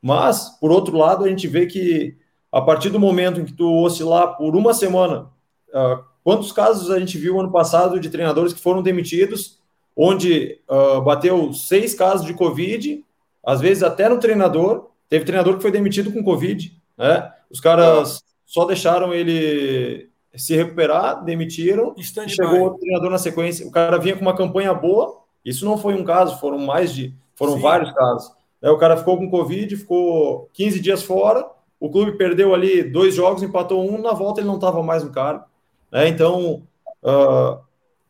Mas, 0.00 0.48
por 0.60 0.70
outro 0.70 0.96
lado, 0.96 1.24
a 1.24 1.28
gente 1.28 1.48
vê 1.48 1.66
que 1.66 2.16
a 2.52 2.60
partir 2.60 2.90
do 2.90 3.00
momento 3.00 3.40
em 3.40 3.44
que 3.44 3.52
tu 3.52 3.82
oscilar 3.82 4.36
por 4.36 4.54
uma 4.54 4.72
semana, 4.72 5.32
uh, 5.70 6.04
quantos 6.22 6.52
casos 6.52 6.88
a 6.88 7.00
gente 7.00 7.18
viu 7.18 7.40
ano 7.40 7.50
passado 7.50 7.98
de 7.98 8.10
treinadores 8.10 8.52
que 8.52 8.62
foram 8.62 8.80
demitidos, 8.80 9.58
onde 9.96 10.60
uh, 10.70 11.00
bateu 11.02 11.52
seis 11.52 11.94
casos 11.94 12.24
de 12.24 12.32
Covid, 12.32 13.04
às 13.44 13.60
vezes 13.60 13.82
até 13.82 14.08
no 14.08 14.20
treinador, 14.20 14.93
Teve 15.08 15.24
treinador 15.24 15.56
que 15.56 15.62
foi 15.62 15.70
demitido 15.70 16.12
com 16.12 16.24
Covid, 16.24 16.76
né? 16.96 17.32
Os 17.50 17.60
caras 17.60 18.22
só 18.44 18.64
deixaram 18.64 19.12
ele 19.12 20.10
se 20.36 20.56
recuperar, 20.56 21.24
demitiram, 21.24 21.94
e 21.96 22.28
chegou 22.28 22.60
outro 22.60 22.80
treinador 22.80 23.10
na 23.10 23.18
sequência. 23.18 23.66
O 23.66 23.70
cara 23.70 23.98
vinha 23.98 24.16
com 24.16 24.22
uma 24.22 24.36
campanha 24.36 24.74
boa, 24.74 25.22
isso 25.44 25.64
não 25.64 25.78
foi 25.78 25.94
um 25.94 26.04
caso, 26.04 26.40
foram 26.40 26.58
mais 26.58 26.92
de, 26.92 27.14
foram 27.36 27.54
Sim. 27.54 27.60
vários 27.60 27.92
casos. 27.92 28.32
Né? 28.60 28.70
O 28.70 28.78
cara 28.78 28.96
ficou 28.96 29.16
com 29.16 29.30
Covid, 29.30 29.76
ficou 29.76 30.48
15 30.52 30.80
dias 30.80 31.02
fora, 31.02 31.46
o 31.78 31.90
clube 31.90 32.12
perdeu 32.12 32.54
ali 32.54 32.82
dois 32.82 33.14
jogos, 33.14 33.42
empatou 33.42 33.88
um, 33.88 34.00
na 34.00 34.12
volta 34.12 34.40
ele 34.40 34.48
não 34.48 34.54
estava 34.56 34.82
mais 34.82 35.04
no 35.04 35.10
cargo. 35.10 35.44
Né? 35.92 36.08
Então, 36.08 36.62
uh, 37.02 37.58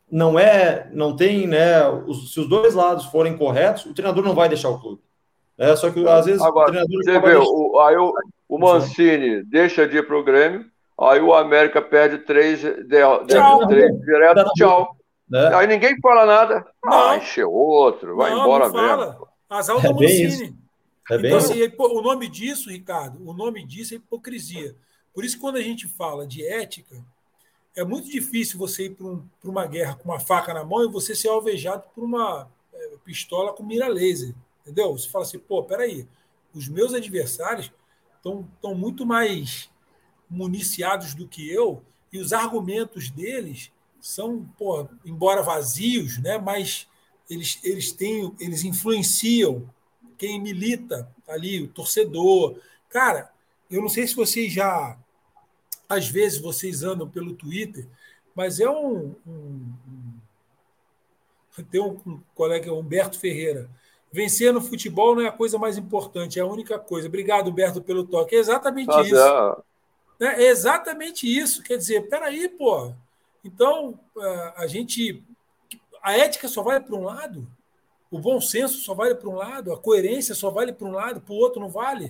não 0.09 0.39
é, 0.39 0.89
não 0.93 1.15
tem, 1.15 1.45
né? 1.45 1.87
Os, 2.07 2.33
se 2.33 2.39
os 2.39 2.47
dois 2.47 2.73
lados 2.73 3.05
forem 3.05 3.37
corretos, 3.37 3.85
o 3.85 3.93
treinador 3.93 4.23
não 4.23 4.33
vai 4.33 4.47
deixar 4.47 4.69
o 4.69 4.79
clube. 4.79 5.01
É, 5.57 5.75
só 5.75 5.89
que 5.89 6.05
às 6.07 6.25
vezes 6.25 6.41
Agora, 6.41 6.69
o 6.69 6.71
treinador. 6.71 7.03
Você 7.03 7.19
vê, 7.19 7.35
o, 7.35 7.79
aí 7.79 7.97
o, 7.97 8.13
o 8.49 8.57
Mancini 8.57 9.43
deixa 9.43 9.87
de 9.87 9.97
ir 9.97 10.05
para 10.05 10.17
o 10.17 10.23
Grêmio, 10.23 10.65
aí 10.99 11.21
o 11.21 11.33
América 11.33 11.81
perde 11.81 12.19
três, 12.19 12.59
de, 12.59 12.83
de, 12.83 12.97
tchau. 13.27 13.67
três 13.67 13.91
direto, 14.01 14.43
tchau. 14.55 14.95
Né? 15.29 15.55
Aí 15.55 15.67
ninguém 15.67 15.99
fala 16.01 16.25
nada. 16.25 16.65
Não. 16.83 17.09
Ah, 17.09 17.17
encheu 17.17 17.51
outro, 17.51 18.15
vai 18.15 18.31
não, 18.31 18.41
embora 18.41 18.69
não 18.69 18.97
mesmo. 18.97 19.27
Azar 19.49 19.79
do 19.79 19.87
é 19.87 19.93
Mancini. 19.93 20.55
É 21.09 21.15
então, 21.15 21.37
assim, 21.37 21.71
o 21.77 22.01
nome 22.01 22.27
disso, 22.27 22.69
Ricardo, 22.69 23.19
o 23.27 23.33
nome 23.33 23.65
disso 23.65 23.93
é 23.93 23.97
hipocrisia. 23.97 24.75
Por 25.13 25.23
isso, 25.23 25.39
quando 25.39 25.57
a 25.57 25.61
gente 25.61 25.87
fala 25.87 26.25
de 26.25 26.45
ética, 26.45 26.95
é 27.75 27.83
muito 27.83 28.09
difícil 28.09 28.57
você 28.57 28.85
ir 28.85 28.91
para 28.91 29.05
um, 29.05 29.23
uma 29.43 29.67
guerra 29.67 29.95
com 29.95 30.09
uma 30.09 30.19
faca 30.19 30.53
na 30.53 30.63
mão 30.63 30.83
e 30.83 30.91
você 30.91 31.13
ser 31.13 31.27
alvejado 31.27 31.83
por 31.93 32.03
uma 32.03 32.49
é, 32.73 32.89
pistola 33.03 33.53
com 33.53 33.63
mira 33.63 33.87
laser. 33.87 34.33
Entendeu? 34.65 34.91
Você 34.97 35.07
fala 35.07 35.23
assim, 35.23 35.37
pô, 35.37 35.63
peraí, 35.63 36.07
os 36.53 36.67
meus 36.67 36.93
adversários 36.93 37.71
estão 38.17 38.75
muito 38.75 39.05
mais 39.05 39.69
municiados 40.27 41.13
do 41.13 41.27
que 41.27 41.47
eu, 41.47 41.83
e 42.11 42.17
os 42.17 42.33
argumentos 42.33 43.11
deles 43.11 43.71
são, 44.01 44.43
pô, 44.57 44.87
embora 45.05 45.43
vazios, 45.43 46.17
né, 46.17 46.39
mas 46.39 46.87
eles, 47.29 47.59
eles 47.63 47.91
têm, 47.91 48.33
eles 48.39 48.63
influenciam 48.63 49.69
quem 50.17 50.41
milita 50.41 51.11
ali, 51.27 51.61
o 51.61 51.67
torcedor. 51.67 52.59
Cara, 52.89 53.31
eu 53.69 53.81
não 53.81 53.89
sei 53.89 54.07
se 54.07 54.15
vocês 54.15 54.51
já. 54.51 54.97
Às 55.87 56.07
vezes 56.07 56.39
vocês 56.39 56.83
andam 56.83 57.07
pelo 57.07 57.35
Twitter, 57.35 57.87
mas 58.33 58.59
é 58.59 58.69
um. 58.69 59.15
um, 59.27 59.73
um 61.57 61.63
tem 61.69 61.81
um, 61.81 61.99
um 62.05 62.21
colega, 62.33 62.73
Humberto 62.73 63.17
Ferreira, 63.17 63.69
Vencer 64.15 64.53
no 64.53 64.61
futebol 64.61 65.13
não 65.13 65.23
é 65.23 65.27
a 65.27 65.31
coisa 65.31 65.57
mais 65.57 65.77
importante, 65.77 66.39
é 66.39 66.41
a 66.41 66.45
única 66.45 66.79
coisa. 66.79 67.09
Obrigado, 67.09 67.49
Humberto, 67.49 67.81
pelo 67.81 68.05
toque. 68.05 68.33
É 68.33 68.39
exatamente 68.39 68.89
ah, 68.89 69.01
isso. 69.01 69.63
É. 70.21 70.41
é 70.41 70.47
exatamente 70.47 71.27
isso. 71.27 71.61
Quer 71.61 71.75
dizer, 71.75 72.07
peraí, 72.07 72.47
pô. 72.47 72.93
Então, 73.43 73.99
é, 74.17 74.53
a 74.55 74.67
gente. 74.67 75.21
A 76.01 76.17
ética 76.17 76.47
só 76.47 76.63
vale 76.63 76.79
para 76.79 76.95
um 76.95 77.03
lado, 77.03 77.45
o 78.09 78.17
bom 78.17 78.39
senso 78.39 78.77
só 78.77 78.93
vale 78.93 79.15
para 79.15 79.27
um 79.27 79.35
lado, 79.35 79.73
a 79.73 79.77
coerência 79.77 80.33
só 80.33 80.49
vale 80.49 80.71
para 80.71 80.87
um 80.87 80.93
lado, 80.93 81.19
para 81.19 81.33
o 81.33 81.37
outro 81.37 81.59
não 81.59 81.67
vale. 81.67 82.07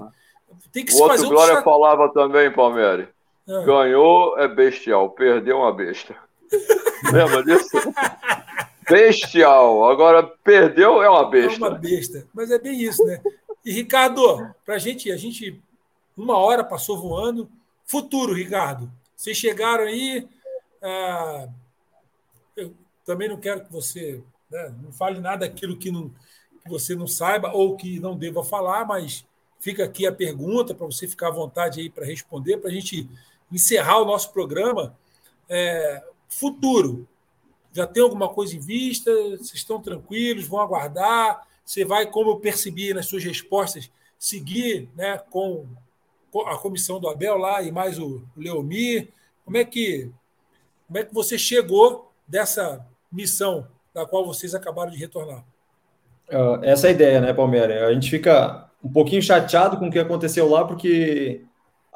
Tem 0.72 0.86
que 0.86 0.92
o 0.92 0.96
se 0.96 1.08
fazer 1.08 1.24
outro 1.24 1.38
Glória 1.38 1.64
falava 1.64 2.14
também, 2.14 2.54
Palmeiras. 2.54 3.08
É. 3.48 3.64
Ganhou 3.64 4.38
é 4.38 4.48
bestial, 4.48 5.10
perdeu 5.10 5.58
uma 5.58 5.74
besta. 5.74 6.16
Lembra 7.12 7.44
disso? 7.44 7.70
Bestial. 8.90 9.90
Agora, 9.90 10.24
perdeu 10.24 11.02
é 11.02 11.10
uma 11.10 11.30
besta. 11.30 11.54
É 11.54 11.58
uma 11.58 11.72
besta. 11.72 12.28
Mas 12.34 12.52
é 12.52 12.60
bem 12.60 12.82
isso, 12.82 13.04
né? 13.06 13.22
E, 13.64 13.72
Ricardo, 13.72 14.22
para 14.66 14.76
a 14.76 14.80
gente, 14.80 15.12
a 15.12 15.18
gente, 15.18 15.62
uma 16.16 16.38
hora 16.38 16.64
passou 16.64 17.00
voando. 17.00 17.50
Futuro, 17.86 18.34
Ricardo. 18.34 18.92
Vocês 19.16 19.38
chegaram 19.38 19.86
aí. 19.86 20.28
Ah, 20.82 21.48
eu 22.56 22.74
também 23.04 23.30
não 23.30 23.38
quero 23.38 23.66
que 23.66 23.72
você 23.72 24.22
né, 24.50 24.74
não 24.84 24.92
fale 24.92 25.20
nada 25.20 25.48
daquilo 25.48 25.78
que, 25.78 25.92
não, 25.92 26.10
que 26.64 26.70
você 26.70 26.96
não 26.96 27.08
saiba 27.08 27.52
ou 27.54 27.76
que 27.76 28.00
não 28.00 28.18
deva 28.18 28.44
falar, 28.44 28.86
mas 28.86 29.26
fica 29.60 29.84
aqui 29.84 30.06
a 30.06 30.12
pergunta 30.12 30.74
para 30.76 30.86
você 30.86 31.08
ficar 31.08 31.30
à 31.30 31.32
vontade 31.32 31.80
aí 31.80 31.90
para 31.90 32.06
responder, 32.06 32.58
para 32.58 32.70
a 32.70 32.74
gente 32.74 33.10
encerrar 33.52 34.00
o 34.00 34.06
nosso 34.06 34.32
programa. 34.32 34.96
É, 35.50 36.04
futuro, 36.28 37.08
já 37.76 37.86
tem 37.86 38.02
alguma 38.02 38.30
coisa 38.30 38.56
em 38.56 38.60
vista? 38.60 39.12
Vocês 39.12 39.56
estão 39.56 39.82
tranquilos? 39.82 40.48
Vão 40.48 40.62
aguardar? 40.62 41.46
Você 41.66 41.84
vai, 41.84 42.06
como 42.06 42.32
eu 42.32 42.38
percebi 42.38 42.94
nas 42.94 43.06
suas 43.06 43.24
respostas, 43.24 43.92
seguir 44.18 44.88
né, 44.96 45.18
com 45.30 45.68
a 46.46 46.58
comissão 46.58 47.00
do 47.02 47.10
Abel 47.10 47.38
lá 47.38 47.62
e 47.62 47.74
mais 47.74 48.00
o 48.00 48.24
Leomir? 48.38 49.10
Como 49.44 49.58
é 49.58 49.66
que, 49.66 50.10
como 50.88 51.00
é 51.00 51.04
que 51.04 51.14
você 51.14 51.38
chegou 51.38 52.12
dessa 52.26 52.86
missão 53.12 53.68
da 53.94 54.06
qual 54.06 54.26
vocês 54.26 54.56
acabaram 54.56 54.92
de 54.92 54.98
retornar? 54.98 55.44
Uh, 56.30 56.64
essa 56.64 56.88
é 56.88 56.90
a 56.92 56.94
ideia, 56.94 57.20
né, 57.20 57.34
Palmeiras? 57.34 57.84
A 57.84 57.94
gente 57.94 58.10
fica 58.10 58.70
um 58.82 58.92
pouquinho 58.92 59.22
chateado 59.22 59.78
com 59.78 59.88
o 59.88 59.92
que 59.92 60.00
aconteceu 60.00 60.50
lá, 60.50 60.64
porque 60.64 61.44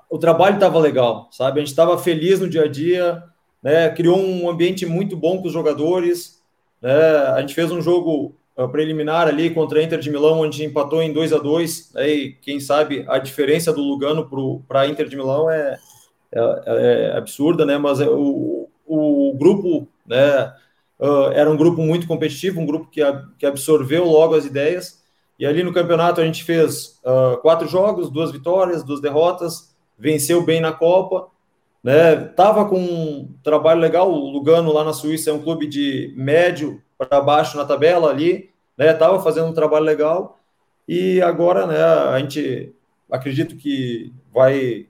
o 0.09 0.17
trabalho 0.17 0.55
estava 0.55 0.77
legal, 0.77 1.29
sabe? 1.31 1.59
A 1.59 1.63
gente 1.63 1.71
estava 1.71 1.97
feliz 1.97 2.39
no 2.39 2.49
dia 2.49 2.63
a 2.63 2.67
dia, 2.67 3.23
né? 3.61 3.89
Criou 3.89 4.17
um 4.17 4.49
ambiente 4.49 4.85
muito 4.85 5.15
bom 5.15 5.39
com 5.41 5.47
os 5.47 5.53
jogadores, 5.53 6.41
né? 6.81 7.17
A 7.35 7.41
gente 7.41 7.53
fez 7.53 7.71
um 7.71 7.81
jogo 7.81 8.35
uh, 8.57 8.67
preliminar 8.69 9.27
ali 9.27 9.49
contra 9.49 9.79
a 9.79 9.83
Inter 9.83 9.99
de 9.99 10.09
Milão, 10.09 10.41
onde 10.41 10.63
empatou 10.63 11.01
em 11.01 11.11
2 11.13 11.33
a 11.33 11.37
2 11.37 11.93
né? 11.93 12.09
E 12.09 12.33
quem 12.33 12.59
sabe 12.59 13.05
a 13.07 13.17
diferença 13.17 13.73
do 13.73 13.81
Lugano 13.81 14.29
para 14.67 14.81
a 14.81 14.87
Inter 14.87 15.07
de 15.07 15.15
Milão 15.15 15.49
é, 15.49 15.77
é, 16.31 16.63
é, 16.67 17.17
absurda, 17.17 17.65
né? 17.65 17.77
Mas 17.77 17.99
o, 17.99 18.69
o 18.85 19.33
grupo, 19.37 19.87
né? 20.05 20.53
Uh, 20.99 21.31
era 21.33 21.49
um 21.49 21.55
grupo 21.55 21.81
muito 21.81 22.05
competitivo, 22.05 22.59
um 22.59 22.65
grupo 22.65 22.89
que, 22.91 23.01
que 23.37 23.45
absorveu 23.45 24.03
logo 24.05 24.35
as 24.35 24.45
ideias. 24.45 24.99
E 25.39 25.45
ali 25.45 25.63
no 25.63 25.71
campeonato 25.71 26.19
a 26.19 26.25
gente 26.25 26.43
fez 26.43 26.99
uh, 27.05 27.37
quatro 27.37 27.65
jogos, 27.65 28.09
duas 28.09 28.29
vitórias, 28.29 28.83
duas 28.83 28.99
derrotas, 28.99 29.73
venceu 29.97 30.43
bem 30.43 30.59
na 30.59 30.73
Copa, 30.73 31.29
né? 31.83 32.15
Tava 32.15 32.65
com 32.65 32.79
um 32.79 33.33
trabalho 33.43 33.79
legal. 33.79 34.11
O 34.11 34.29
Lugano 34.31 34.71
lá 34.71 34.83
na 34.83 34.93
Suíça 34.93 35.29
é 35.29 35.33
um 35.33 35.41
clube 35.41 35.67
de 35.67 36.13
médio 36.15 36.81
para 36.97 37.21
baixo 37.21 37.57
na 37.57 37.65
tabela 37.65 38.09
ali, 38.09 38.49
né? 38.77 38.93
Tava 38.93 39.21
fazendo 39.21 39.47
um 39.47 39.53
trabalho 39.53 39.85
legal 39.85 40.39
e 40.87 41.21
agora, 41.21 41.65
né? 41.67 41.81
A 41.81 42.19
gente 42.19 42.73
acredito 43.11 43.55
que 43.55 44.13
vai 44.33 44.87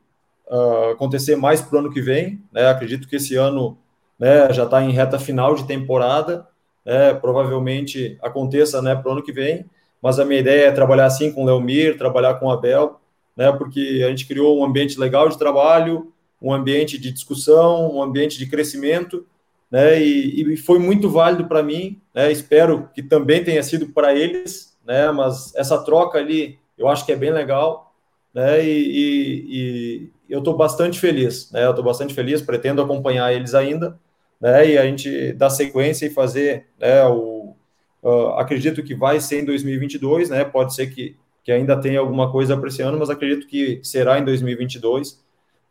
uh, 0.49 0.91
acontecer 0.91 1.35
mais 1.35 1.61
para 1.61 1.77
o 1.77 1.79
ano 1.79 1.91
que 1.91 2.01
vem, 2.01 2.41
né? 2.51 2.67
Acredito 2.67 3.07
que 3.07 3.15
esse 3.15 3.35
ano 3.35 3.77
né, 4.19 4.51
já 4.51 4.65
está 4.65 4.83
em 4.83 4.91
reta 4.91 5.17
final 5.17 5.55
de 5.55 5.65
temporada, 5.65 6.45
né, 6.85 7.13
provavelmente 7.13 8.17
aconteça 8.21 8.81
né, 8.81 8.93
para 8.93 9.07
o 9.07 9.11
ano 9.13 9.23
que 9.23 9.31
vem, 9.31 9.65
mas 10.01 10.19
a 10.19 10.25
minha 10.25 10.41
ideia 10.41 10.67
é 10.67 10.71
trabalhar 10.71 11.05
assim 11.05 11.31
com 11.31 11.43
o 11.43 11.45
Leomir, 11.45 11.97
trabalhar 11.97 12.33
com 12.35 12.47
o 12.47 12.51
Abel, 12.51 12.99
né, 13.35 13.51
porque 13.53 14.03
a 14.05 14.09
gente 14.09 14.27
criou 14.27 14.59
um 14.59 14.65
ambiente 14.65 14.99
legal 14.99 15.29
de 15.29 15.39
trabalho, 15.39 16.11
um 16.41 16.53
ambiente 16.53 16.97
de 16.97 17.11
discussão, 17.11 17.95
um 17.95 18.01
ambiente 18.01 18.37
de 18.37 18.47
crescimento, 18.47 19.25
né, 19.69 20.01
e, 20.01 20.53
e 20.53 20.57
foi 20.57 20.79
muito 20.79 21.09
válido 21.09 21.47
para 21.47 21.61
mim, 21.61 22.01
né, 22.13 22.31
espero 22.31 22.89
que 22.93 23.03
também 23.03 23.43
tenha 23.43 23.61
sido 23.61 23.89
para 23.89 24.15
eles, 24.15 24.77
né, 24.85 25.11
mas 25.11 25.53
essa 25.55 25.77
troca 25.83 26.17
ali 26.17 26.57
eu 26.77 26.87
acho 26.87 27.05
que 27.05 27.11
é 27.11 27.15
bem 27.15 27.31
legal, 27.31 27.93
né, 28.33 28.63
e, 28.63 28.69
e, 28.69 29.49
e 29.49 30.11
eu 30.29 30.39
estou 30.39 30.55
bastante 30.55 30.99
feliz, 30.99 31.51
né, 31.51 31.65
eu 31.65 31.71
estou 31.71 31.83
bastante 31.83 32.13
feliz, 32.13 32.41
pretendo 32.41 32.81
acompanhar 32.81 33.33
eles 33.33 33.53
ainda, 33.53 33.99
né, 34.39 34.71
e 34.71 34.77
a 34.77 34.85
gente 34.85 35.33
dar 35.33 35.49
sequência 35.49 36.05
e 36.05 36.09
fazer, 36.09 36.67
né, 36.79 37.05
o, 37.05 37.53
uh, 38.01 38.29
acredito 38.37 38.81
que 38.81 38.95
vai 38.95 39.19
ser 39.19 39.41
em 39.41 39.45
2022, 39.45 40.29
né, 40.29 40.43
pode 40.45 40.73
ser 40.73 40.87
que, 40.87 41.15
que 41.43 41.51
ainda 41.51 41.79
tenha 41.79 41.99
alguma 41.99 42.31
coisa 42.31 42.57
para 42.57 42.69
esse 42.69 42.81
ano, 42.81 42.97
mas 42.97 43.09
acredito 43.09 43.45
que 43.45 43.79
será 43.83 44.17
em 44.17 44.25
2022, 44.25 45.21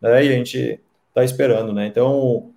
né, 0.00 0.24
e 0.24 0.28
a 0.28 0.32
gente 0.32 0.80
está 1.08 1.24
esperando, 1.24 1.72
né, 1.72 1.86
então 1.86 2.52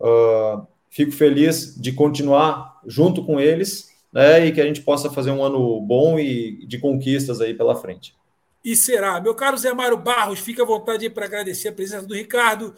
uh, 0.00 0.66
fico 0.88 1.12
feliz 1.12 1.74
de 1.80 1.92
continuar 1.92 2.80
junto 2.86 3.24
com 3.24 3.40
eles, 3.40 3.90
né, 4.12 4.46
e 4.46 4.52
que 4.52 4.60
a 4.60 4.66
gente 4.66 4.82
possa 4.82 5.10
fazer 5.10 5.30
um 5.30 5.42
ano 5.42 5.80
bom 5.80 6.18
e 6.18 6.66
de 6.66 6.78
conquistas 6.78 7.40
aí 7.40 7.54
pela 7.54 7.76
frente. 7.76 8.14
E 8.64 8.76
será. 8.76 9.20
Meu 9.20 9.34
caro 9.34 9.56
Zé 9.56 9.72
Mário 9.72 9.96
Barros, 9.96 10.40
fica 10.40 10.62
à 10.62 10.66
vontade 10.66 11.08
para 11.08 11.24
agradecer 11.24 11.68
a 11.68 11.72
presença 11.72 12.06
do 12.06 12.14
Ricardo, 12.14 12.74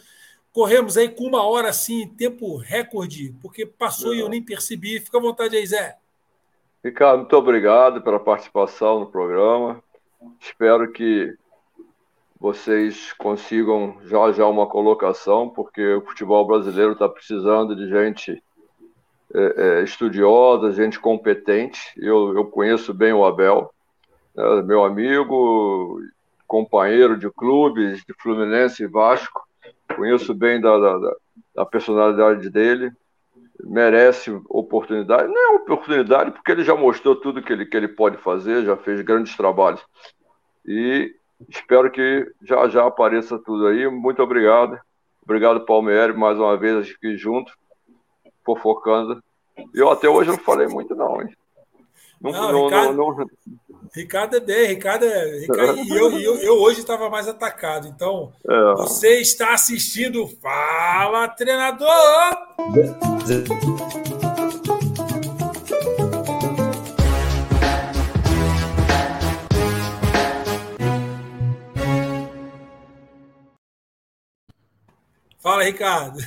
Corremos 0.53 0.99
aí 0.99 1.09
com 1.09 1.25
uma 1.25 1.43
hora 1.43 1.71
assim, 1.71 2.07
tempo 2.07 2.57
recorde, 2.57 3.35
porque 3.41 3.65
passou 3.65 4.15
e 4.15 4.21
eu 4.21 4.29
nem 4.29 4.43
percebi. 4.43 5.01
Fica 5.01 5.17
à 5.17 5.21
vontade 5.21 5.57
aí, 5.57 5.67
Zé. 5.67 5.97
Ricardo, 6.85 7.21
muito 7.21 7.37
obrigado 7.37 8.03
pela 8.03 8.21
participação 8.21 9.01
no 9.01 9.07
programa. 9.07 9.83
Espero 10.39 10.93
que 10.93 11.35
vocês 12.43 13.12
consigam 13.12 13.99
já 14.03 14.32
já 14.32 14.45
uma 14.49 14.66
colocação, 14.66 15.49
porque 15.49 15.95
o 15.95 16.01
futebol 16.01 16.45
brasileiro 16.45 16.95
está 16.95 17.09
precisando 17.09 17.76
de 17.76 17.88
gente 17.88 18.43
é, 19.32 19.55
é, 19.57 19.82
estudiosa, 19.84 20.72
gente 20.72 20.99
competente. 20.99 21.78
Eu, 21.97 22.34
eu 22.34 22.45
conheço 22.47 22.93
bem 22.93 23.12
o 23.12 23.24
Abel, 23.24 23.72
é, 24.36 24.62
meu 24.62 24.84
amigo, 24.84 26.01
companheiro 26.45 27.16
de 27.16 27.30
clubes 27.30 28.03
de 28.05 28.12
Fluminense 28.18 28.82
e 28.82 28.88
Vasco 28.88 29.47
conheço 29.95 30.34
bem 30.34 30.61
da, 30.61 30.76
da, 30.78 31.16
da 31.55 31.64
personalidade 31.64 32.51
dele, 32.51 32.90
merece 33.62 34.32
oportunidade. 34.49 35.32
Não 35.32 35.53
é 35.53 35.57
oportunidade, 35.59 36.32
porque 36.32 36.51
ele 36.51 36.64
já 36.64 36.74
mostrou 36.74 37.14
tudo 37.14 37.40
que 37.40 37.53
ele, 37.53 37.66
que 37.66 37.76
ele 37.76 37.86
pode 37.86 38.16
fazer, 38.16 38.64
já 38.64 38.76
fez 38.76 39.01
grandes 39.03 39.36
trabalhos. 39.36 39.84
E 40.66 41.14
espero 41.49 41.90
que 41.90 42.26
já 42.43 42.68
já 42.68 42.86
apareça 42.86 43.38
tudo 43.38 43.66
aí. 43.66 43.88
Muito 43.88 44.22
obrigado. 44.22 44.78
Obrigado, 45.22 45.64
Palmeiras, 45.64 46.16
mais 46.16 46.36
uma 46.38 46.57
vez 46.57 46.90
aqui 46.90 47.16
junto, 47.16 47.53
fofocando. 48.45 49.22
Eu 49.72 49.90
até 49.90 50.09
hoje 50.09 50.30
não 50.30 50.38
falei 50.38 50.66
muito, 50.66 50.95
não, 50.95 51.22
hein? 51.22 51.28
Não, 52.20 52.30
não, 52.30 52.64
Ricardo, 52.66 52.93
não, 52.95 53.16
não, 53.16 53.26
Ricardo 53.95 54.36
é 54.36 54.40
bem, 54.40 54.68
Ricardo 54.68 55.05
é. 55.05 55.38
Ricardo, 55.40 55.78
e 55.80 55.90
eu, 55.90 56.11
eu, 56.18 56.36
eu 56.36 56.55
hoje 56.55 56.80
estava 56.80 57.11
mais 57.11 57.26
atacado. 57.28 57.88
Então, 57.88 58.32
é. 58.49 58.74
você 58.74 59.20
está 59.20 59.53
assistindo 59.53 60.26
Fala 60.40 61.28
Treinador! 61.28 61.88
Fala, 75.43 75.64
Ricardo. 75.64 76.18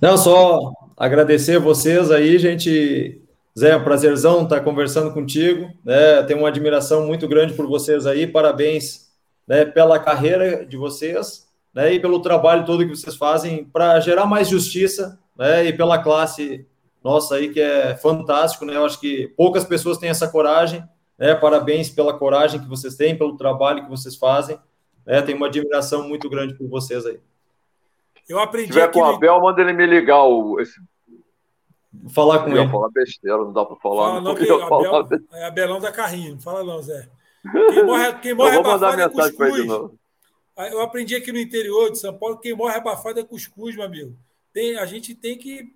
Não, 0.00 0.16
só 0.16 0.72
agradecer 0.96 1.56
a 1.56 1.60
vocês 1.60 2.10
aí, 2.10 2.38
gente. 2.38 3.20
Zé, 3.56 3.72
é 3.72 3.78
prazerzão 3.78 4.42
estar 4.42 4.62
conversando 4.62 5.12
contigo. 5.12 5.70
Né? 5.84 6.22
Tenho 6.22 6.38
uma 6.38 6.48
admiração 6.48 7.06
muito 7.06 7.28
grande 7.28 7.52
por 7.52 7.66
vocês 7.66 8.06
aí. 8.06 8.26
Parabéns 8.26 9.10
né, 9.46 9.66
pela 9.66 9.98
carreira 9.98 10.64
de 10.64 10.78
vocês 10.78 11.46
né, 11.74 11.92
e 11.92 12.00
pelo 12.00 12.20
trabalho 12.20 12.64
todo 12.64 12.86
que 12.86 12.96
vocês 12.96 13.14
fazem 13.14 13.66
para 13.66 14.00
gerar 14.00 14.24
mais 14.24 14.48
justiça 14.48 15.20
né, 15.36 15.66
e 15.66 15.72
pela 15.72 16.02
classe 16.02 16.66
nossa 17.02 17.34
aí, 17.34 17.50
que 17.50 17.60
é 17.60 17.94
fantástico. 17.94 18.64
Né? 18.64 18.76
Eu 18.76 18.86
acho 18.86 18.98
que 18.98 19.28
poucas 19.36 19.64
pessoas 19.64 19.98
têm 19.98 20.08
essa 20.08 20.26
coragem. 20.26 20.82
Né? 21.18 21.34
Parabéns 21.34 21.90
pela 21.90 22.14
coragem 22.14 22.58
que 22.58 22.68
vocês 22.68 22.94
têm, 22.94 23.14
pelo 23.14 23.36
trabalho 23.36 23.84
que 23.84 23.90
vocês 23.90 24.16
fazem. 24.16 24.58
Né? 25.04 25.20
Tenho 25.20 25.36
uma 25.36 25.48
admiração 25.48 26.08
muito 26.08 26.30
grande 26.30 26.54
por 26.54 26.66
vocês 26.66 27.04
aí. 27.04 27.20
Eu 28.28 28.38
aprendi. 28.38 28.68
Se 28.68 28.72
tiver 28.72 28.90
com 28.90 29.00
o 29.00 29.04
Abel, 29.04 29.40
manda 29.40 29.60
ele 29.60 29.72
me 29.72 29.86
ligar 29.86 30.24
o, 30.24 30.60
esse 30.60 30.80
falar 32.10 32.44
com 32.44 32.50
eu 32.50 32.62
ele. 32.62 32.70
falar 32.70 32.88
besteira, 32.90 33.38
não 33.38 33.52
dá 33.52 33.64
para 33.64 33.76
falar. 33.76 34.08
Fala, 34.08 34.20
não, 34.20 34.34
que 34.34 34.44
Abel, 34.44 34.68
falar... 34.68 35.08
é 35.32 35.44
Abelão 35.44 35.80
da 35.80 35.92
Carrinho, 35.92 36.32
não 36.32 36.40
fala 36.40 36.64
não, 36.64 36.82
Zé. 36.82 37.08
Quem 37.72 37.84
morre, 37.84 38.14
quem 38.20 38.34
morre 38.34 38.56
eu 38.56 38.62
vou 38.62 38.72
mandar 38.72 38.98
é 38.98 39.06
mensagem 39.06 39.36
para 39.36 39.48
ele 39.48 39.62
de 39.62 39.68
novo. 39.68 39.98
Eu 40.56 40.80
aprendi 40.80 41.14
aqui 41.14 41.30
no 41.30 41.38
interior 41.38 41.90
de 41.90 41.98
São 41.98 42.16
Paulo, 42.16 42.38
quem 42.38 42.54
morre 42.54 42.76
abafado 42.76 43.20
é 43.20 43.24
cuscuz, 43.24 43.76
meu 43.76 43.84
amigo. 43.84 44.16
Tem, 44.52 44.78
a 44.78 44.86
gente 44.86 45.14
tem 45.14 45.36
que, 45.36 45.70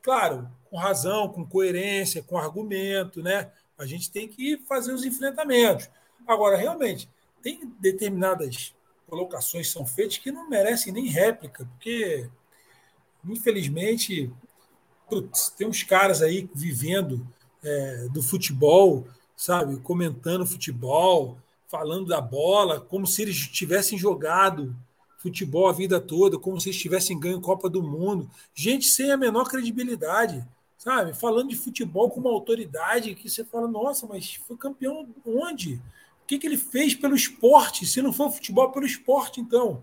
claro, 0.00 0.48
com 0.70 0.78
razão, 0.78 1.28
com 1.28 1.44
coerência, 1.44 2.22
com 2.22 2.38
argumento, 2.38 3.22
né? 3.22 3.50
A 3.76 3.84
gente 3.84 4.10
tem 4.10 4.26
que 4.28 4.56
fazer 4.68 4.92
os 4.92 5.04
enfrentamentos. 5.04 5.90
Agora, 6.26 6.56
realmente, 6.56 7.10
tem 7.42 7.60
determinadas 7.80 8.74
colocações 9.08 9.70
são 9.70 9.86
feitas 9.86 10.18
que 10.18 10.30
não 10.30 10.48
merecem 10.48 10.92
nem 10.92 11.06
réplica, 11.06 11.64
porque, 11.64 12.28
infelizmente, 13.24 14.30
putz, 15.08 15.50
tem 15.50 15.66
uns 15.66 15.82
caras 15.82 16.22
aí 16.22 16.48
vivendo 16.54 17.26
é, 17.62 18.08
do 18.12 18.22
futebol, 18.22 19.06
sabe, 19.36 19.78
comentando 19.78 20.46
futebol, 20.46 21.38
falando 21.66 22.06
da 22.06 22.20
bola, 22.20 22.80
como 22.80 23.06
se 23.06 23.22
eles 23.22 23.48
tivessem 23.48 23.98
jogado 23.98 24.74
futebol 25.18 25.68
a 25.68 25.72
vida 25.72 26.00
toda, 26.00 26.38
como 26.38 26.60
se 26.60 26.68
eles 26.68 26.80
tivessem 26.80 27.18
ganho 27.18 27.40
Copa 27.40 27.68
do 27.68 27.82
Mundo. 27.82 28.30
Gente 28.54 28.86
sem 28.86 29.10
a 29.10 29.16
menor 29.16 29.48
credibilidade, 29.48 30.46
sabe? 30.76 31.12
Falando 31.12 31.48
de 31.48 31.56
futebol 31.56 32.08
com 32.08 32.20
uma 32.20 32.30
autoridade 32.30 33.14
que 33.14 33.28
você 33.28 33.44
fala, 33.44 33.66
nossa, 33.66 34.06
mas 34.06 34.34
foi 34.34 34.56
campeão 34.56 35.08
onde? 35.26 35.80
Que, 36.28 36.38
que 36.38 36.46
ele 36.46 36.58
fez 36.58 36.94
pelo 36.94 37.16
esporte? 37.16 37.86
Se 37.86 38.02
não 38.02 38.12
for 38.12 38.30
futebol, 38.30 38.70
pelo 38.70 38.86
esporte, 38.86 39.40
então. 39.40 39.82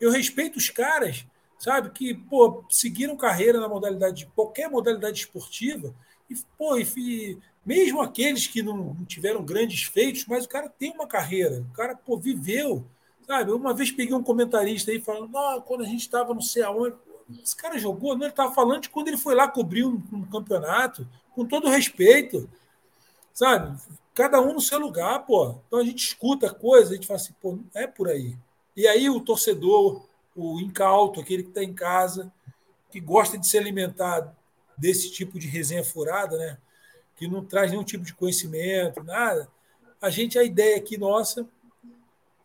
Eu 0.00 0.12
respeito 0.12 0.56
os 0.56 0.70
caras, 0.70 1.26
sabe? 1.58 1.90
Que, 1.90 2.14
pô, 2.14 2.64
seguiram 2.70 3.16
carreira 3.16 3.60
na 3.60 3.68
modalidade, 3.68 4.30
qualquer 4.34 4.70
modalidade 4.70 5.18
esportiva, 5.18 5.92
e, 6.30 6.34
pô, 6.56 6.78
e, 6.78 7.36
mesmo 7.66 8.00
aqueles 8.00 8.46
que 8.46 8.62
não 8.62 8.94
tiveram 9.06 9.44
grandes 9.44 9.82
feitos, 9.82 10.24
mas 10.26 10.44
o 10.44 10.48
cara 10.48 10.68
tem 10.68 10.92
uma 10.92 11.06
carreira, 11.06 11.60
o 11.60 11.74
cara, 11.74 11.96
pô, 11.96 12.16
viveu, 12.16 12.86
sabe? 13.26 13.50
Uma 13.50 13.74
vez 13.74 13.90
peguei 13.90 14.14
um 14.14 14.22
comentarista 14.22 14.92
aí 14.92 15.00
falando, 15.00 15.36
ah, 15.36 15.60
quando 15.66 15.82
a 15.82 15.86
gente 15.86 16.00
estava 16.00 16.32
não 16.32 16.40
sei 16.40 16.62
aonde, 16.62 16.96
esse 17.42 17.56
cara 17.56 17.76
jogou? 17.78 18.14
Não, 18.14 18.22
ele 18.22 18.30
estava 18.30 18.52
falando 18.54 18.82
de 18.82 18.88
quando 18.88 19.08
ele 19.08 19.16
foi 19.16 19.34
lá 19.34 19.48
cobrir 19.48 19.84
um, 19.84 20.00
um 20.12 20.22
campeonato, 20.22 21.06
com 21.34 21.44
todo 21.44 21.68
respeito. 21.68 22.48
Sabe? 23.32 23.78
Cada 24.14 24.40
um 24.40 24.54
no 24.54 24.60
seu 24.60 24.78
lugar, 24.78 25.24
pô. 25.26 25.56
Então 25.66 25.78
a 25.78 25.84
gente 25.84 26.04
escuta 26.04 26.52
coisa, 26.52 26.92
a 26.92 26.94
gente 26.94 27.06
fala 27.06 27.18
assim, 27.18 27.34
pô, 27.40 27.58
é 27.74 27.86
por 27.86 28.08
aí. 28.08 28.36
E 28.76 28.86
aí 28.86 29.08
o 29.08 29.20
torcedor, 29.20 30.06
o 30.34 30.60
incauto, 30.60 31.20
aquele 31.20 31.42
que 31.42 31.48
está 31.50 31.62
em 31.62 31.74
casa, 31.74 32.32
que 32.90 33.00
gosta 33.00 33.38
de 33.38 33.46
se 33.46 33.56
alimentar 33.56 34.34
desse 34.76 35.10
tipo 35.10 35.38
de 35.38 35.46
resenha 35.46 35.84
furada, 35.84 36.36
né? 36.36 36.58
Que 37.16 37.26
não 37.26 37.44
traz 37.44 37.70
nenhum 37.70 37.84
tipo 37.84 38.04
de 38.04 38.14
conhecimento, 38.14 39.02
nada. 39.02 39.48
A 40.00 40.10
gente, 40.10 40.38
a 40.38 40.44
ideia 40.44 40.76
aqui 40.76 40.98
nossa 40.98 41.48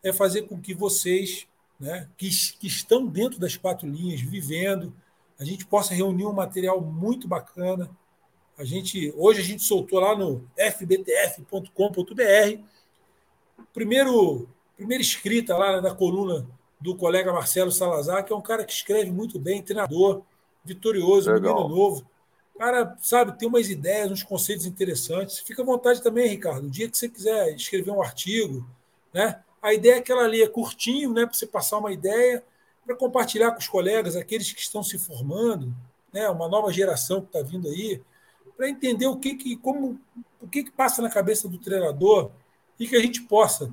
é 0.02 0.12
fazer 0.12 0.42
com 0.42 0.60
que 0.60 0.72
vocês, 0.72 1.46
né, 1.78 2.08
que, 2.16 2.28
que 2.58 2.66
estão 2.66 3.06
dentro 3.06 3.38
das 3.38 3.56
quatro 3.56 3.88
linhas, 3.88 4.20
vivendo, 4.20 4.94
a 5.38 5.44
gente 5.44 5.66
possa 5.66 5.94
reunir 5.94 6.26
um 6.26 6.32
material 6.32 6.80
muito 6.80 7.28
bacana. 7.28 7.90
A 8.58 8.64
gente 8.64 9.14
hoje 9.16 9.40
a 9.40 9.44
gente 9.44 9.62
soltou 9.62 10.00
lá 10.00 10.16
no 10.16 10.44
fbtf.com.br 10.56 11.70
primeiro 13.72 14.48
primeira 14.76 15.00
escrita 15.00 15.56
lá 15.56 15.80
na 15.80 15.94
coluna 15.94 16.44
do 16.80 16.94
colega 16.96 17.32
Marcelo 17.32 17.70
Salazar, 17.70 18.24
que 18.24 18.32
é 18.32 18.36
um 18.36 18.42
cara 18.42 18.64
que 18.64 18.72
escreve 18.72 19.10
muito 19.10 19.38
bem, 19.38 19.62
treinador, 19.62 20.22
vitorioso, 20.64 21.30
Legal. 21.32 21.54
menino 21.54 21.76
novo. 21.76 22.06
Cara, 22.56 22.96
sabe, 23.00 23.38
tem 23.38 23.48
umas 23.48 23.70
ideias, 23.70 24.10
uns 24.10 24.22
conceitos 24.22 24.66
interessantes. 24.66 25.38
Fica 25.38 25.62
à 25.62 25.64
vontade 25.64 26.02
também, 26.02 26.28
Ricardo. 26.28 26.66
O 26.66 26.70
dia 26.70 26.88
que 26.88 26.98
você 26.98 27.08
quiser 27.08 27.54
escrever 27.54 27.90
um 27.90 28.02
artigo, 28.02 28.68
né? 29.12 29.40
A 29.62 29.72
ideia 29.72 29.96
é 29.96 30.00
que 30.00 30.10
ela 30.10 30.24
ali 30.24 30.42
é 30.42 30.48
curtinho, 30.48 31.12
né? 31.12 31.24
Para 31.24 31.34
você 31.34 31.46
passar 31.46 31.78
uma 31.78 31.92
ideia, 31.92 32.42
para 32.84 32.96
compartilhar 32.96 33.52
com 33.52 33.58
os 33.58 33.68
colegas, 33.68 34.16
aqueles 34.16 34.52
que 34.52 34.60
estão 34.60 34.82
se 34.82 34.98
formando, 34.98 35.72
né? 36.12 36.28
Uma 36.28 36.48
nova 36.48 36.72
geração 36.72 37.20
que 37.20 37.28
está 37.28 37.42
vindo 37.42 37.68
aí, 37.68 38.00
para 38.58 38.68
entender 38.68 39.06
o 39.06 39.16
que 39.16 39.36
que, 39.36 39.56
como, 39.56 39.98
o 40.42 40.46
que 40.46 40.64
que 40.64 40.70
passa 40.70 41.00
na 41.00 41.08
cabeça 41.08 41.48
do 41.48 41.56
treinador 41.56 42.30
e 42.78 42.86
que 42.86 42.94
a 42.94 43.00
gente 43.00 43.22
possa 43.22 43.72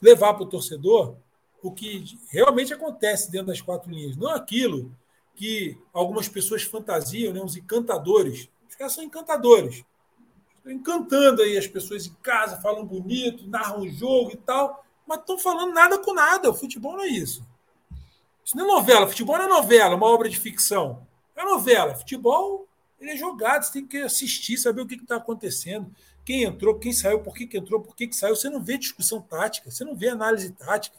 levar 0.00 0.32
para 0.34 0.44
o 0.44 0.48
torcedor 0.48 1.16
o 1.60 1.70
que 1.70 2.04
realmente 2.30 2.72
acontece 2.72 3.30
dentro 3.30 3.48
das 3.48 3.60
quatro 3.60 3.90
linhas, 3.90 4.16
não 4.16 4.30
aquilo 4.30 4.90
que 5.34 5.76
algumas 5.92 6.28
pessoas 6.28 6.62
fantasiam, 6.62 7.34
né? 7.34 7.42
Os 7.42 7.56
encantadores, 7.56 8.48
os 8.68 8.76
caras 8.76 8.94
são 8.94 9.04
encantadores, 9.04 9.84
estão 10.56 10.72
encantando 10.72 11.42
aí 11.42 11.58
as 11.58 11.66
pessoas 11.66 12.06
em 12.06 12.14
casa, 12.22 12.60
falam 12.62 12.86
bonito, 12.86 13.46
narram 13.46 13.80
o 13.80 13.88
jogo 13.90 14.30
e 14.32 14.36
tal 14.36 14.84
mas 15.08 15.20
estão 15.20 15.38
falando 15.38 15.72
nada 15.72 15.98
com 15.98 16.12
nada. 16.12 16.50
O 16.50 16.54
futebol 16.54 16.92
não 16.92 17.04
é 17.04 17.08
isso. 17.08 17.42
Isso 18.44 18.54
não 18.54 18.64
é 18.64 18.68
novela. 18.68 19.08
Futebol 19.08 19.38
não 19.38 19.46
é 19.46 19.48
novela, 19.48 19.96
uma 19.96 20.06
obra 20.06 20.28
de 20.28 20.38
ficção. 20.38 21.06
É 21.34 21.42
novela. 21.42 21.94
Futebol 21.94 22.67
ele 23.00 23.12
é 23.12 23.16
jogado, 23.16 23.64
você 23.64 23.72
tem 23.74 23.86
que 23.86 23.98
assistir, 23.98 24.56
saber 24.56 24.82
o 24.82 24.86
que 24.86 24.94
está 24.94 25.16
acontecendo, 25.16 25.94
quem 26.24 26.42
entrou, 26.42 26.78
quem 26.78 26.92
saiu, 26.92 27.20
por 27.20 27.34
que, 27.34 27.46
que 27.46 27.56
entrou, 27.56 27.80
por 27.80 27.96
que, 27.96 28.06
que 28.06 28.14
saiu. 28.14 28.36
Você 28.36 28.50
não 28.50 28.62
vê 28.62 28.76
discussão 28.76 29.20
tática, 29.20 29.70
você 29.70 29.84
não 29.84 29.94
vê 29.94 30.08
análise 30.08 30.50
tática. 30.52 30.96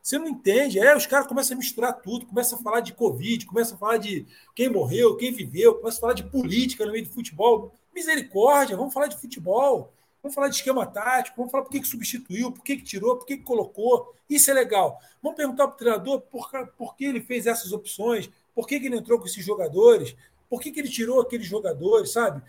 Você 0.00 0.18
não 0.18 0.28
entende. 0.28 0.78
É, 0.78 0.96
os 0.96 1.06
caras 1.06 1.26
começam 1.26 1.54
a 1.54 1.58
misturar 1.58 1.92
tudo, 2.00 2.26
começam 2.26 2.58
a 2.58 2.62
falar 2.62 2.80
de 2.80 2.92
Covid, 2.92 3.44
começam 3.44 3.76
a 3.76 3.78
falar 3.78 3.96
de 3.98 4.24
quem 4.54 4.68
morreu, 4.68 5.16
quem 5.16 5.32
viveu, 5.32 5.74
começam 5.74 5.98
a 5.98 6.00
falar 6.00 6.14
de 6.14 6.22
política 6.22 6.86
no 6.86 6.92
meio 6.92 7.04
do 7.04 7.12
futebol. 7.12 7.74
Misericórdia, 7.94 8.76
vamos 8.76 8.94
falar 8.94 9.08
de 9.08 9.18
futebol. 9.18 9.92
Vamos 10.22 10.34
falar 10.34 10.48
de 10.48 10.56
esquema 10.56 10.84
tático, 10.84 11.36
vamos 11.36 11.50
falar 11.50 11.64
por 11.64 11.70
que, 11.70 11.80
que 11.80 11.86
substituiu, 11.86 12.50
por 12.50 12.64
que, 12.64 12.76
que 12.76 12.82
tirou, 12.82 13.16
por 13.16 13.24
que, 13.24 13.36
que 13.36 13.42
colocou. 13.44 14.14
Isso 14.28 14.50
é 14.50 14.54
legal. 14.54 14.98
Vamos 15.22 15.36
perguntar 15.36 15.66
para 15.68 15.74
o 15.74 15.78
treinador 15.78 16.20
por, 16.22 16.50
por 16.76 16.96
que 16.96 17.04
ele 17.04 17.20
fez 17.20 17.46
essas 17.46 17.72
opções, 17.72 18.28
por 18.54 18.66
que, 18.66 18.80
que 18.80 18.86
ele 18.86 18.96
entrou 18.96 19.18
com 19.18 19.26
esses 19.26 19.44
jogadores, 19.44 20.16
por 20.48 20.60
que, 20.60 20.70
que 20.70 20.80
ele 20.80 20.88
tirou 20.88 21.20
aqueles 21.20 21.46
jogadores, 21.46 22.12
sabe? 22.12 22.42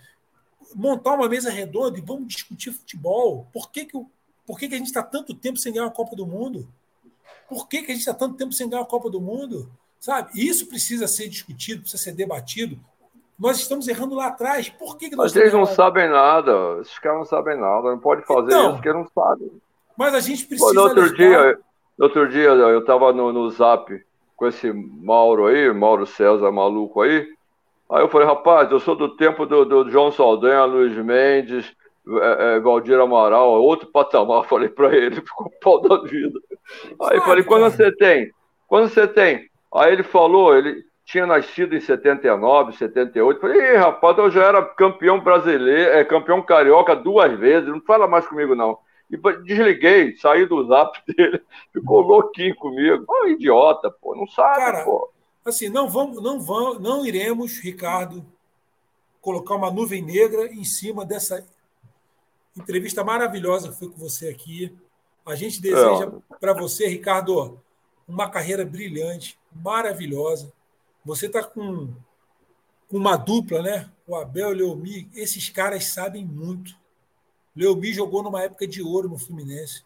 Montar 0.76 1.16
uma 1.16 1.28
mesa 1.28 1.50
redonda 1.50 1.98
e 1.98 2.02
vamos 2.02 2.28
discutir 2.28 2.72
futebol. 2.72 3.48
Por 3.52 3.72
que, 3.72 3.86
que, 3.86 4.06
por 4.46 4.58
que, 4.58 4.68
que 4.68 4.76
a 4.76 4.78
gente 4.78 4.88
está 4.88 5.04
tanto 5.04 5.34
tempo 5.34 5.58
sem 5.58 5.74
ganhar 5.74 5.88
a 5.88 5.92
Copa 5.92 6.16
do 6.16 6.26
Mundo? 6.26 6.68
Por 7.48 7.68
que, 7.68 7.82
que 7.82 7.92
a 7.92 7.96
gente 7.96 8.02
está 8.02 8.14
tanto 8.14 8.36
tempo 8.36 8.54
sem 8.54 8.70
ganhar 8.70 8.84
a 8.84 8.88
Copa 8.88 9.10
do 9.10 9.20
Mundo? 9.20 9.70
Sabe? 10.00 10.30
Isso 10.36 10.68
precisa 10.68 11.08
ser 11.08 11.28
discutido, 11.28 11.82
precisa 11.82 12.02
ser 12.02 12.14
debatido. 12.14 12.80
Nós 13.38 13.58
estamos 13.58 13.88
errando 13.88 14.16
lá 14.16 14.28
atrás. 14.28 14.70
Por 14.70 14.98
que, 14.98 15.10
que 15.10 15.16
nós 15.16 15.34
Mas 15.34 15.42
eles 15.42 15.54
não 15.54 15.66
sabem 15.66 16.10
nada. 16.10 16.80
Esses 16.82 17.00
caras 17.00 17.20
não 17.20 17.26
sabem 17.26 17.58
nada. 17.58 17.90
Não 17.90 18.00
pode 18.00 18.26
fazer 18.26 18.48
então, 18.48 18.66
isso 18.66 18.74
porque 18.76 18.94
não 18.94 19.08
sabem. 19.14 19.50
Mas 19.98 20.14
a 20.14 20.20
gente 20.20 20.46
precisa. 20.46 20.74
no 20.74 20.82
outro 20.82 21.16
dia, 21.16 21.60
no 21.98 22.06
outro 22.06 22.30
dia 22.30 22.50
eu 22.50 22.80
estava 22.80 23.12
no, 23.12 23.34
no 23.34 23.50
zap 23.50 24.06
com 24.36 24.48
esse 24.48 24.72
Mauro 24.72 25.48
aí, 25.48 25.74
Mauro 25.74 26.06
César 26.06 26.52
maluco 26.52 27.02
aí. 27.02 27.28
Aí 27.92 28.02
eu 28.02 28.10
falei, 28.10 28.28
rapaz, 28.28 28.72
eu 28.72 28.80
sou 28.80 28.96
do 28.96 29.16
tempo 29.16 29.46
do, 29.46 29.66
do 29.66 29.90
João 29.90 30.12
Saldanha, 30.12 30.64
Luiz 30.64 30.96
Mendes, 30.96 31.76
é, 32.08 32.56
é, 32.56 32.60
Valdir 32.60 33.00
Amaral, 33.00 33.62
outro 33.62 33.88
patamar, 33.88 34.44
falei 34.50 34.70
para 34.70 34.96
ele, 34.96 35.16
ficou 35.16 35.52
pau 35.62 35.82
da 35.82 36.02
vida. 36.04 36.40
Aí 37.02 37.18
eu 37.18 37.22
falei, 37.24 37.44
quando 37.44 37.64
você 37.64 37.92
tem? 37.92 38.32
Quando 38.68 38.90
você 38.90 39.08
tem? 39.08 39.50
Aí 39.74 39.92
ele 39.92 40.04
falou, 40.04 40.56
ele, 40.56 40.84
tinha 41.10 41.26
nascido 41.26 41.76
em 41.76 41.80
79, 41.80 42.74
78. 42.74 43.42
Falei, 43.42 43.76
rapaz, 43.76 44.18
eu 44.20 44.30
já 44.30 44.44
era 44.46 44.64
campeão 44.64 45.20
brasileiro, 45.20 45.92
é, 45.92 46.04
campeão 46.06 46.42
carioca 46.44 46.96
duas 46.96 47.34
vezes, 47.40 47.68
não 47.68 47.82
fala 47.82 48.08
mais 48.08 48.28
comigo, 48.28 48.54
não. 48.54 48.78
E 49.10 49.18
desliguei, 49.44 50.16
saí 50.18 50.46
do 50.46 50.64
zap 50.68 50.96
dele, 51.12 51.42
ficou 51.74 52.02
louquinho 52.02 52.56
comigo. 52.56 53.04
Oh, 53.08 53.26
idiota, 53.26 53.90
pô, 53.90 54.16
não 54.16 54.28
sabe, 54.28 54.58
Cara, 54.58 54.84
pô. 54.86 55.10
Assim, 55.46 55.70
não 55.70 55.90
vamos, 55.90 56.22
não 56.22 56.40
vamos, 56.42 56.80
não 56.80 57.06
iremos, 57.06 57.60
Ricardo, 57.60 58.26
colocar 59.22 59.56
uma 59.56 59.72
nuvem 59.72 60.02
negra 60.02 60.48
em 60.54 60.64
cima 60.64 61.06
dessa 61.06 61.46
entrevista 62.56 63.04
maravilhosa 63.04 63.70
que 63.70 63.80
foi 63.80 63.90
com 63.90 63.98
você 63.98 64.30
aqui. 64.30 64.76
A 65.26 65.36
gente 65.36 65.62
deseja 65.62 66.12
é. 66.32 66.36
para 66.36 66.54
você, 66.54 66.88
Ricardo, 66.88 67.60
uma 68.08 68.30
carreira 68.30 68.66
brilhante, 68.66 69.40
maravilhosa 69.54 70.52
você 71.04 71.26
está 71.26 71.44
com, 71.44 71.94
com 72.88 72.98
uma 72.98 73.16
dupla, 73.16 73.62
né? 73.62 73.90
O 74.06 74.16
Abel 74.16 74.50
e 74.50 74.54
o 74.54 74.56
Leomi. 74.56 75.10
Esses 75.16 75.50
caras 75.50 75.86
sabem 75.86 76.26
muito. 76.26 76.76
Leomi 77.56 77.94
jogou 77.94 78.22
numa 78.22 78.44
época 78.44 78.68
de 78.68 78.82
ouro 78.82 79.10
no 79.10 79.18
Fluminense. 79.18 79.84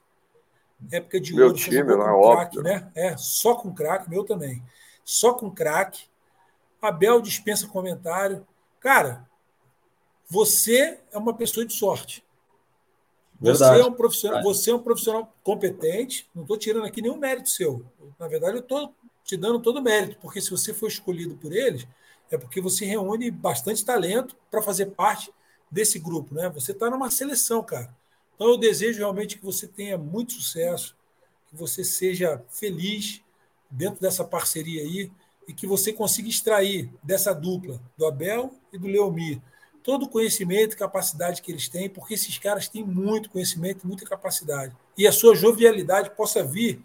Época 0.91 1.19
de 1.19 1.33
meu 1.33 1.45
ouro. 1.45 1.57
Time, 1.57 1.83
não 1.83 2.31
é 2.31 2.35
craque, 2.35 2.61
né? 2.61 2.91
É, 2.95 3.15
só 3.15 3.55
com 3.55 3.73
craque, 3.73 4.09
meu 4.09 4.23
também. 4.23 4.61
Só 5.03 5.33
com 5.33 5.49
craque. 5.49 6.05
Abel 6.81 7.21
dispensa 7.21 7.67
comentário. 7.67 8.45
Cara, 8.79 9.27
você 10.29 10.99
é 11.11 11.17
uma 11.17 11.33
pessoa 11.33 11.65
de 11.65 11.73
sorte. 11.73 12.23
Verdade. 13.39 13.77
Você 13.77 13.81
é 13.81 13.85
um 13.85 13.93
profissional, 13.93 14.43
você 14.43 14.71
é 14.71 14.75
um 14.75 14.79
profissional 14.79 15.33
competente. 15.43 16.29
Não 16.33 16.43
estou 16.43 16.57
tirando 16.57 16.85
aqui 16.85 17.01
nenhum 17.01 17.17
mérito 17.17 17.49
seu. 17.49 17.85
Na 18.19 18.27
verdade, 18.27 18.57
eu 18.57 18.61
estou 18.61 18.93
te 19.23 19.37
dando 19.37 19.59
todo 19.61 19.77
o 19.77 19.81
mérito, 19.81 20.17
porque 20.21 20.41
se 20.41 20.49
você 20.49 20.73
for 20.73 20.87
escolhido 20.87 21.35
por 21.35 21.53
eles, 21.53 21.87
é 22.29 22.37
porque 22.37 22.59
você 22.59 22.85
reúne 22.85 23.31
bastante 23.31 23.83
talento 23.85 24.35
para 24.51 24.61
fazer 24.61 24.87
parte 24.87 25.33
desse 25.69 25.97
grupo, 25.97 26.35
né? 26.35 26.49
Você 26.49 26.71
está 26.71 26.89
numa 26.89 27.09
seleção, 27.09 27.63
cara. 27.63 27.95
Então 28.35 28.47
eu 28.47 28.57
desejo 28.57 28.99
realmente 28.99 29.37
que 29.37 29.45
você 29.45 29.67
tenha 29.67 29.97
muito 29.97 30.33
sucesso, 30.33 30.95
que 31.47 31.55
você 31.55 31.83
seja 31.83 32.43
feliz 32.49 33.22
dentro 33.73 33.99
dessa 33.99 34.23
parceria 34.23 34.81
aí 34.81 35.11
e 35.47 35.53
que 35.53 35.67
você 35.67 35.91
consiga 35.91 36.29
extrair 36.29 36.89
dessa 37.01 37.33
dupla, 37.33 37.81
do 37.97 38.05
Abel 38.05 38.53
e 38.71 38.77
do 38.77 38.87
Leomir, 38.87 39.41
todo 39.83 40.03
o 40.03 40.09
conhecimento 40.09 40.73
e 40.73 40.77
capacidade 40.77 41.41
que 41.41 41.51
eles 41.51 41.67
têm, 41.67 41.89
porque 41.89 42.13
esses 42.13 42.37
caras 42.37 42.69
têm 42.69 42.83
muito 42.83 43.29
conhecimento, 43.29 43.85
muita 43.85 44.05
capacidade. 44.05 44.73
E 44.97 45.05
a 45.05 45.11
sua 45.11 45.35
jovialidade 45.35 46.11
possa 46.15 46.43
vir 46.43 46.81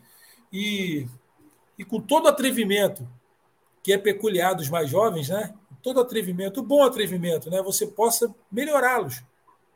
e 0.52 1.06
e 1.78 1.84
com 1.84 2.00
todo 2.00 2.26
atrevimento 2.26 3.08
que 3.82 3.92
é 3.92 3.96
peculiar 3.96 4.54
dos 4.54 4.68
mais 4.68 4.90
jovens, 4.90 5.28
né? 5.28 5.54
Todo 5.80 6.00
atrevimento, 6.00 6.60
bom 6.60 6.82
atrevimento, 6.82 7.48
né? 7.48 7.62
Você 7.62 7.86
possa 7.86 8.34
melhorá-los, 8.50 9.22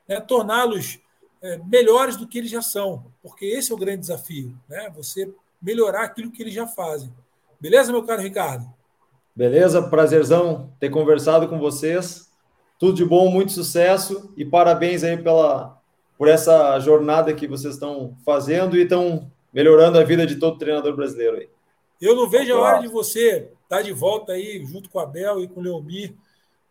né? 0.08 0.20
torná-los 0.20 0.98
é, 1.40 1.58
melhores 1.58 2.16
do 2.16 2.26
que 2.26 2.38
eles 2.38 2.50
já 2.50 2.60
são, 2.60 3.06
porque 3.22 3.46
esse 3.46 3.70
é 3.70 3.74
o 3.74 3.78
grande 3.78 4.00
desafio, 4.00 4.58
né? 4.68 4.90
Você 4.96 5.32
melhorar 5.62 6.04
aquilo 6.04 6.30
que 6.30 6.42
eles 6.42 6.52
já 6.52 6.66
fazem. 6.66 7.12
Beleza, 7.60 7.92
meu 7.92 8.02
caro 8.02 8.20
Ricardo? 8.20 8.66
Beleza, 9.34 9.80
prazerzão 9.80 10.72
ter 10.80 10.90
conversado 10.90 11.48
com 11.48 11.58
vocês. 11.58 12.30
Tudo 12.78 12.94
de 12.94 13.04
bom, 13.04 13.30
muito 13.30 13.52
sucesso 13.52 14.32
e 14.36 14.44
parabéns 14.44 15.04
aí 15.04 15.16
pela 15.16 15.80
por 16.18 16.28
essa 16.28 16.78
jornada 16.78 17.34
que 17.34 17.48
vocês 17.48 17.74
estão 17.74 18.16
fazendo 18.24 18.76
e 18.76 18.82
estão 18.82 19.30
melhorando 19.52 19.98
a 19.98 20.04
vida 20.04 20.24
de 20.26 20.36
todo 20.36 20.58
treinador 20.58 20.94
brasileiro 20.94 21.36
aí. 21.36 21.48
Eu 22.00 22.14
não 22.14 22.28
vejo 22.28 22.52
a 22.54 22.60
hora 22.60 22.80
de 22.80 22.88
você 22.88 23.50
estar 23.64 23.76
tá 23.78 23.82
de 23.82 23.92
volta 23.92 24.32
aí, 24.32 24.64
junto 24.64 24.88
com 24.88 24.98
o 24.98 25.00
Abel 25.00 25.42
e 25.42 25.48
com 25.48 25.60
o 25.60 25.62
Leomir, 25.62 26.14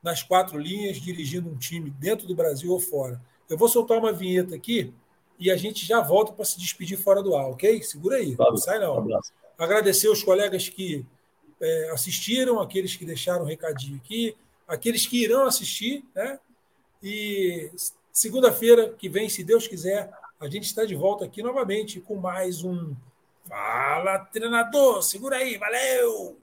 nas 0.02 0.24
quatro 0.24 0.58
linhas, 0.58 1.02
dirigindo 1.02 1.50
um 1.50 1.58
time 1.58 1.90
dentro 1.90 2.28
do 2.28 2.36
Brasil 2.36 2.72
ou 2.72 2.80
fora. 2.80 3.22
Eu 3.50 3.58
vou 3.58 3.68
soltar 3.68 3.98
uma 3.98 4.14
vinheta 4.14 4.56
aqui 4.56 4.94
e 5.42 5.50
a 5.50 5.58
gente 5.58 5.84
já 5.88 6.00
volta 6.00 6.32
para 6.32 6.46
se 6.46 6.60
despedir 6.60 7.00
fora 7.00 7.24
do 7.24 7.36
ar, 7.36 7.48
ok? 7.48 7.82
Segura 7.82 8.18
aí, 8.18 8.36
claro. 8.36 8.52
não 8.52 8.58
sai 8.60 8.78
não. 8.78 9.00
Um 9.00 9.20
Agradecer 9.58 10.08
os 10.08 10.22
colegas 10.24 10.70
que 10.70 11.04
é, 11.60 11.90
assistiram, 11.92 12.60
aqueles 12.60 12.96
que 12.96 13.04
deixaram 13.04 13.42
um 13.42 13.48
recadinho 13.48 13.98
aqui, 13.98 14.38
aqueles 14.68 15.08
que 15.08 15.24
irão 15.24 15.46
assistir, 15.46 16.06
né? 16.14 16.40
E 17.02 17.72
segunda-feira 18.12 18.90
que 18.90 19.10
vem, 19.10 19.30
se 19.30 19.44
Deus 19.44 19.68
quiser, 19.68 20.12
a 20.40 20.48
gente 20.48 20.66
está 20.66 20.86
de 20.86 20.94
volta 20.94 21.26
aqui 21.26 21.42
novamente 21.42 22.00
com 22.00 22.18
mais 22.18 22.64
um 22.64 22.94
Fala 23.50 24.20
Treinador, 24.20 25.02
segura 25.02 25.38
aí, 25.38 25.58
valeu! 25.58 26.38